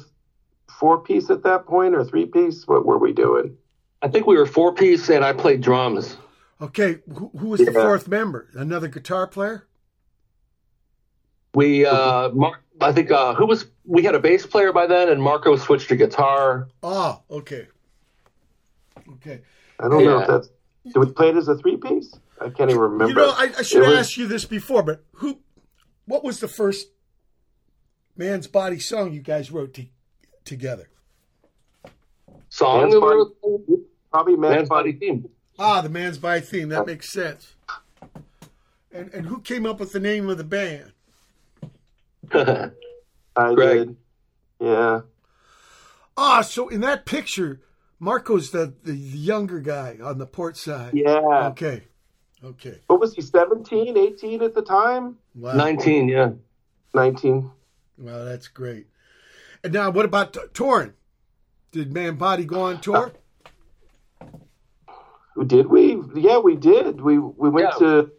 four 0.80 1.02
piece 1.02 1.28
at 1.28 1.42
that 1.42 1.66
point 1.66 1.94
or 1.94 2.02
three 2.02 2.24
piece? 2.24 2.66
What 2.66 2.86
were 2.86 2.96
we 2.96 3.12
doing? 3.12 3.58
I 4.00 4.08
think 4.08 4.26
we 4.26 4.38
were 4.38 4.46
four 4.46 4.72
piece, 4.72 5.10
and 5.10 5.22
I 5.22 5.34
played 5.34 5.60
drums. 5.60 6.16
Okay. 6.62 7.00
Who, 7.12 7.30
who 7.36 7.48
was 7.48 7.60
the 7.60 7.72
fourth 7.72 8.08
member? 8.08 8.48
Another 8.54 8.88
guitar 8.88 9.26
player? 9.26 9.66
We, 11.54 11.84
uh, 11.84 12.30
Mark, 12.30 12.62
I 12.80 12.92
think, 12.92 13.10
uh, 13.10 13.34
who 13.34 13.46
was? 13.46 13.66
We 13.84 14.02
had 14.02 14.14
a 14.14 14.20
bass 14.20 14.46
player 14.46 14.72
by 14.72 14.86
then, 14.86 15.10
and 15.10 15.20
Marco 15.20 15.56
switched 15.56 15.88
to 15.88 15.96
guitar. 15.96 16.68
Oh, 16.82 17.22
okay. 17.30 17.66
Okay. 19.14 19.40
I 19.78 19.88
don't 19.88 20.04
know 20.04 20.20
if 20.20 20.28
that's. 20.28 20.48
Did 20.84 20.96
we 20.96 21.12
play 21.12 21.28
it 21.28 21.36
as 21.36 21.48
a 21.48 21.56
three 21.56 21.76
piece? 21.76 22.18
I 22.40 22.50
can't 22.50 22.70
even 22.70 22.80
remember. 22.80 23.08
You 23.08 23.14
know, 23.14 23.30
I, 23.36 23.50
I 23.58 23.62
should 23.62 23.82
It 23.82 23.88
have 23.88 23.98
asked 23.98 24.16
you 24.16 24.26
this 24.26 24.44
before, 24.44 24.82
but 24.82 25.04
who? 25.14 25.38
What 26.06 26.24
was 26.24 26.40
the 26.40 26.48
first 26.48 26.88
man's 28.16 28.46
body 28.46 28.78
song 28.78 29.12
you 29.12 29.20
guys 29.20 29.50
wrote 29.50 29.74
to, 29.74 29.86
together? 30.44 30.88
Song 32.48 32.80
Man's 32.82 32.94
Body- 32.94 33.82
Probably 34.10 34.36
Man's, 34.36 34.54
Man's 34.56 34.68
Body 34.68 34.92
theme. 34.92 35.28
Ah, 35.58 35.80
the 35.82 35.88
man's 35.90 36.16
body 36.18 36.40
theme. 36.40 36.68
That 36.70 36.86
makes 36.86 37.12
sense. 37.12 37.54
And 38.92 39.12
and 39.12 39.26
who 39.26 39.40
came 39.40 39.66
up 39.66 39.80
with 39.80 39.92
the 39.92 40.00
name 40.00 40.28
of 40.30 40.38
the 40.38 40.44
band? 40.44 40.92
I 43.36 43.54
Greg. 43.54 43.78
did. 43.88 43.96
Yeah. 44.60 45.00
Ah, 46.16 46.40
so 46.42 46.68
in 46.68 46.80
that 46.80 47.04
picture, 47.06 47.60
Marco's 48.00 48.50
the, 48.50 48.72
the, 48.82 48.92
the 48.92 48.96
younger 49.18 49.60
guy 49.60 49.98
on 50.02 50.18
the 50.18 50.26
port 50.26 50.56
side. 50.56 50.92
Yeah. 50.94 51.48
Okay. 51.50 51.84
Okay. 52.44 52.78
What 52.86 53.00
was 53.00 53.14
he, 53.14 53.22
17, 53.22 53.96
18 53.96 54.42
at 54.42 54.54
the 54.54 54.62
time? 54.62 55.16
Wow. 55.34 55.54
Nineteen, 55.54 56.08
yeah. 56.08 56.30
19. 56.94 57.50
Wow, 57.98 58.24
that's 58.24 58.46
great. 58.48 58.86
And 59.64 59.72
now, 59.72 59.90
what 59.90 60.04
about 60.04 60.32
t- 60.32 60.40
touring? 60.54 60.92
Did 61.72 61.92
Man 61.92 62.14
Body 62.16 62.44
go 62.44 62.60
on 62.62 62.80
tour? 62.80 63.12
Did 65.46 65.66
we? 65.66 66.00
Yeah, 66.14 66.38
we 66.38 66.56
did. 66.56 67.00
We 67.00 67.18
we 67.18 67.48
went 67.48 67.68
Yeah. 67.72 67.78
to 67.86 68.10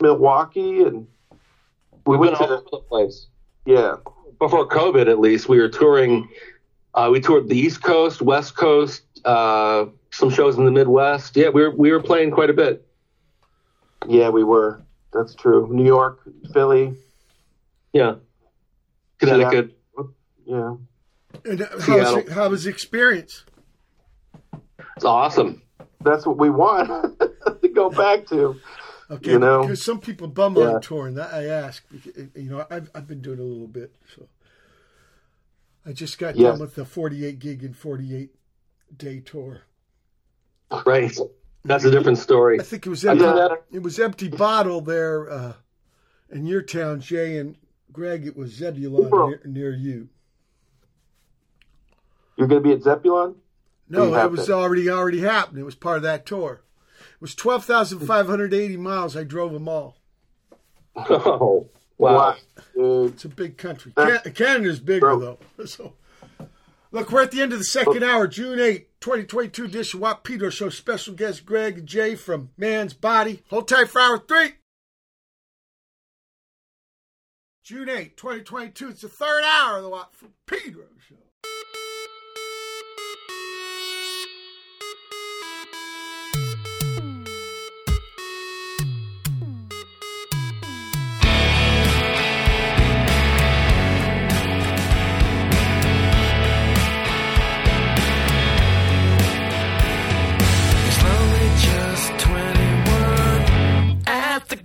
Milwaukee 0.00 0.82
and 0.82 1.06
we 2.04 2.16
We 2.16 2.16
went 2.18 2.32
went 2.32 2.40
all 2.42 2.48
to 2.48 2.54
over 2.54 2.64
the 2.70 2.78
place. 2.78 3.26
yeah. 3.64 3.96
Before 4.38 4.68
COVID, 4.68 5.08
at 5.10 5.18
least, 5.18 5.48
we 5.48 5.58
were 5.58 5.68
touring. 5.68 6.28
Uh, 6.94 7.08
we 7.12 7.20
toured 7.20 7.48
the 7.48 7.58
East 7.58 7.82
Coast, 7.82 8.22
West 8.22 8.56
Coast, 8.56 9.02
uh, 9.24 9.86
some 10.10 10.30
shows 10.30 10.56
in 10.58 10.64
the 10.64 10.70
Midwest. 10.70 11.36
Yeah, 11.36 11.48
we 11.50 11.62
were 11.62 11.70
we 11.70 11.90
were 11.92 12.00
playing 12.00 12.30
quite 12.30 12.50
a 12.50 12.54
bit. 12.54 12.86
Yeah, 14.06 14.28
we 14.30 14.44
were. 14.44 14.82
That's 15.12 15.34
true. 15.34 15.68
New 15.72 15.84
York, 15.84 16.20
Philly. 16.52 16.94
Yeah, 17.92 18.16
Connecticut. 19.18 19.76
Yeah. 20.44 20.76
And 21.44 21.62
uh, 21.62 21.66
how 21.66 21.74
was, 21.76 21.84
Seattle. 21.84 22.16
it, 22.18 22.28
how 22.30 22.48
was 22.48 22.64
the 22.64 22.70
experience? 22.70 23.44
It's 24.96 25.04
awesome. 25.04 25.62
That's 26.02 26.26
what 26.26 26.38
we 26.38 26.50
want 26.50 26.88
to 27.62 27.68
go 27.68 27.90
back 27.90 28.26
to. 28.26 28.60
Okay, 29.10 29.30
You 29.32 29.38
know? 29.38 29.62
because 29.62 29.82
some 29.82 30.00
people 30.00 30.28
bum 30.28 30.56
Yeah. 30.56 30.74
on 30.74 30.80
touring. 30.82 31.14
That 31.14 31.32
I 31.32 31.46
ask. 31.46 31.82
You 32.34 32.50
know, 32.50 32.66
I've 32.70 32.90
I've 32.94 33.06
been 33.06 33.22
doing 33.22 33.38
it 33.38 33.42
a 33.42 33.44
little 33.44 33.66
bit. 33.66 33.94
So 34.14 34.26
I 35.86 35.92
just 35.92 36.18
got 36.18 36.36
Yeah. 36.36 36.50
done 36.50 36.60
with 36.60 36.74
the 36.74 36.84
48 36.84 37.38
gig 37.38 37.64
and 37.64 37.74
48 37.76 38.30
day 38.96 39.20
tour. 39.20 39.62
Right. 40.84 41.16
That's 41.68 41.84
a 41.84 41.90
different 41.90 42.18
story. 42.18 42.58
I 42.58 42.62
think 42.62 42.86
it 42.86 42.90
was 42.90 43.04
empty, 43.04 43.24
it 43.72 43.82
was 43.82 43.98
empty 43.98 44.28
bottle 44.28 44.80
there 44.80 45.30
uh, 45.30 45.52
in 46.30 46.46
your 46.46 46.62
town, 46.62 47.00
Jay 47.00 47.36
and 47.36 47.56
Greg. 47.92 48.26
It 48.26 48.36
was 48.36 48.52
Zebulon 48.52 49.10
near, 49.10 49.40
near 49.44 49.74
you. 49.74 50.08
You're 52.36 52.48
going 52.48 52.62
to 52.62 52.68
be 52.68 52.74
at 52.74 52.82
Zebulon? 52.82 53.34
No, 53.88 54.14
it 54.14 54.30
was 54.30 54.48
already 54.48 54.88
already 54.88 55.20
happened. 55.20 55.58
It 55.58 55.64
was 55.64 55.74
part 55.74 55.98
of 55.98 56.02
that 56.04 56.24
tour. 56.24 56.62
It 57.00 57.20
was 57.20 57.34
twelve 57.34 57.64
thousand 57.64 58.00
five 58.00 58.26
hundred 58.26 58.54
eighty 58.54 58.76
miles. 58.76 59.16
I 59.16 59.24
drove 59.24 59.52
them 59.52 59.68
all. 59.68 59.96
Oh, 61.10 61.68
wow. 61.96 62.36
dude. 62.74 63.14
It's 63.14 63.24
a 63.24 63.28
big 63.28 63.56
country. 63.56 63.92
Canada's 64.34 64.78
bigger 64.78 65.00
Bro. 65.00 65.18
though. 65.18 65.38
So, 65.66 65.94
look, 66.90 67.10
we're 67.10 67.22
at 67.22 67.30
the 67.30 67.42
end 67.42 67.52
of 67.52 67.58
the 67.58 67.64
second 67.64 68.02
oh. 68.02 68.10
hour, 68.10 68.26
June 68.26 68.60
8, 68.60 69.00
2022 69.00 69.64
edition. 69.64 70.00
Watt 70.00 70.24
Pedro 70.24 70.50
Show. 70.50 70.68
Special 70.68 71.14
guest 71.14 71.46
Greg 71.46 71.78
and 71.78 71.88
Jay 71.88 72.14
from 72.14 72.50
Man's 72.56 72.94
Body. 72.94 73.42
Hold 73.50 73.68
tight 73.68 73.88
for 73.88 74.00
hour 74.00 74.18
three. 74.18 74.54
June 77.64 77.88
8, 77.88 78.16
2022. 78.16 78.88
It's 78.88 79.02
the 79.02 79.08
third 79.08 79.44
hour 79.44 79.76
of 79.76 79.82
the 79.82 79.90
Watt 79.90 80.14
Pedro 80.46 80.84
Show. 81.06 81.16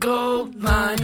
Gold 0.04 0.54
mine, 0.62 1.03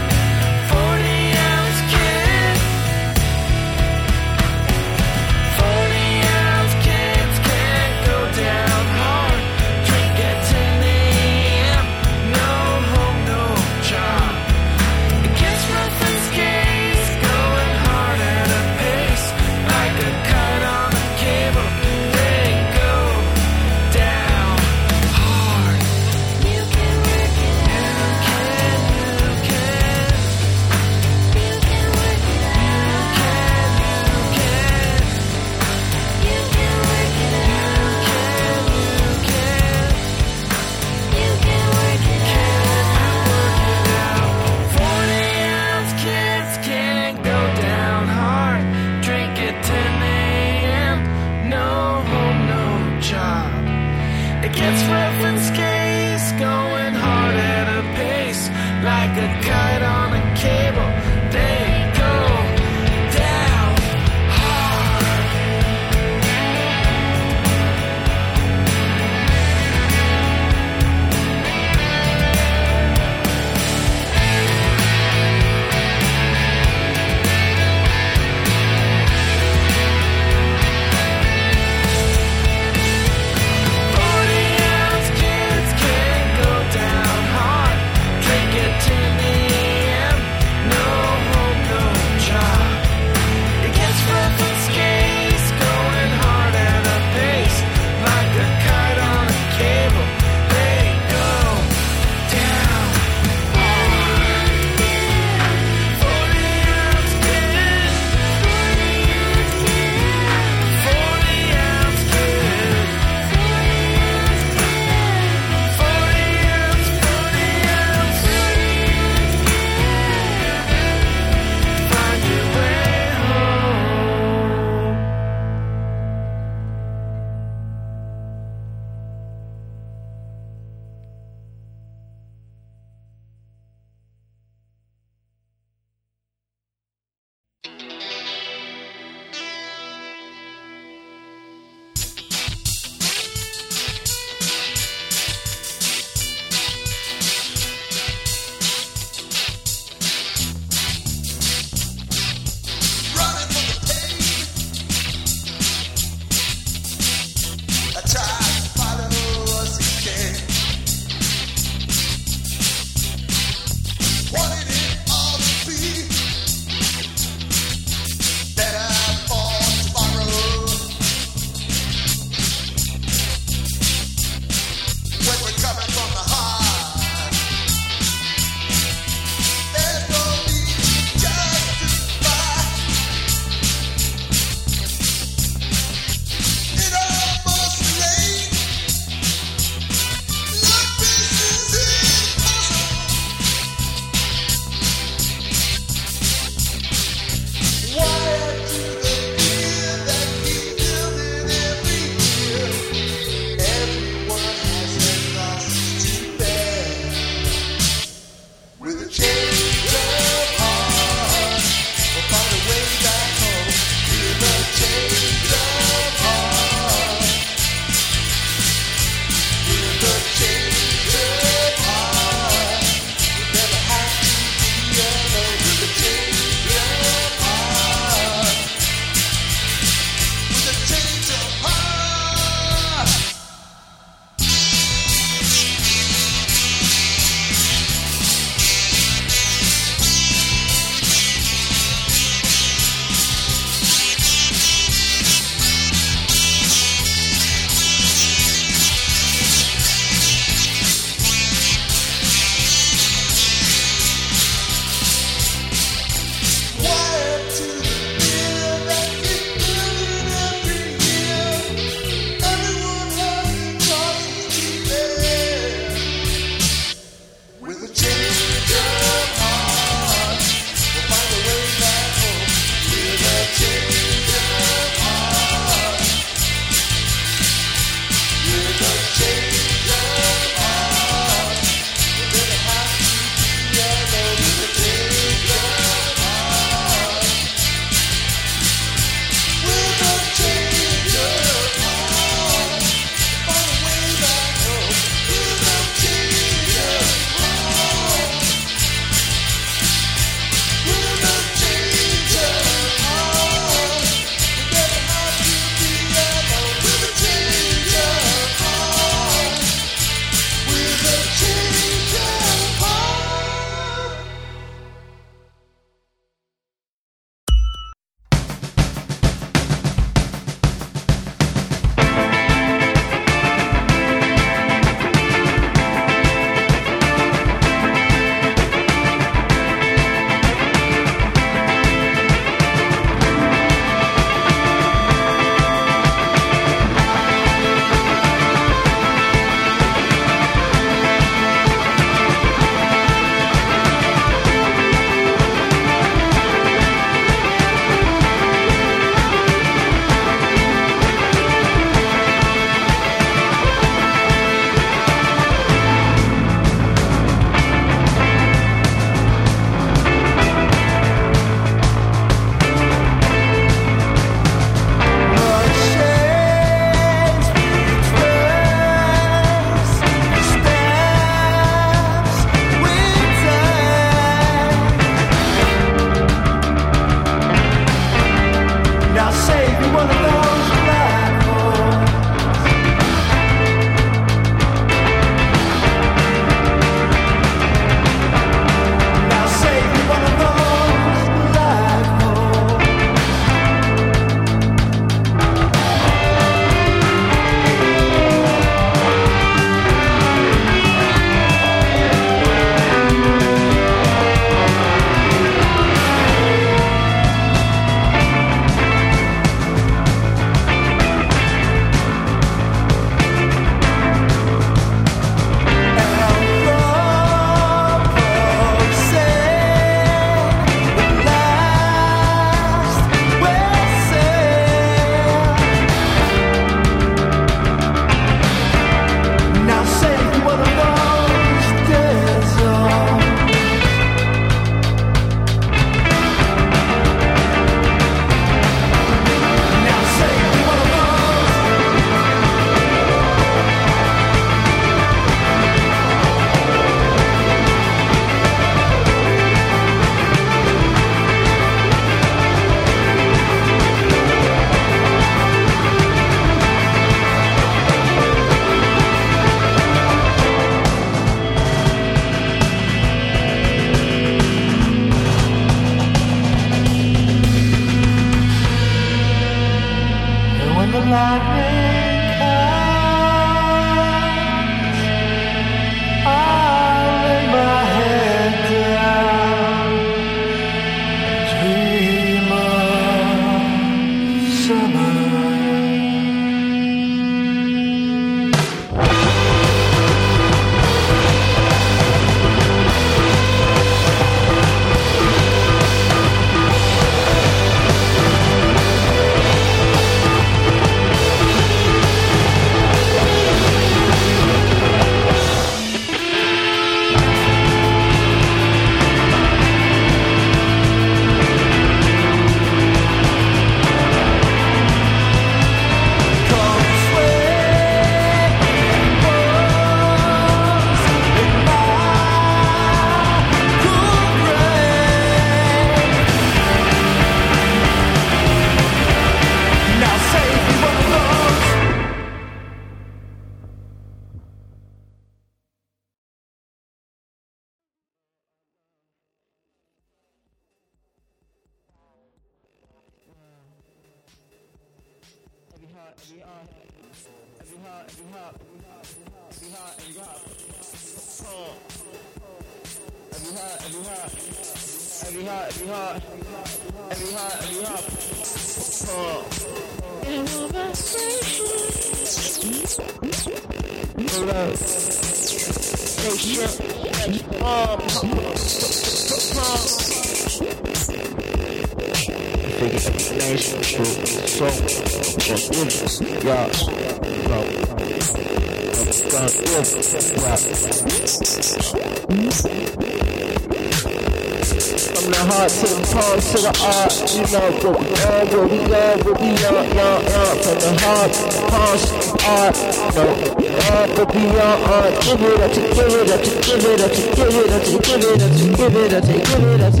the 586.90 587.06
you 587.30 587.46
know 587.50 587.70
what 587.80 588.00
we 588.00 588.10
are, 588.20 588.44
what 588.50 588.66
we 588.70 588.78
are, 588.90 589.16
what 589.22 589.40
we 589.40 589.50
are, 589.50 589.84
yeah, 589.94 590.18
yeah. 590.20 590.54
From 590.60 590.76
the 590.80 590.90
heart 591.00 591.30
the 591.30 592.06
art, 592.46 592.76
what 592.86 593.54
we 593.56 593.68
are, 593.70 594.08
what 594.16 594.34
we 594.34 594.42
are, 594.58 594.78
art. 594.90 595.14
Give 595.22 595.40
it 595.40 595.60
up 595.60 595.70
give 595.70 596.10
it 596.10 596.30
up 596.30 596.42
give 596.42 596.84
it 596.84 597.00
up 597.00 597.10
give 597.10 597.54
it 597.54 597.70
up 597.70 597.82
give 597.82 598.24
it 598.24 598.32
up 598.32 598.54
give 598.60 598.96
it 598.96 599.12
up 599.12 599.22
give 599.22 599.64
it 599.64 599.80
up. 599.80 600.00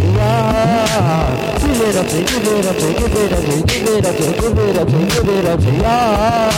Give 1.60 1.78
it 1.80 1.96
up 1.96 2.08
give 2.10 2.46
it 2.46 2.66
up 2.66 2.78
give 2.80 3.10
it 3.10 3.30
up 3.30 3.46
give 3.50 3.86
it 3.88 4.04
up 4.04 4.16
give 4.16 4.58
it 4.58 4.76
up 4.76 4.88
give 4.90 5.28
it 5.28 5.46
up 5.46 5.60
to 5.60 5.70
yeah. 5.70 6.50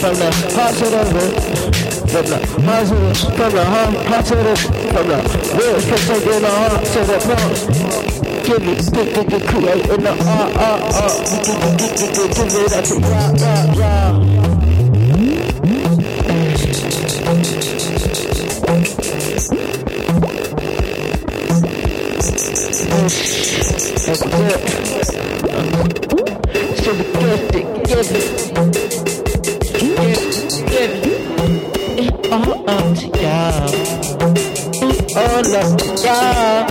From 0.00 0.14
the 0.16 0.28
heart 0.54 0.74
to 0.76 0.86
the 0.88 1.02
root, 1.12 1.36
from 2.08 2.24
the 2.24 2.36
heart 2.64 2.86
to 2.86 2.94
the, 2.94 3.14
from 3.36 3.50
the 3.52 3.62
heart, 3.64 3.94
heart 4.06 4.24
to 4.26 4.34
the, 4.34 4.56
from 4.56 5.06
the 5.08 5.16
real 5.56 5.76
from 5.80 6.20
the 6.24 6.48
heart 6.48 6.84
to 6.84 7.00
the 7.04 7.16
mouth. 7.28 8.19
Give 8.50 8.66
it, 8.66 8.82
give 8.92 9.06
it, 9.06 9.14
give 9.14 9.32
it, 9.32 9.46
create 9.46 9.86
in 9.90 10.02
the 10.02 10.10
art, 10.10 10.56
art, 10.56 10.82
art. 10.92 11.12
Give 11.30 11.54
it, 11.54 11.78
give 11.78 11.94
it, 11.94 12.10
give 12.16 12.26
it, 12.26 12.34
give 12.34 12.50
it 12.50 12.72
up 12.74 12.84
to 12.84 12.94
yeah, 12.98 13.30
yeah, 13.38 13.74
yeah. 13.76 14.10
That's 24.06 24.22
it. 24.26 24.58
So 26.82 26.90
the 26.90 27.04
it, 27.54 27.64
give 27.86 28.00
it. 28.00 28.10
Give, 29.78 29.96
give 30.66 30.90
it. 30.90 31.04
You. 31.04 31.54
To 32.96 33.06
you. 36.66 36.69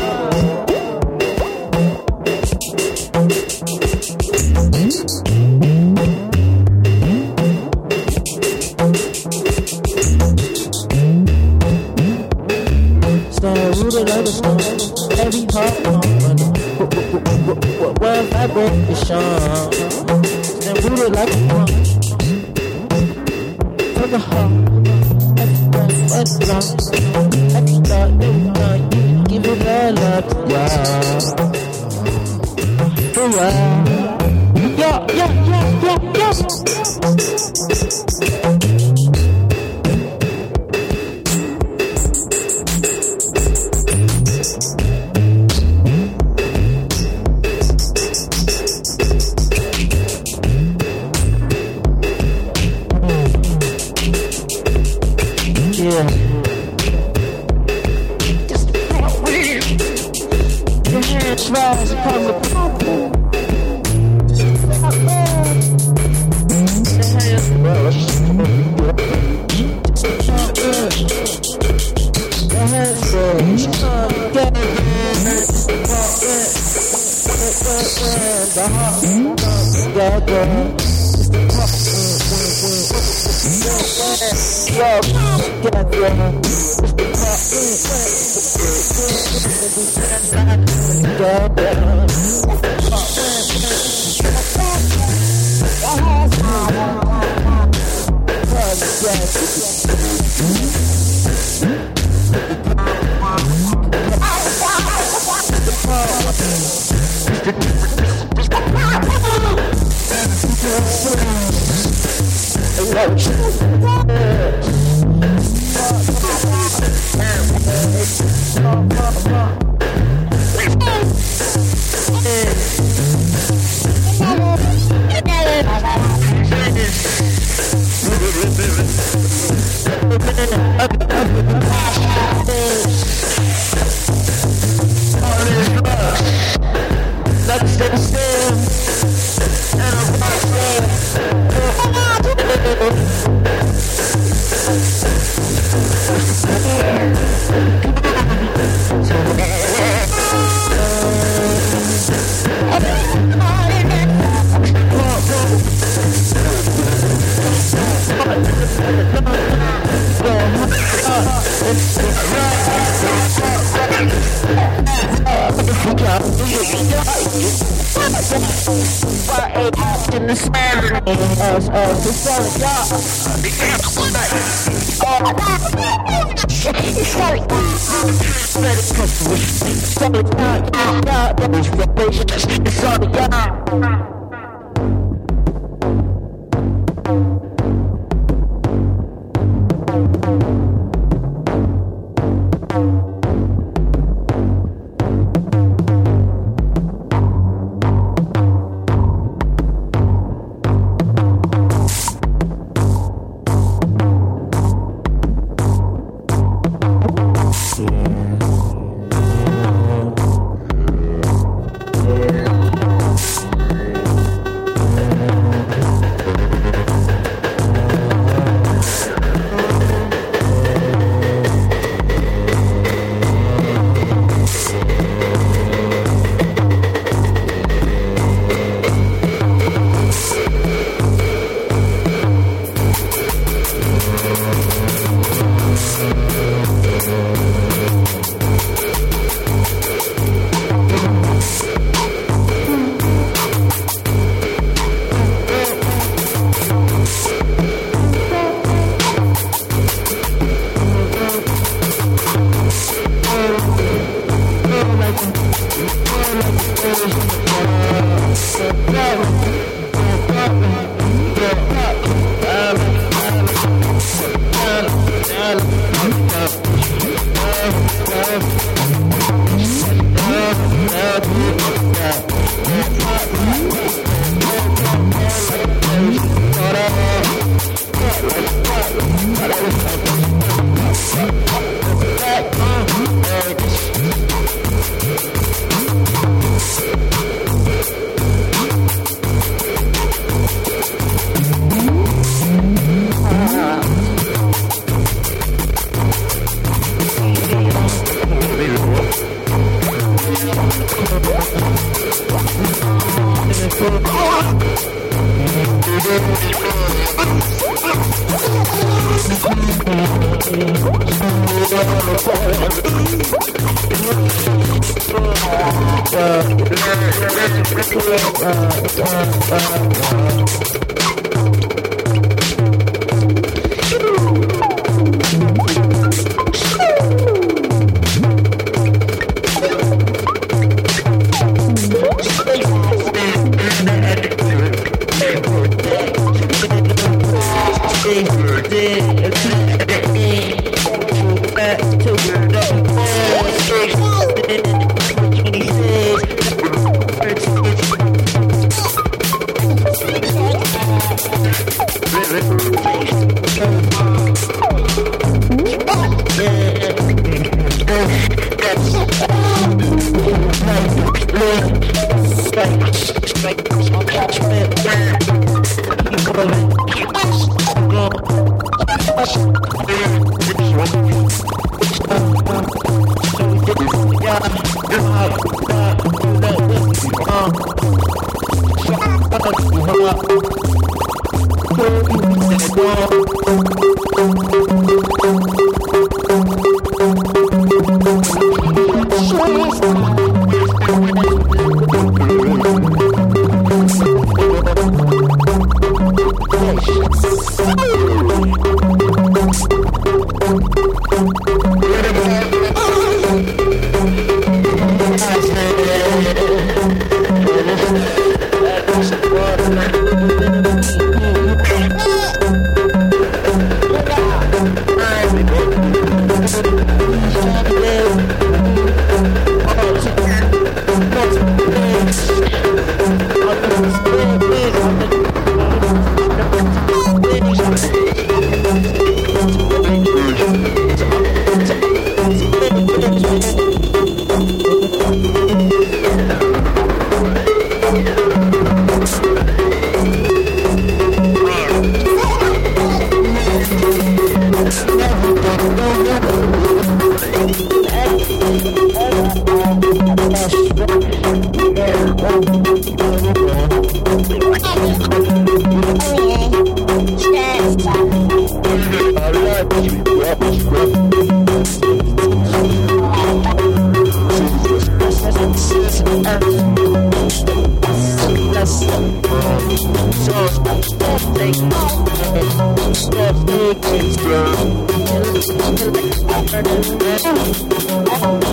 He 478.20 478.49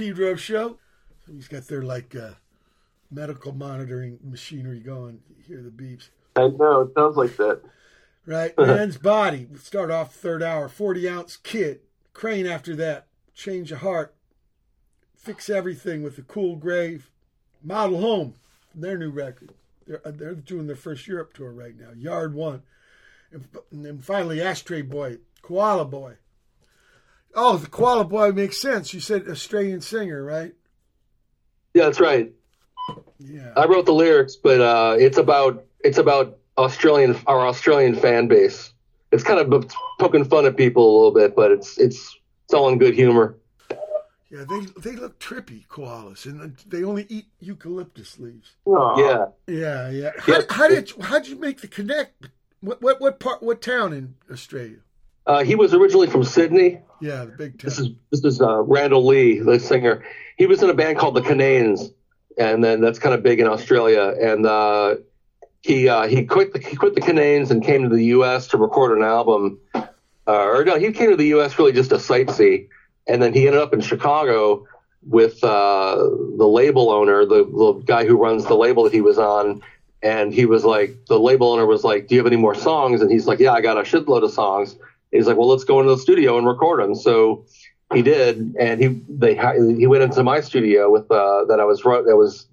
Pedro 0.00 0.34
show. 0.34 0.78
He's 1.30 1.46
got 1.46 1.68
their 1.68 1.82
like 1.82 2.16
uh, 2.16 2.30
medical 3.10 3.52
monitoring 3.52 4.18
machinery 4.24 4.80
going. 4.80 5.20
You 5.28 5.44
hear 5.46 5.62
the 5.62 5.68
beeps. 5.68 6.08
I 6.36 6.48
know 6.48 6.80
it 6.80 6.94
sounds 6.94 7.18
like 7.18 7.36
that. 7.36 7.60
Right, 8.24 8.54
man's 8.58 8.96
body. 8.96 9.46
We 9.52 9.58
start 9.58 9.90
off 9.90 10.14
third 10.14 10.42
hour. 10.42 10.70
Forty 10.70 11.06
ounce 11.06 11.36
kid. 11.36 11.80
Crane 12.14 12.46
after 12.46 12.74
that. 12.76 13.08
Change 13.34 13.72
of 13.72 13.80
heart. 13.80 14.14
Fix 15.14 15.50
everything 15.50 16.02
with 16.02 16.16
the 16.16 16.22
cool 16.22 16.56
grave. 16.56 17.10
Model 17.62 18.00
home. 18.00 18.34
Their 18.74 18.96
new 18.96 19.10
record. 19.10 19.52
They're 19.86 20.00
uh, 20.02 20.12
they're 20.12 20.34
doing 20.34 20.66
their 20.66 20.76
first 20.76 21.06
Europe 21.06 21.34
tour 21.34 21.52
right 21.52 21.78
now. 21.78 21.90
Yard 21.94 22.32
one, 22.32 22.62
and, 23.30 23.46
and 23.70 23.84
then 23.84 23.98
finally 23.98 24.40
Ashtray 24.40 24.80
Boy, 24.80 25.18
Koala 25.42 25.84
Boy. 25.84 26.14
Oh, 27.34 27.56
the 27.56 27.68
Koala 27.68 28.04
Boy 28.04 28.32
makes 28.32 28.60
sense. 28.60 28.92
You 28.92 29.00
said 29.00 29.28
Australian 29.28 29.80
singer, 29.80 30.22
right? 30.24 30.52
Yeah, 31.74 31.84
that's 31.84 32.00
right. 32.00 32.32
Yeah. 33.18 33.52
I 33.56 33.66
wrote 33.66 33.86
the 33.86 33.92
lyrics, 33.92 34.36
but 34.36 34.60
uh, 34.60 34.96
it's 34.98 35.18
about 35.18 35.64
it's 35.80 35.98
about 35.98 36.38
Australian 36.58 37.16
our 37.26 37.46
Australian 37.46 37.94
fan 37.94 38.26
base. 38.28 38.72
It's 39.12 39.22
kind 39.22 39.38
of 39.40 39.70
poking 39.98 40.24
fun 40.24 40.46
at 40.46 40.56
people 40.56 40.84
a 40.84 40.94
little 40.96 41.12
bit, 41.12 41.36
but 41.36 41.52
it's 41.52 41.78
it's 41.78 42.16
it's 42.44 42.54
all 42.54 42.68
in 42.68 42.78
good 42.78 42.94
humor. 42.94 43.36
Yeah, 44.30 44.44
they 44.48 44.60
they 44.90 44.96
look 44.96 45.18
trippy 45.18 45.66
koalas, 45.66 46.24
and 46.24 46.56
they 46.66 46.84
only 46.84 47.06
eat 47.08 47.26
eucalyptus 47.40 48.18
leaves. 48.18 48.52
Aw. 48.64 48.98
Yeah. 48.98 49.26
Yeah, 49.46 49.90
yeah. 49.90 50.10
How, 50.18 50.32
Yeah. 50.32 50.42
how 50.50 50.68
did 50.68 50.92
how 51.00 51.18
did 51.18 51.28
you 51.28 51.36
make 51.38 51.60
the 51.60 51.68
connect? 51.68 52.28
What 52.60 52.80
what 52.82 53.00
what 53.00 53.18
part? 53.20 53.42
What 53.42 53.60
town 53.62 53.92
in 53.92 54.14
Australia? 54.30 54.78
Uh, 55.26 55.44
he 55.44 55.54
was 55.54 55.74
originally 55.74 56.06
from 56.08 56.24
Sydney. 56.24 56.80
Yeah, 57.00 57.24
the 57.24 57.32
big 57.32 57.58
town. 57.58 57.64
This 57.64 57.78
is 57.78 57.88
this 58.10 58.24
is 58.24 58.40
uh, 58.40 58.62
Randall 58.62 59.06
Lee, 59.06 59.38
the 59.40 59.58
singer. 59.58 60.04
He 60.36 60.46
was 60.46 60.62
in 60.62 60.70
a 60.70 60.74
band 60.74 60.98
called 60.98 61.14
the 61.14 61.22
Cannanes, 61.22 61.92
and 62.38 62.62
then 62.62 62.80
that's 62.80 62.98
kind 62.98 63.14
of 63.14 63.22
big 63.22 63.40
in 63.40 63.46
Australia. 63.46 64.14
And 64.20 64.46
uh, 64.46 64.96
he 65.62 65.88
uh, 65.88 66.06
he 66.06 66.24
quit 66.24 66.52
the, 66.52 66.58
he 66.58 66.76
quit 66.76 66.94
the 66.94 67.00
Cannanes 67.00 67.50
and 67.50 67.64
came 67.64 67.82
to 67.82 67.88
the 67.88 68.04
U.S. 68.06 68.48
to 68.48 68.58
record 68.58 68.96
an 68.96 69.04
album. 69.04 69.58
Uh, 69.74 69.86
or 70.26 70.64
no, 70.64 70.78
he 70.78 70.92
came 70.92 71.10
to 71.10 71.16
the 71.16 71.28
U.S. 71.28 71.58
really 71.58 71.72
just 71.72 71.90
to 71.90 71.96
sightsee, 71.96 72.68
and 73.06 73.22
then 73.22 73.32
he 73.32 73.46
ended 73.46 73.62
up 73.62 73.72
in 73.72 73.80
Chicago 73.80 74.66
with 75.02 75.42
uh, 75.42 75.96
the 75.96 76.46
label 76.46 76.90
owner, 76.90 77.24
the, 77.24 77.44
the 77.44 77.82
guy 77.86 78.04
who 78.04 78.16
runs 78.16 78.44
the 78.44 78.54
label 78.54 78.84
that 78.84 78.92
he 78.92 79.00
was 79.00 79.18
on. 79.18 79.62
And 80.02 80.32
he 80.32 80.46
was 80.46 80.64
like, 80.64 81.06
the 81.06 81.18
label 81.18 81.52
owner 81.52 81.66
was 81.66 81.84
like, 81.84 82.06
"Do 82.06 82.14
you 82.14 82.20
have 82.20 82.26
any 82.26 82.36
more 82.36 82.54
songs?" 82.54 83.02
And 83.02 83.10
he's 83.10 83.26
like, 83.26 83.38
"Yeah, 83.38 83.52
I 83.52 83.60
got 83.60 83.76
a 83.76 83.82
shitload 83.82 84.24
of 84.24 84.30
songs." 84.30 84.76
He's 85.10 85.26
like, 85.26 85.36
"Well, 85.36 85.48
let's 85.48 85.64
go 85.64 85.80
into 85.80 85.92
the 85.92 85.98
studio 85.98 86.38
and 86.38 86.46
record 86.46 86.82
them." 86.82 86.94
So 86.94 87.46
he 87.92 88.02
did, 88.02 88.54
and 88.58 88.80
he 88.80 88.88
they 89.08 89.34
he 89.76 89.86
went 89.86 90.02
into 90.02 90.22
my 90.22 90.40
studio 90.40 90.90
with 90.90 91.10
uh, 91.10 91.44
that 91.46 91.58
I 91.60 91.64
was 91.64 91.82
that 91.82 92.16
was 92.16 92.46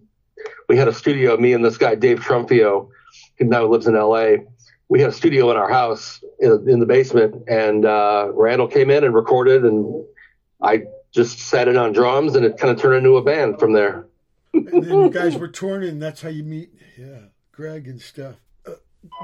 we 0.68 0.78
had 0.78 0.88
a 0.88 0.94
studio. 0.94 1.38
Me 1.38 1.54
and 1.54 1.64
this 1.64 1.78
guy 1.78 1.96
Dave 1.96 2.20
Trumfio, 2.20 2.90
who 3.38 3.46
now 3.46 3.66
lives 3.66 3.88
in 3.88 3.96
L.A. 3.96 4.46
We 4.90 5.02
had 5.02 5.10
a 5.10 5.14
studio 5.14 5.52
in 5.52 5.58
our 5.58 5.70
house 5.70 6.24
in, 6.40 6.70
in 6.70 6.80
the 6.80 6.86
basement, 6.86 7.44
and 7.48 7.86
uh, 7.86 8.32
Randall 8.34 8.68
came 8.68 8.90
in 8.90 9.04
and 9.04 9.14
recorded, 9.14 9.66
and 9.66 10.06
I 10.62 10.84
just 11.12 11.40
sat 11.40 11.68
in 11.68 11.78
on 11.78 11.92
drums, 11.92 12.36
and 12.36 12.46
it 12.46 12.58
kind 12.58 12.72
of 12.72 12.82
turned 12.82 12.98
into 12.98 13.18
a 13.18 13.22
band 13.22 13.60
from 13.60 13.74
there. 13.74 14.08
and 14.54 14.84
then 14.84 15.02
you 15.04 15.10
guys 15.10 15.36
were 15.36 15.50
touring, 15.50 15.90
and 15.90 16.02
that's 16.02 16.22
how 16.22 16.30
you 16.30 16.44
meet. 16.44 16.72
Yeah, 16.98 17.20
Greg 17.52 17.88
and 17.88 18.02
stuff. 18.02 18.36
Uh, 18.66 18.72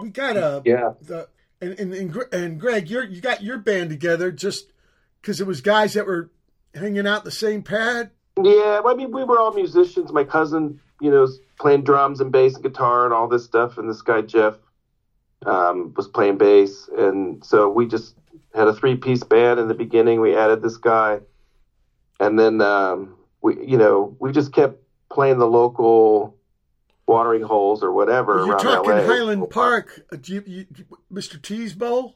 we 0.01 0.09
got 0.09 0.35
a 0.35 0.61
Yeah. 0.65 0.93
The, 1.01 1.27
and, 1.63 1.79
and 1.79 1.93
and 1.93 2.33
and 2.33 2.59
Greg, 2.59 2.89
you're 2.89 3.03
you 3.03 3.21
got 3.21 3.41
your 3.41 3.57
band 3.57 3.89
together 3.89 4.31
just 4.31 4.71
because 5.21 5.39
it 5.39 5.47
was 5.47 5.61
guys 5.61 5.93
that 5.93 6.05
were 6.05 6.29
hanging 6.75 7.07
out 7.07 7.23
the 7.23 7.31
same 7.31 7.63
pad. 7.63 8.11
Yeah, 8.41 8.81
I 8.85 8.93
mean, 8.95 9.11
we 9.11 9.23
were 9.23 9.39
all 9.39 9.53
musicians. 9.53 10.11
My 10.11 10.23
cousin, 10.23 10.79
you 10.99 11.11
know, 11.11 11.21
was 11.21 11.39
playing 11.59 11.83
drums 11.83 12.19
and 12.19 12.31
bass 12.31 12.55
and 12.55 12.63
guitar 12.63 13.05
and 13.05 13.13
all 13.13 13.27
this 13.27 13.45
stuff, 13.45 13.77
and 13.77 13.89
this 13.89 14.01
guy 14.01 14.21
Jeff 14.21 14.55
um, 15.45 15.93
was 15.95 16.07
playing 16.07 16.37
bass, 16.37 16.89
and 16.97 17.43
so 17.45 17.69
we 17.69 17.87
just 17.87 18.15
had 18.55 18.67
a 18.67 18.73
three-piece 18.73 19.23
band 19.23 19.59
in 19.59 19.67
the 19.67 19.73
beginning. 19.73 20.21
We 20.21 20.35
added 20.35 20.61
this 20.61 20.77
guy, 20.77 21.19
and 22.19 22.37
then 22.39 22.61
um, 22.61 23.15
we, 23.41 23.65
you 23.65 23.77
know, 23.77 24.15
we 24.19 24.31
just 24.31 24.53
kept 24.53 24.81
playing 25.11 25.37
the 25.37 25.47
local 25.47 26.35
watering 27.13 27.41
holes 27.43 27.83
or 27.83 27.91
whatever 27.93 28.45
You're 28.45 28.59
talking 28.59 28.91
LA. 28.91 29.03
Highland 29.05 29.49
Park, 29.49 30.01
uh, 30.11 30.17
you, 30.25 30.43
you, 30.45 30.65
Mr. 31.11 31.41
T's 31.41 31.73
Bowl. 31.73 32.15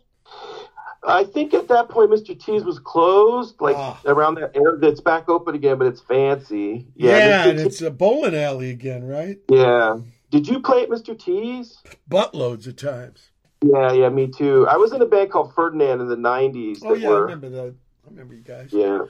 I 1.07 1.23
think 1.23 1.53
at 1.53 1.69
that 1.69 1.87
point, 1.89 2.11
Mr. 2.11 2.37
T's 2.37 2.63
was 2.65 2.79
closed, 2.79 3.61
like 3.61 3.75
Ah. 3.77 4.01
around 4.05 4.35
that 4.35 4.51
era. 4.55 4.77
It's 4.81 4.99
back 4.99 5.29
open 5.29 5.55
again, 5.55 5.77
but 5.77 5.87
it's 5.87 6.01
fancy. 6.01 6.87
Yeah, 6.95 7.45
Mr. 7.45 7.49
and 7.51 7.59
T- 7.59 7.65
it's 7.65 7.81
a 7.81 7.91
bowling 7.91 8.35
alley 8.35 8.69
again, 8.71 9.05
right? 9.07 9.37
yeah. 9.49 9.97
Did 10.29 10.47
you 10.49 10.59
play 10.59 10.83
at 10.83 10.89
Mr. 10.89 11.17
T's? 11.17 11.77
Buttloads 12.09 12.67
of 12.67 12.75
times. 12.75 13.29
Yeah, 13.63 13.93
yeah, 13.93 14.09
me 14.09 14.27
too. 14.27 14.67
I 14.67 14.75
was 14.75 14.91
in 14.91 15.01
a 15.01 15.05
band 15.05 15.31
called 15.31 15.53
Ferdinand 15.53 16.01
in 16.01 16.09
the 16.09 16.17
'90s. 16.17 16.79
Oh 16.83 16.93
yeah, 16.93 17.09
I 17.09 17.19
remember 17.19 17.49
that. 17.49 17.75
I 18.05 18.09
remember 18.09 18.33
you 18.35 18.41
guys. 18.43 18.69
Yeah, 18.73 19.05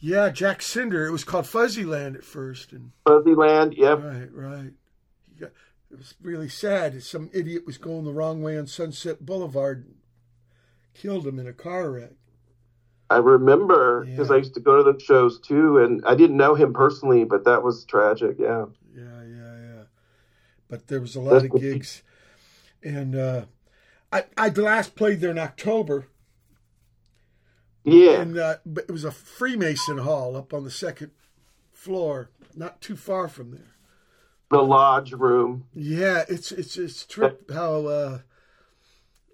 Yeah, 0.00 0.28
Jack 0.28 0.60
Cinder. 0.62 1.06
It 1.06 1.10
was 1.12 1.24
called 1.24 1.46
Fuzzyland 1.46 2.16
at 2.16 2.24
first, 2.24 2.72
and 2.72 2.90
Fuzzyland. 3.06 3.74
Yep. 3.76 4.02
right, 4.04 4.28
right. 4.32 4.72
It 5.90 5.98
was 5.98 6.14
really 6.22 6.48
sad. 6.48 7.02
Some 7.02 7.30
idiot 7.32 7.66
was 7.66 7.78
going 7.78 8.04
the 8.04 8.12
wrong 8.12 8.42
way 8.42 8.56
on 8.58 8.66
Sunset 8.66 9.24
Boulevard, 9.26 9.84
and 9.86 9.96
killed 10.94 11.26
him 11.26 11.38
in 11.38 11.46
a 11.48 11.52
car 11.52 11.90
wreck. 11.90 12.12
I 13.08 13.16
remember 13.16 14.04
because 14.04 14.28
Yeah. 14.28 14.34
I 14.36 14.38
used 14.38 14.54
to 14.54 14.60
go 14.60 14.82
to 14.82 14.92
the 14.92 15.00
shows 15.00 15.40
too, 15.40 15.78
and 15.78 16.00
I 16.06 16.14
didn't 16.14 16.36
know 16.36 16.54
him 16.54 16.72
personally, 16.72 17.24
but 17.24 17.44
that 17.44 17.62
was 17.64 17.84
tragic. 17.84 18.36
Yeah. 18.38 18.66
Yeah, 18.94 19.22
yeah, 19.24 19.56
yeah. 19.60 19.82
But 20.68 20.86
there 20.86 21.00
was 21.00 21.16
a 21.16 21.20
lot 21.20 21.44
of 21.44 21.60
gigs, 21.60 22.02
and 22.84 23.16
uh, 23.16 23.46
I 24.12 24.26
I 24.36 24.48
last 24.50 24.94
played 24.94 25.20
there 25.20 25.32
in 25.32 25.38
October, 25.38 26.06
Yeah. 27.82 28.20
and 28.20 28.38
uh, 28.38 28.56
but 28.64 28.84
it 28.88 28.92
was 28.92 29.04
a 29.04 29.10
Freemason 29.10 29.98
hall 29.98 30.36
up 30.36 30.54
on 30.54 30.62
the 30.62 30.70
second 30.70 31.10
floor, 31.72 32.30
not 32.54 32.80
too 32.80 32.94
far 32.96 33.26
from 33.26 33.50
there 33.50 33.69
the 34.50 34.62
lodge 34.62 35.12
room. 35.12 35.64
Yeah, 35.74 36.24
it's 36.28 36.52
it's 36.52 36.76
it's 36.76 37.06
trip 37.06 37.50
how 37.50 37.86
uh, 37.86 38.18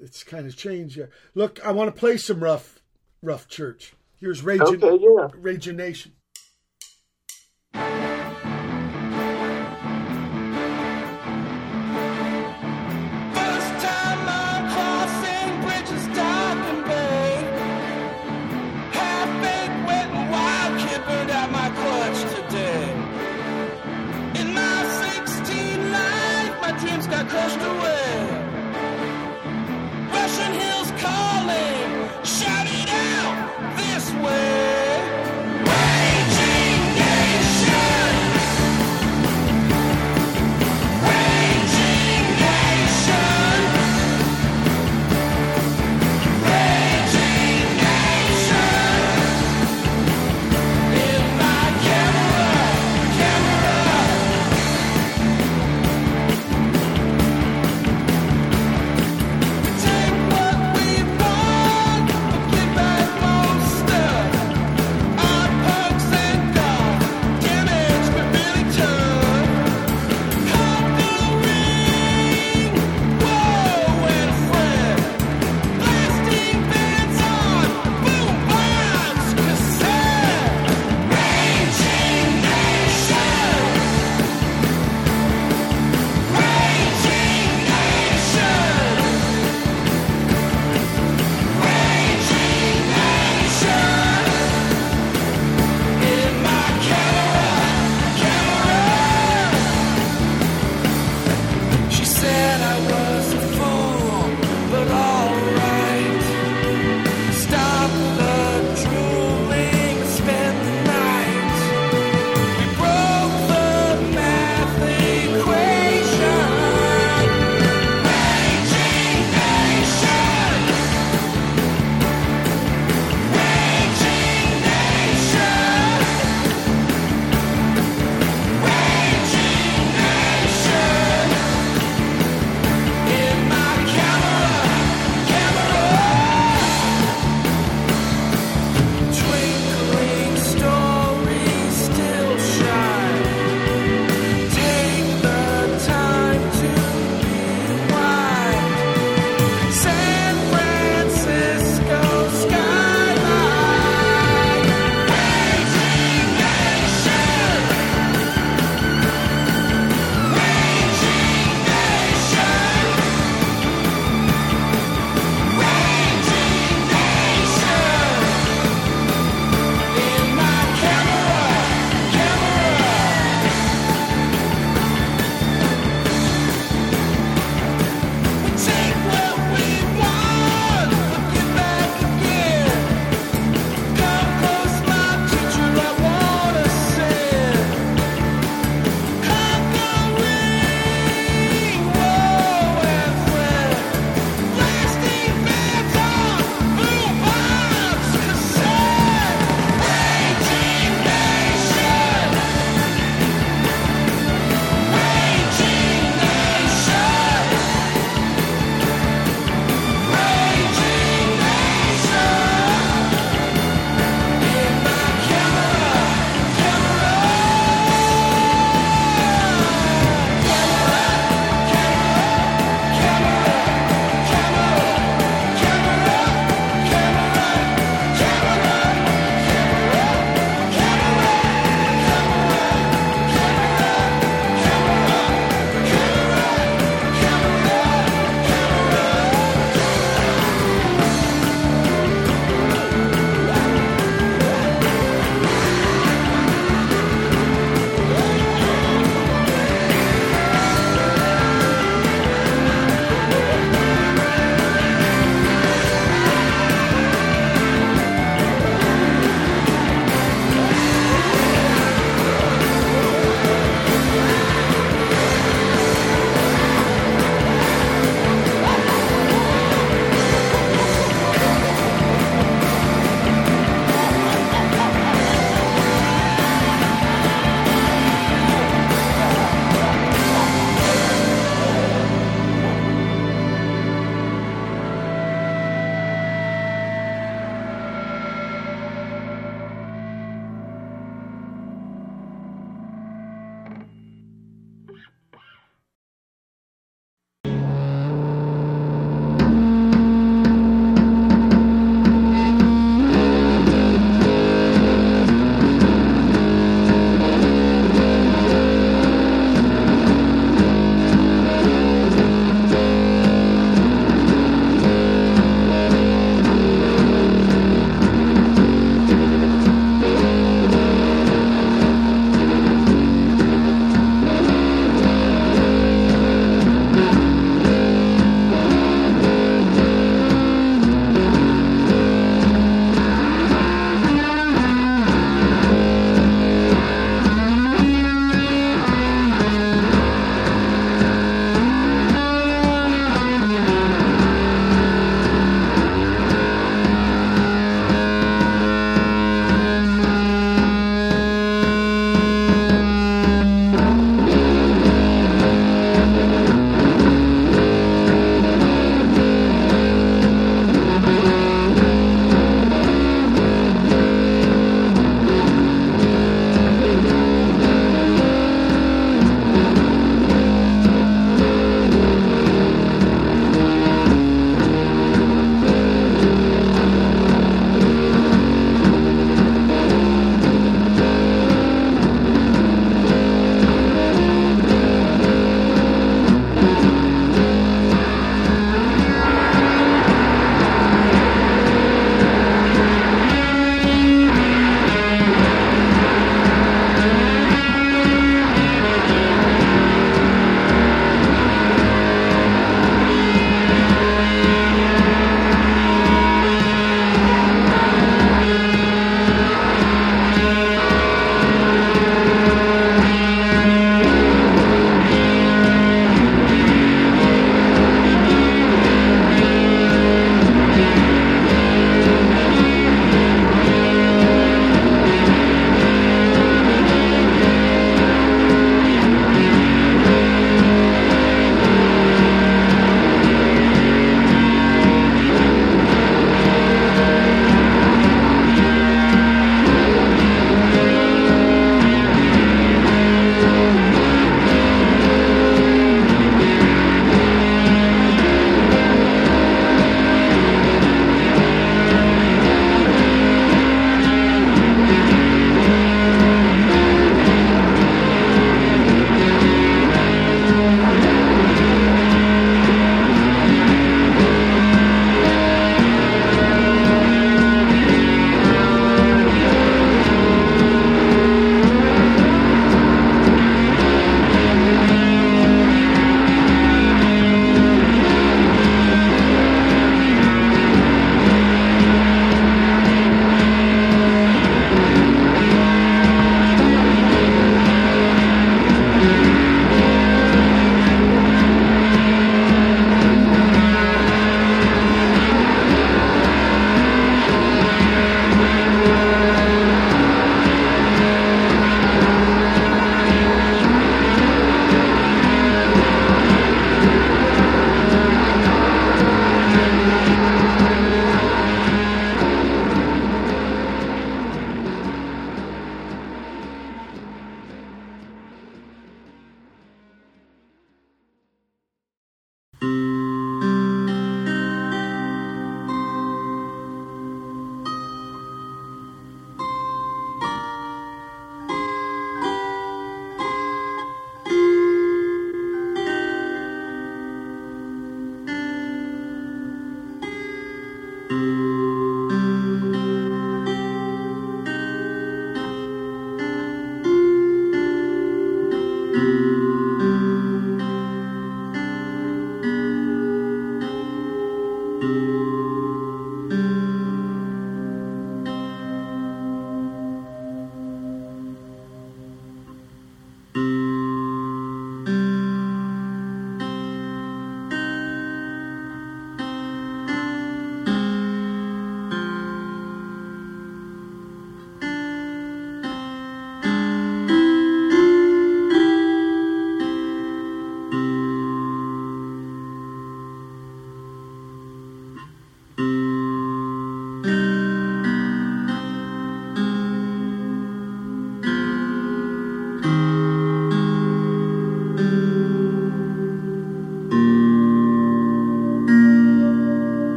it's 0.00 0.22
kind 0.22 0.46
of 0.46 0.56
changed 0.56 0.96
here. 0.96 1.10
Look, 1.34 1.64
I 1.64 1.72
want 1.72 1.94
to 1.94 1.98
play 1.98 2.16
some 2.16 2.42
rough 2.42 2.80
rough 3.22 3.48
church. 3.48 3.94
Here's 4.20 4.42
Raging 4.42 4.84
okay, 4.84 4.98
yeah. 5.00 5.28
Raging 5.34 5.76
Nation. 5.76 6.12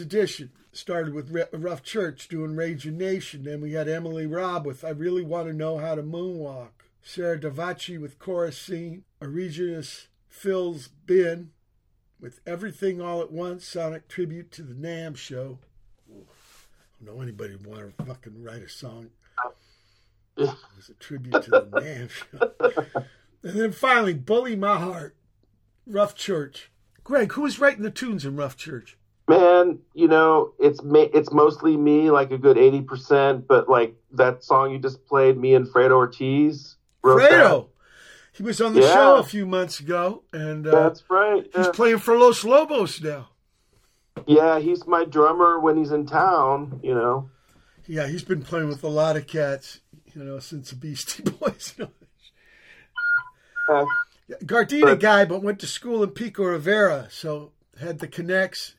Edition 0.00 0.50
started 0.72 1.14
with 1.14 1.30
Re- 1.30 1.44
Rough 1.52 1.82
Church 1.82 2.28
doing 2.28 2.54
Raging 2.56 2.98
Nation. 2.98 3.44
Then 3.44 3.60
we 3.60 3.72
had 3.72 3.88
Emily 3.88 4.26
Robb 4.26 4.66
with 4.66 4.84
I 4.84 4.90
Really 4.90 5.22
Want 5.22 5.48
to 5.48 5.52
Know 5.54 5.78
How 5.78 5.94
to 5.94 6.02
Moonwalk. 6.02 6.70
Sarah 7.02 7.38
Davachi 7.38 8.00
with 8.00 8.18
Chorus 8.18 8.58
Scene. 8.58 9.04
Egregious 9.20 10.08
Phil's 10.28 10.88
Bin 10.88 11.50
with 12.20 12.40
Everything 12.46 13.00
All 13.00 13.20
at 13.20 13.30
Once, 13.32 13.64
Sonic 13.66 14.08
Tribute 14.08 14.50
to 14.52 14.62
the 14.62 14.74
NAMM 14.74 15.16
Show. 15.16 15.58
I 16.10 17.04
don't 17.04 17.14
know 17.16 17.22
anybody 17.22 17.54
would 17.54 17.66
want 17.66 17.98
to 17.98 18.04
fucking 18.04 18.42
write 18.42 18.62
a 18.62 18.68
song 18.68 19.10
It 20.36 20.50
was 20.76 20.88
a 20.88 20.94
tribute 20.94 21.42
to 21.42 21.50
the 21.50 21.62
NAMM 21.72 22.10
Show. 22.10 23.04
And 23.42 23.60
then 23.60 23.72
finally, 23.72 24.14
Bully 24.14 24.56
My 24.56 24.78
Heart, 24.78 25.16
Rough 25.86 26.14
Church. 26.14 26.70
Greg, 27.04 27.32
who 27.32 27.42
was 27.42 27.60
writing 27.60 27.82
the 27.84 27.90
tunes 27.90 28.24
in 28.24 28.34
Rough 28.36 28.56
Church? 28.56 28.95
Man, 29.28 29.80
you 29.94 30.06
know, 30.06 30.52
it's 30.58 30.80
it's 30.84 31.32
mostly 31.32 31.76
me, 31.76 32.10
like 32.12 32.30
a 32.30 32.38
good 32.38 32.56
eighty 32.56 32.80
percent. 32.80 33.48
But 33.48 33.68
like 33.68 33.96
that 34.12 34.44
song 34.44 34.70
you 34.70 34.78
just 34.78 35.04
played, 35.06 35.36
me 35.36 35.54
and 35.54 35.66
Fredo 35.66 35.92
Ortiz 35.96 36.76
Fredo. 37.02 37.68
He 38.32 38.42
was 38.44 38.60
on 38.60 38.74
the 38.74 38.82
Yeah. 38.82 38.92
show 38.92 39.16
a 39.16 39.22
few 39.24 39.44
months 39.46 39.80
ago, 39.80 40.22
and 40.32 40.66
uh, 40.66 40.70
That's 40.70 41.02
right. 41.10 41.44
he's 41.54 41.66
Yeah. 41.66 41.72
playing 41.72 41.98
for 41.98 42.16
Los 42.16 42.44
Lobos 42.44 43.02
now. 43.02 43.30
yeah, 44.26 44.58
he's 44.60 44.86
my 44.86 45.04
drummer 45.04 45.58
when 45.58 45.76
he's 45.76 45.90
in 45.90 46.06
town. 46.06 46.78
You 46.84 46.94
know. 46.94 47.30
Yeah, 47.88 48.06
he's 48.06 48.22
been 48.24 48.42
playing 48.42 48.68
with 48.68 48.84
a 48.84 48.88
lot 48.88 49.16
of 49.16 49.26
cats, 49.26 49.80
you 50.14 50.22
know, 50.22 50.38
since 50.38 50.70
the 50.70 50.76
Beastie 50.76 51.22
Boys. 51.40 51.74
Uh, 53.68 53.84
Gardena 54.44 54.82
But- 54.82 55.00
guy, 55.00 55.24
but 55.24 55.42
went 55.42 55.58
to 55.60 55.66
school 55.66 56.02
in 56.04 56.10
Pico 56.10 56.44
Rivera, 56.44 57.08
so 57.10 57.50
had 57.80 57.98
the 57.98 58.06
connects. 58.08 58.75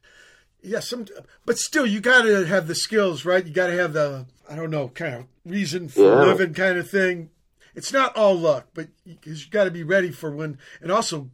Yeah, 0.61 0.79
some, 0.79 1.05
but 1.45 1.57
still, 1.57 1.85
you 1.85 1.99
got 2.01 2.23
to 2.23 2.45
have 2.45 2.67
the 2.67 2.75
skills, 2.75 3.23
right? 3.25 3.45
You 3.45 3.53
got 3.53 3.67
to 3.67 3.73
have 3.77 3.93
the, 3.93 4.25
I 4.49 4.55
don't 4.55 4.71
know, 4.71 4.89
kind 4.89 5.15
of 5.15 5.25
reason 5.45 5.87
for 5.87 6.01
Yeah. 6.01 6.23
living 6.25 6.53
kind 6.53 6.77
of 6.77 6.89
thing. 6.89 7.29
It's 7.75 7.93
not 7.93 8.15
all 8.17 8.35
luck, 8.35 8.69
but 8.73 8.87
you, 9.05 9.17
got 9.51 9.65
to 9.65 9.71
be 9.71 9.83
ready 9.83 10.11
for 10.11 10.35
when, 10.35 10.57
and 10.81 10.91
also 10.91 11.29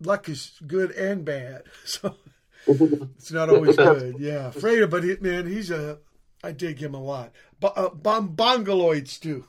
luck 0.00 0.28
is 0.28 0.52
good 0.66 0.90
and 0.92 1.24
bad, 1.24 1.64
so 1.84 2.16
it's 2.66 3.30
not 3.30 3.50
always 3.50 3.76
good. 3.76 4.16
Yeah, 4.18 4.50
Fredo, 4.50 4.88
but 4.88 5.04
he, 5.04 5.16
man, 5.20 5.46
he's 5.46 5.70
a, 5.70 5.98
I 6.42 6.52
dig 6.52 6.78
him 6.78 6.94
a 6.94 7.02
lot. 7.02 7.32
Bo- 7.60 7.68
uh, 7.68 7.90
Bom- 7.90 8.34
Bongoloids 8.34 9.20
too. 9.20 9.44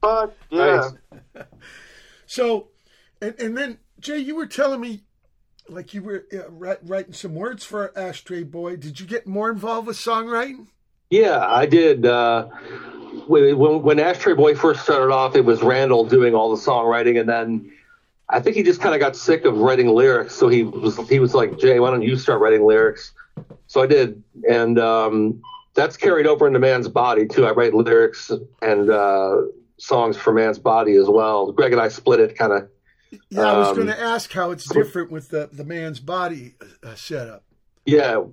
Fuck 0.00 0.32
yeah. 0.50 0.90
Nice. 1.34 1.44
So, 2.26 2.68
and 3.20 3.38
and 3.38 3.56
then 3.56 3.78
Jay, 4.00 4.16
you 4.18 4.34
were 4.34 4.46
telling 4.46 4.80
me 4.80 5.02
like 5.68 5.94
you 5.94 6.02
were 6.02 6.26
uh, 6.32 6.76
writing 6.82 7.12
some 7.12 7.34
words 7.34 7.64
for 7.64 7.96
Ashtray 7.96 8.42
Boy. 8.42 8.76
Did 8.76 9.00
you 9.00 9.06
get 9.06 9.26
more 9.26 9.50
involved 9.50 9.86
with 9.86 9.96
songwriting? 9.96 10.66
Yeah, 11.10 11.44
I 11.46 11.66
did. 11.66 12.06
Uh, 12.06 12.46
when, 13.26 13.58
when 13.58 13.82
when 13.82 14.00
Ashtray 14.00 14.34
Boy 14.34 14.54
first 14.54 14.82
started 14.82 15.12
off, 15.12 15.36
it 15.36 15.44
was 15.44 15.62
Randall 15.62 16.04
doing 16.04 16.34
all 16.34 16.54
the 16.54 16.60
songwriting, 16.60 17.20
and 17.20 17.28
then 17.28 17.72
I 18.28 18.40
think 18.40 18.56
he 18.56 18.62
just 18.62 18.80
kind 18.80 18.94
of 18.94 19.00
got 19.00 19.14
sick 19.14 19.44
of 19.44 19.58
writing 19.58 19.88
lyrics. 19.88 20.34
So 20.34 20.48
he 20.48 20.62
was 20.62 20.96
he 21.08 21.18
was 21.18 21.34
like, 21.34 21.58
Jay, 21.58 21.78
why 21.80 21.90
don't 21.90 22.02
you 22.02 22.16
start 22.16 22.40
writing 22.40 22.64
lyrics? 22.64 23.12
So 23.66 23.82
I 23.82 23.86
did, 23.86 24.22
and 24.48 24.78
um, 24.78 25.42
that's 25.74 25.96
carried 25.96 26.26
over 26.26 26.46
into 26.46 26.58
Man's 26.58 26.88
Body 26.88 27.26
too. 27.26 27.46
I 27.46 27.50
write 27.52 27.74
lyrics 27.74 28.30
and 28.62 28.90
uh, 28.90 29.42
songs 29.76 30.16
for 30.16 30.32
Man's 30.32 30.58
Body 30.58 30.96
as 30.96 31.08
well. 31.08 31.52
Greg 31.52 31.72
and 31.72 31.80
I 31.80 31.88
split 31.88 32.20
it 32.20 32.36
kind 32.36 32.52
of. 32.52 32.68
Yeah, 33.30 33.42
I 33.52 33.58
was 33.58 33.68
Um, 33.68 33.74
going 33.76 33.86
to 33.88 34.00
ask 34.00 34.32
how 34.32 34.50
it's 34.52 34.68
different 34.72 35.10
with 35.10 35.28
the 35.28 35.48
the 35.52 35.64
man's 35.64 36.00
body 36.00 36.54
uh, 36.82 36.94
setup. 36.94 37.44
Yeah, 37.84 38.24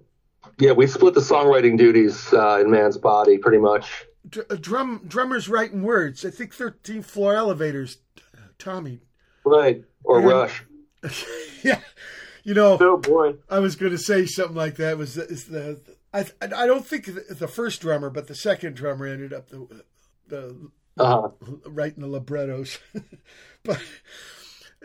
yeah, 0.58 0.72
we 0.72 0.88
split 0.88 1.14
the 1.14 1.20
songwriting 1.22 1.78
duties 1.78 2.32
uh, 2.34 2.60
in 2.62 2.70
Man's 2.72 2.98
Body 2.98 3.38
pretty 3.38 3.58
much. 3.58 4.06
Dr- 4.30 4.46
uh, 4.50 4.56
drum 4.56 5.02
drummers 5.08 5.50
writing 5.50 5.84
words. 5.84 6.24
I 6.26 6.30
think 6.30 6.56
13th 6.56 7.06
floor 7.06 7.36
elevators. 7.36 7.98
uh, 8.36 8.40
Tommy. 8.58 9.02
Right, 9.44 9.84
or 10.04 10.22
Yeah. 10.22 10.28
Rush. 10.28 10.66
yeah, 11.64 11.82
you 12.44 12.54
know. 12.54 12.78
Oh 12.80 12.98
boy. 12.98 13.36
I 13.50 13.60
was 13.60 13.76
going 13.76 13.92
to 13.92 13.98
say 13.98 14.26
something 14.26 14.56
like 14.56 14.76
that. 14.78 14.98
Was 14.98 15.16
the, 15.16 15.24
is 15.28 15.46
the 15.46 15.82
I 16.14 16.26
I 16.42 16.68
don't 16.68 16.86
think 16.86 17.06
the, 17.06 17.34
the 17.34 17.48
first 17.48 17.82
drummer, 17.82 18.10
but 18.10 18.28
the 18.28 18.36
second 18.36 18.76
drummer 18.76 19.06
ended 19.08 19.34
up 19.34 19.50
the 19.50 19.84
the 20.28 20.70
Uh-huh. 20.98 21.30
writing 21.66 22.02
the 22.02 22.08
librettos. 22.08 22.78
but 23.64 23.82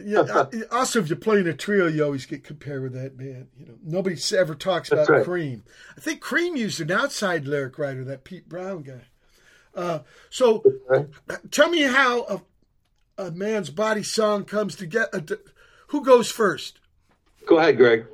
yeah, 0.03 0.47
also 0.73 1.01
if 1.01 1.09
you're 1.09 1.17
playing 1.17 1.47
a 1.47 1.55
trio, 1.55 1.87
you 1.87 2.05
always 2.05 2.27
get 2.27 2.45
compared 2.45 2.83
with 2.83 2.95
that 2.95 3.17
man. 3.17 3.49
You 3.59 3.67
know, 3.67 3.75
nobody 3.83 4.17
ever 4.37 4.55
talks 4.55 4.91
That's 4.91 5.09
about 5.09 5.19
right. 5.19 5.25
Cream. 5.25 5.65
I 5.97 6.01
think 6.01 6.21
Cream 6.21 6.57
used 6.57 6.81
an 6.81 6.91
outside 6.91 7.47
lyric 7.47 7.79
writer, 7.79 8.05
that 8.05 8.25
Pete 8.25 8.49
Brown 8.49 8.83
guy. 8.83 9.03
Uh, 9.75 10.01
so 10.31 10.63
tell 11.51 11.69
me 11.69 11.83
how 11.83 12.23
a, 12.25 12.43
a 13.27 13.31
man's 13.33 13.71
body 13.71 14.03
song 14.03 14.45
comes 14.45 14.77
together. 14.77 15.25
Who 15.89 16.05
goes 16.05 16.31
first? 16.31 16.81
Go 17.47 17.59
ahead, 17.59 17.77
Greg. 17.77 18.07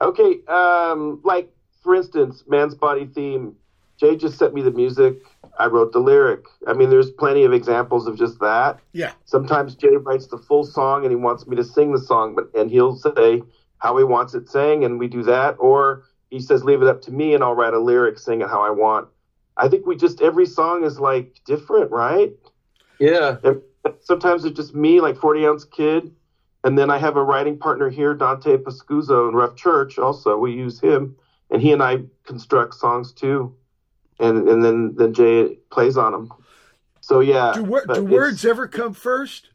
Okay, 0.00 0.40
um, 0.48 1.20
like 1.24 1.52
for 1.82 1.94
instance, 1.94 2.44
Man's 2.48 2.74
Body 2.74 3.06
theme. 3.06 3.56
Jay 3.98 4.16
just 4.16 4.38
sent 4.38 4.54
me 4.54 4.62
the 4.62 4.70
music. 4.70 5.22
I 5.58 5.66
wrote 5.66 5.92
the 5.92 6.00
lyric. 6.00 6.46
I 6.66 6.72
mean, 6.72 6.90
there's 6.90 7.10
plenty 7.10 7.44
of 7.44 7.52
examples 7.52 8.06
of 8.06 8.16
just 8.16 8.40
that. 8.40 8.78
Yeah. 8.92 9.12
Sometimes 9.24 9.74
Jay 9.74 9.96
writes 9.96 10.26
the 10.26 10.38
full 10.38 10.64
song 10.64 11.04
and 11.04 11.12
he 11.12 11.16
wants 11.16 11.46
me 11.46 11.56
to 11.56 11.64
sing 11.64 11.92
the 11.92 11.98
song, 11.98 12.34
but 12.34 12.50
and 12.58 12.70
he'll 12.70 12.96
say 12.96 13.42
how 13.78 13.96
he 13.96 14.04
wants 14.04 14.34
it 14.34 14.48
sang, 14.48 14.84
and 14.84 14.98
we 14.98 15.08
do 15.08 15.22
that. 15.24 15.56
Or 15.58 16.04
he 16.30 16.40
says, 16.40 16.64
"Leave 16.64 16.82
it 16.82 16.88
up 16.88 17.02
to 17.02 17.10
me," 17.10 17.34
and 17.34 17.42
I'll 17.44 17.54
write 17.54 17.74
a 17.74 17.78
lyric, 17.78 18.18
sing 18.18 18.40
it 18.40 18.48
how 18.48 18.62
I 18.62 18.70
want. 18.70 19.08
I 19.56 19.68
think 19.68 19.86
we 19.86 19.96
just 19.96 20.22
every 20.22 20.46
song 20.46 20.84
is 20.84 20.98
like 20.98 21.40
different, 21.44 21.90
right? 21.90 22.32
Yeah. 22.98 23.36
And 23.42 23.60
sometimes 24.00 24.44
it's 24.44 24.56
just 24.56 24.74
me, 24.74 25.00
like 25.00 25.16
40 25.16 25.46
ounce 25.46 25.64
kid. 25.64 26.14
And 26.64 26.78
then 26.78 26.90
I 26.90 26.98
have 26.98 27.16
a 27.16 27.22
writing 27.22 27.58
partner 27.58 27.90
here, 27.90 28.14
Dante 28.14 28.56
Pascuzzo 28.56 29.28
in 29.28 29.34
Rough 29.34 29.56
Church. 29.56 29.98
Also, 29.98 30.38
we 30.38 30.52
use 30.52 30.78
him, 30.78 31.16
and 31.50 31.60
he 31.60 31.72
and 31.72 31.82
I 31.82 32.04
construct 32.24 32.74
songs 32.74 33.12
too. 33.12 33.52
And 34.20 34.48
and 34.48 34.64
then 34.64 34.94
then 34.96 35.12
Jay 35.14 35.58
plays 35.70 35.96
on 35.96 36.12
them. 36.12 36.32
So 37.00 37.20
yeah, 37.20 37.52
Do, 37.54 37.64
wor- 37.64 37.84
do 37.86 38.04
words 38.04 38.44
ever 38.44 38.68
come 38.68 38.94
first? 38.94 39.48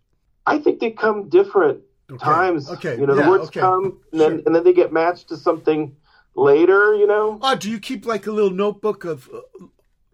I 0.45 0.57
think 0.59 0.79
they 0.79 0.91
come 0.91 1.29
different 1.29 1.81
Okay. 2.09 2.23
times. 2.23 2.69
Okay. 2.69 2.97
you 2.97 3.05
know, 3.05 3.15
Yeah, 3.15 3.23
the 3.25 3.29
words 3.29 3.47
okay. 3.47 3.59
come, 3.59 3.99
and 4.11 4.21
then 4.21 4.31
Sure. 4.37 4.41
and 4.45 4.55
then 4.55 4.63
they 4.63 4.73
get 4.73 4.91
matched 4.93 5.29
to 5.29 5.37
something 5.37 5.95
later. 6.35 6.93
You 6.95 7.07
know, 7.07 7.37
Oh, 7.41 7.55
do 7.55 7.69
you 7.69 7.79
keep 7.79 8.05
like 8.05 8.27
a 8.27 8.31
little 8.31 8.49
notebook 8.51 9.03
of 9.05 9.29
uh, 9.33 9.41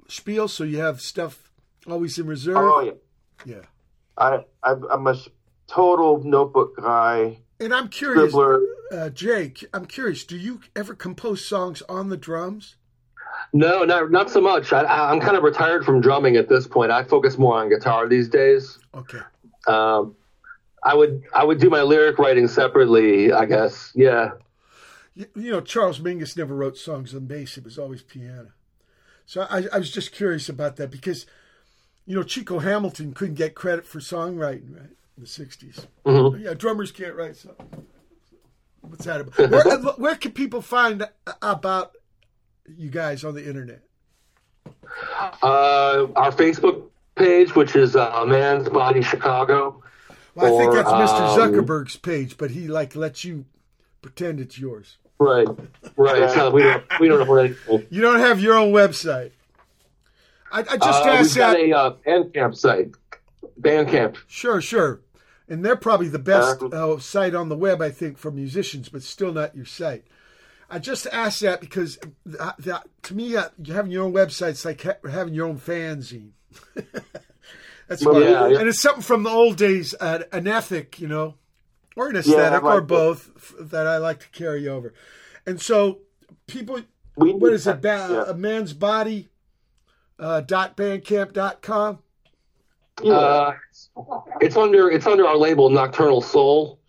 spiel 0.08 0.48
so 0.48 0.64
you 0.64 0.80
have 0.80 1.02
stuff 1.02 1.52
always 1.88 2.18
in 2.20 2.28
reserve? 2.28 2.58
oh 2.58 2.82
yeah, 2.82 2.92
yeah. 3.46 3.62
I 4.18 4.44
I'm, 4.64 4.84
I'm 4.92 5.08
a 5.08 5.16
total 5.68 6.24
notebook 6.24 6.78
guy. 6.78 7.40
And 7.60 7.74
I'm 7.74 7.88
curious, 7.88 8.36
uh, 8.36 9.10
Jake. 9.10 9.64
I'm 9.74 9.86
curious. 9.86 10.24
Do 10.26 10.36
you 10.38 10.62
ever 10.76 10.94
compose 10.96 11.46
songs 11.46 11.82
on 11.88 12.10
the 12.10 12.18
drums? 12.18 12.76
No, 13.54 13.84
not 13.84 14.10
not 14.10 14.32
so 14.32 14.42
much. 14.42 14.74
I, 14.74 14.84
I'm 14.84 15.20
kind 15.20 15.38
of 15.38 15.44
retired 15.44 15.86
from 15.86 16.02
drumming 16.02 16.36
at 16.36 16.50
this 16.50 16.68
point. 16.68 16.92
I 16.92 17.04
focus 17.04 17.38
more 17.38 17.56
on 17.58 17.70
guitar 17.70 18.08
these 18.08 18.28
days. 18.28 18.80
Okay. 18.96 19.20
Um, 19.68 20.16
I 20.84 20.96
would 20.96 21.24
I 21.34 21.44
would 21.44 21.60
do 21.60 21.70
my 21.70 21.84
lyric 21.84 22.18
writing 22.18 22.48
separately. 22.48 23.32
I 23.32 23.46
guess. 23.46 23.92
Yeah. 23.96 24.32
You, 25.14 25.28
you 25.36 25.52
know, 25.52 25.62
Charles 25.62 26.00
Mingus 26.00 26.36
never 26.36 26.56
wrote 26.56 26.78
songs 26.78 27.14
on 27.14 27.28
bass. 27.28 27.58
It 27.58 27.64
was 27.64 27.78
always 27.78 28.02
piano. 28.02 28.50
So 29.28 29.46
I, 29.50 29.68
I 29.72 29.78
was 29.78 29.92
just 29.92 30.12
curious 30.12 30.50
about 30.50 30.76
that 30.78 30.90
because, 30.90 31.26
you 32.06 32.16
know, 32.16 32.24
Chico 32.24 32.60
Hamilton 32.60 33.14
couldn't 33.14 33.36
get 33.36 33.56
credit 33.56 33.86
for 33.86 34.00
songwriting, 34.00 34.76
right? 34.76 34.90
In 35.16 35.24
the 35.24 35.28
60s. 35.28 35.86
Yeah, 36.42 36.56
drummers 36.56 36.92
can't 36.92 37.16
write 37.16 37.38
songs. 37.38 37.58
What's 38.82 39.06
that 39.06 39.22
about? 39.22 39.52
Where, 39.52 39.78
where 39.98 40.16
can 40.16 40.32
people 40.32 40.62
find 40.62 41.08
about 41.42 41.96
you 42.68 42.90
guys 42.90 43.24
on 43.24 43.34
the 43.36 43.46
internet? 43.48 43.82
Uh, 45.42 46.08
our 46.16 46.32
Facebook 46.32 46.84
page, 47.16 47.56
which 47.56 47.76
is 47.76 47.96
uh, 47.96 48.26
Man's 48.26 48.70
Body 48.70 49.02
Chicago. 49.02 49.82
Well, 50.36 50.56
I 50.56 50.58
think 50.58 50.72
Or, 50.72 50.76
that's 50.76 50.90
Mr. 50.90 51.20
um, 51.22 51.40
Zuckerberg's 51.40 51.96
page, 51.98 52.38
but 52.38 52.52
he 52.52 52.68
like 52.68 52.96
lets 52.96 53.24
you 53.24 53.46
pretend 54.02 54.40
it's 54.40 54.58
yours. 54.58 54.98
Right. 55.20 55.48
Right. 55.96 56.30
So 56.32 56.50
we 56.52 56.64
don't 56.64 56.84
we 57.00 57.08
don't 57.08 57.40
anything. 57.40 57.88
You 57.92 58.02
don't 58.02 58.20
have 58.20 58.40
your 58.42 58.56
own 58.56 58.72
website. 58.74 59.32
I, 60.52 60.60
I 60.60 60.64
just 60.64 60.82
Uh, 60.84 61.10
asked 61.10 61.30
we've 61.30 61.38
got 61.38 61.54
that. 61.54 61.60
a 61.60 61.78
uh, 61.78 61.94
Bandcamp 62.06 62.56
site. 62.56 62.92
Bandcamp. 63.60 64.18
Sure, 64.28 64.60
sure. 64.62 65.02
And 65.48 65.64
they're 65.64 65.76
probably 65.76 66.08
the 66.08 66.20
best 66.20 66.62
Um, 66.62 66.72
uh, 66.74 67.00
site 67.00 67.36
on 67.36 67.50
the 67.50 67.56
web, 67.56 67.82
I 67.82 67.90
think, 67.92 68.18
for 68.18 68.32
musicians, 68.32 68.90
but 68.90 69.04
still 69.04 69.32
not 69.34 69.56
your 69.56 69.66
site. 69.66 70.06
I 70.76 70.80
just 70.80 71.06
asked 71.12 71.42
that 71.42 71.62
because 71.62 72.00
that, 72.26 72.56
that, 72.60 72.88
to 73.04 73.14
me, 73.16 73.36
uh, 73.36 73.50
having 73.68 73.92
your 73.92 74.06
own 74.06 74.14
website 74.14 74.54
website's 74.54 74.66
like 74.66 74.82
ha- 74.82 75.10
having 75.10 75.34
your 75.34 75.48
own 75.48 75.60
fanzine. 75.60 76.32
That's 77.88 78.04
Well, 78.06 78.22
yeah, 78.24 78.48
yeah. 78.48 78.60
And 78.60 78.68
it's 78.70 78.82
something 78.82 79.04
from 79.04 79.24
the 79.24 79.30
old 79.30 79.58
days, 79.58 79.94
uh, 80.00 80.24
an 80.32 80.48
ethic, 80.48 81.00
you 81.00 81.08
know, 81.08 81.36
or 81.96 82.10
an 82.10 82.16
aesthetic, 82.16 82.64
like 82.64 82.74
or 82.78 82.80
that. 82.80 82.88
both, 82.88 83.30
f- 83.36 83.54
that 83.60 83.86
I 83.88 83.98
like 83.98 84.20
to 84.22 84.30
carry 84.30 84.68
over. 84.68 84.94
And 85.46 85.62
so, 85.62 86.00
people, 86.48 86.82
We 87.18 87.34
what 87.34 87.54
is 87.54 87.68
it? 87.68 87.82
Ba- 87.82 88.08
Yeah. 88.10 88.32
A 88.32 88.34
man's 88.34 88.74
body. 88.74 89.30
Uh, 90.18 90.42
dot 90.42 90.78
bandcamp 90.78 91.34
dot 91.34 91.62
com. 91.62 92.00
Yeah. 93.04 93.14
Uh, 93.14 93.56
it's 94.42 94.56
under 94.56 94.90
it's 94.90 95.08
under 95.08 95.28
our 95.28 95.36
label 95.36 95.70
Nocturnal 95.70 96.22
Soul. 96.22 96.80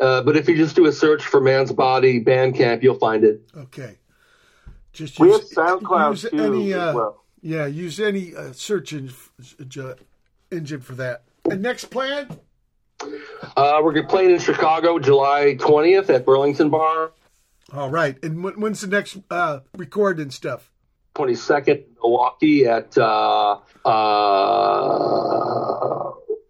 Uh, 0.00 0.22
but 0.22 0.36
if 0.36 0.48
you 0.48 0.56
just 0.56 0.76
do 0.76 0.86
a 0.86 0.92
search 0.92 1.24
for 1.24 1.40
Man's 1.40 1.72
Body 1.72 2.22
Bandcamp, 2.22 2.82
you'll 2.82 2.98
find 2.98 3.24
it. 3.24 3.42
Okay. 3.56 3.98
Just 4.92 5.18
we 5.18 5.28
use, 5.28 5.54
have 5.56 5.80
SoundCloud 5.80 6.10
use 6.10 6.30
too. 6.30 6.42
any, 6.42 6.72
as 6.72 6.80
uh, 6.80 6.92
well. 6.94 7.24
Yeah, 7.40 7.66
use 7.66 8.00
any 8.00 8.34
uh, 8.34 8.52
search 8.52 8.92
en- 8.92 9.12
uh, 9.80 9.94
engine 10.50 10.80
for 10.80 10.94
that. 10.94 11.22
And 11.50 11.62
next 11.62 11.86
plan? 11.86 12.28
Uh, 13.56 13.80
we're 13.82 14.02
playing 14.04 14.32
in 14.32 14.40
Chicago 14.40 14.98
July 14.98 15.56
20th 15.58 16.10
at 16.10 16.24
Burlington 16.24 16.70
Bar. 16.70 17.12
All 17.72 17.90
right. 17.90 18.16
And 18.24 18.42
when, 18.42 18.60
when's 18.60 18.80
the 18.80 18.88
next 18.88 19.18
uh, 19.30 19.60
and 19.78 20.32
stuff? 20.32 20.70
22nd 21.14 21.84
Milwaukee 22.00 22.66
at 22.66 22.96
uh, 22.96 23.58
uh, 23.84 24.38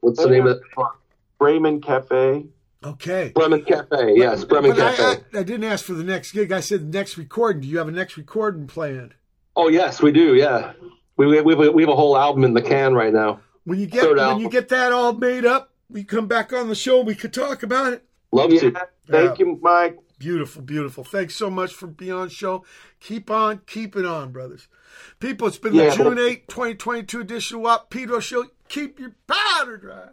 what's 0.00 0.22
the 0.22 0.30
name 0.30 0.46
of 0.46 0.58
it? 0.58 0.62
Bremen 1.38 1.80
Cafe. 1.80 2.46
Okay. 2.84 3.32
Bremen 3.34 3.64
Cafe. 3.64 4.14
Yes, 4.16 4.44
Bremen 4.44 4.70
But 4.70 4.96
Cafe. 4.96 5.24
I, 5.34 5.38
I 5.40 5.42
didn't 5.42 5.64
ask 5.64 5.84
for 5.84 5.94
the 5.94 6.04
next 6.04 6.32
gig. 6.32 6.52
I 6.52 6.60
said 6.60 6.92
the 6.92 6.98
next 6.98 7.18
recording. 7.18 7.62
Do 7.62 7.68
you 7.68 7.78
have 7.78 7.88
a 7.88 7.92
next 7.92 8.16
recording 8.16 8.66
planned? 8.68 9.14
Oh 9.56 9.68
yes, 9.68 10.00
we 10.00 10.12
do. 10.12 10.34
Yeah, 10.36 10.74
we 11.16 11.26
we 11.26 11.40
we 11.42 11.52
have, 11.54 11.60
a, 11.60 11.72
we 11.72 11.82
have 11.82 11.90
a 11.90 11.96
whole 11.96 12.16
album 12.16 12.44
in 12.44 12.54
the 12.54 12.62
can 12.62 12.94
right 12.94 13.12
now. 13.12 13.40
When 13.64 13.80
you 13.80 13.86
get 13.86 14.02
Third 14.02 14.16
when 14.18 14.24
album. 14.26 14.42
you 14.42 14.48
get 14.48 14.68
that 14.68 14.92
all 14.92 15.12
made 15.12 15.44
up, 15.44 15.72
we 15.90 16.04
come 16.04 16.28
back 16.28 16.52
on 16.52 16.68
the 16.68 16.74
show. 16.76 17.02
We 17.02 17.14
could 17.16 17.32
talk 17.32 17.62
about 17.64 17.92
it. 17.92 18.04
Love 18.30 18.52
Yeah. 18.52 18.60
to. 18.60 18.70
Thank 19.10 19.38
Yeah. 19.40 19.46
you, 19.46 19.58
Mike. 19.60 19.98
Beautiful, 20.20 20.62
beautiful. 20.62 21.04
Thanks 21.04 21.34
so 21.36 21.48
much 21.50 21.72
for 21.74 21.86
being 21.86 22.12
on 22.12 22.28
the 22.28 22.34
show. 22.34 22.64
Keep 23.00 23.30
on, 23.30 23.60
keep 23.66 23.94
it 23.96 24.04
on, 24.04 24.30
brothers. 24.32 24.68
People, 25.20 25.46
it's 25.48 25.58
been 25.58 25.74
Yeah. 25.74 25.90
the 25.90 25.96
June 25.96 26.18
8, 26.18 26.48
2022 26.48 27.20
edition 27.20 27.56
of 27.58 27.62
WAP 27.62 27.90
Pedro 27.90 28.18
Show. 28.20 28.46
Keep 28.68 28.98
your 28.98 29.14
powder 29.28 29.76
dry. 29.76 30.08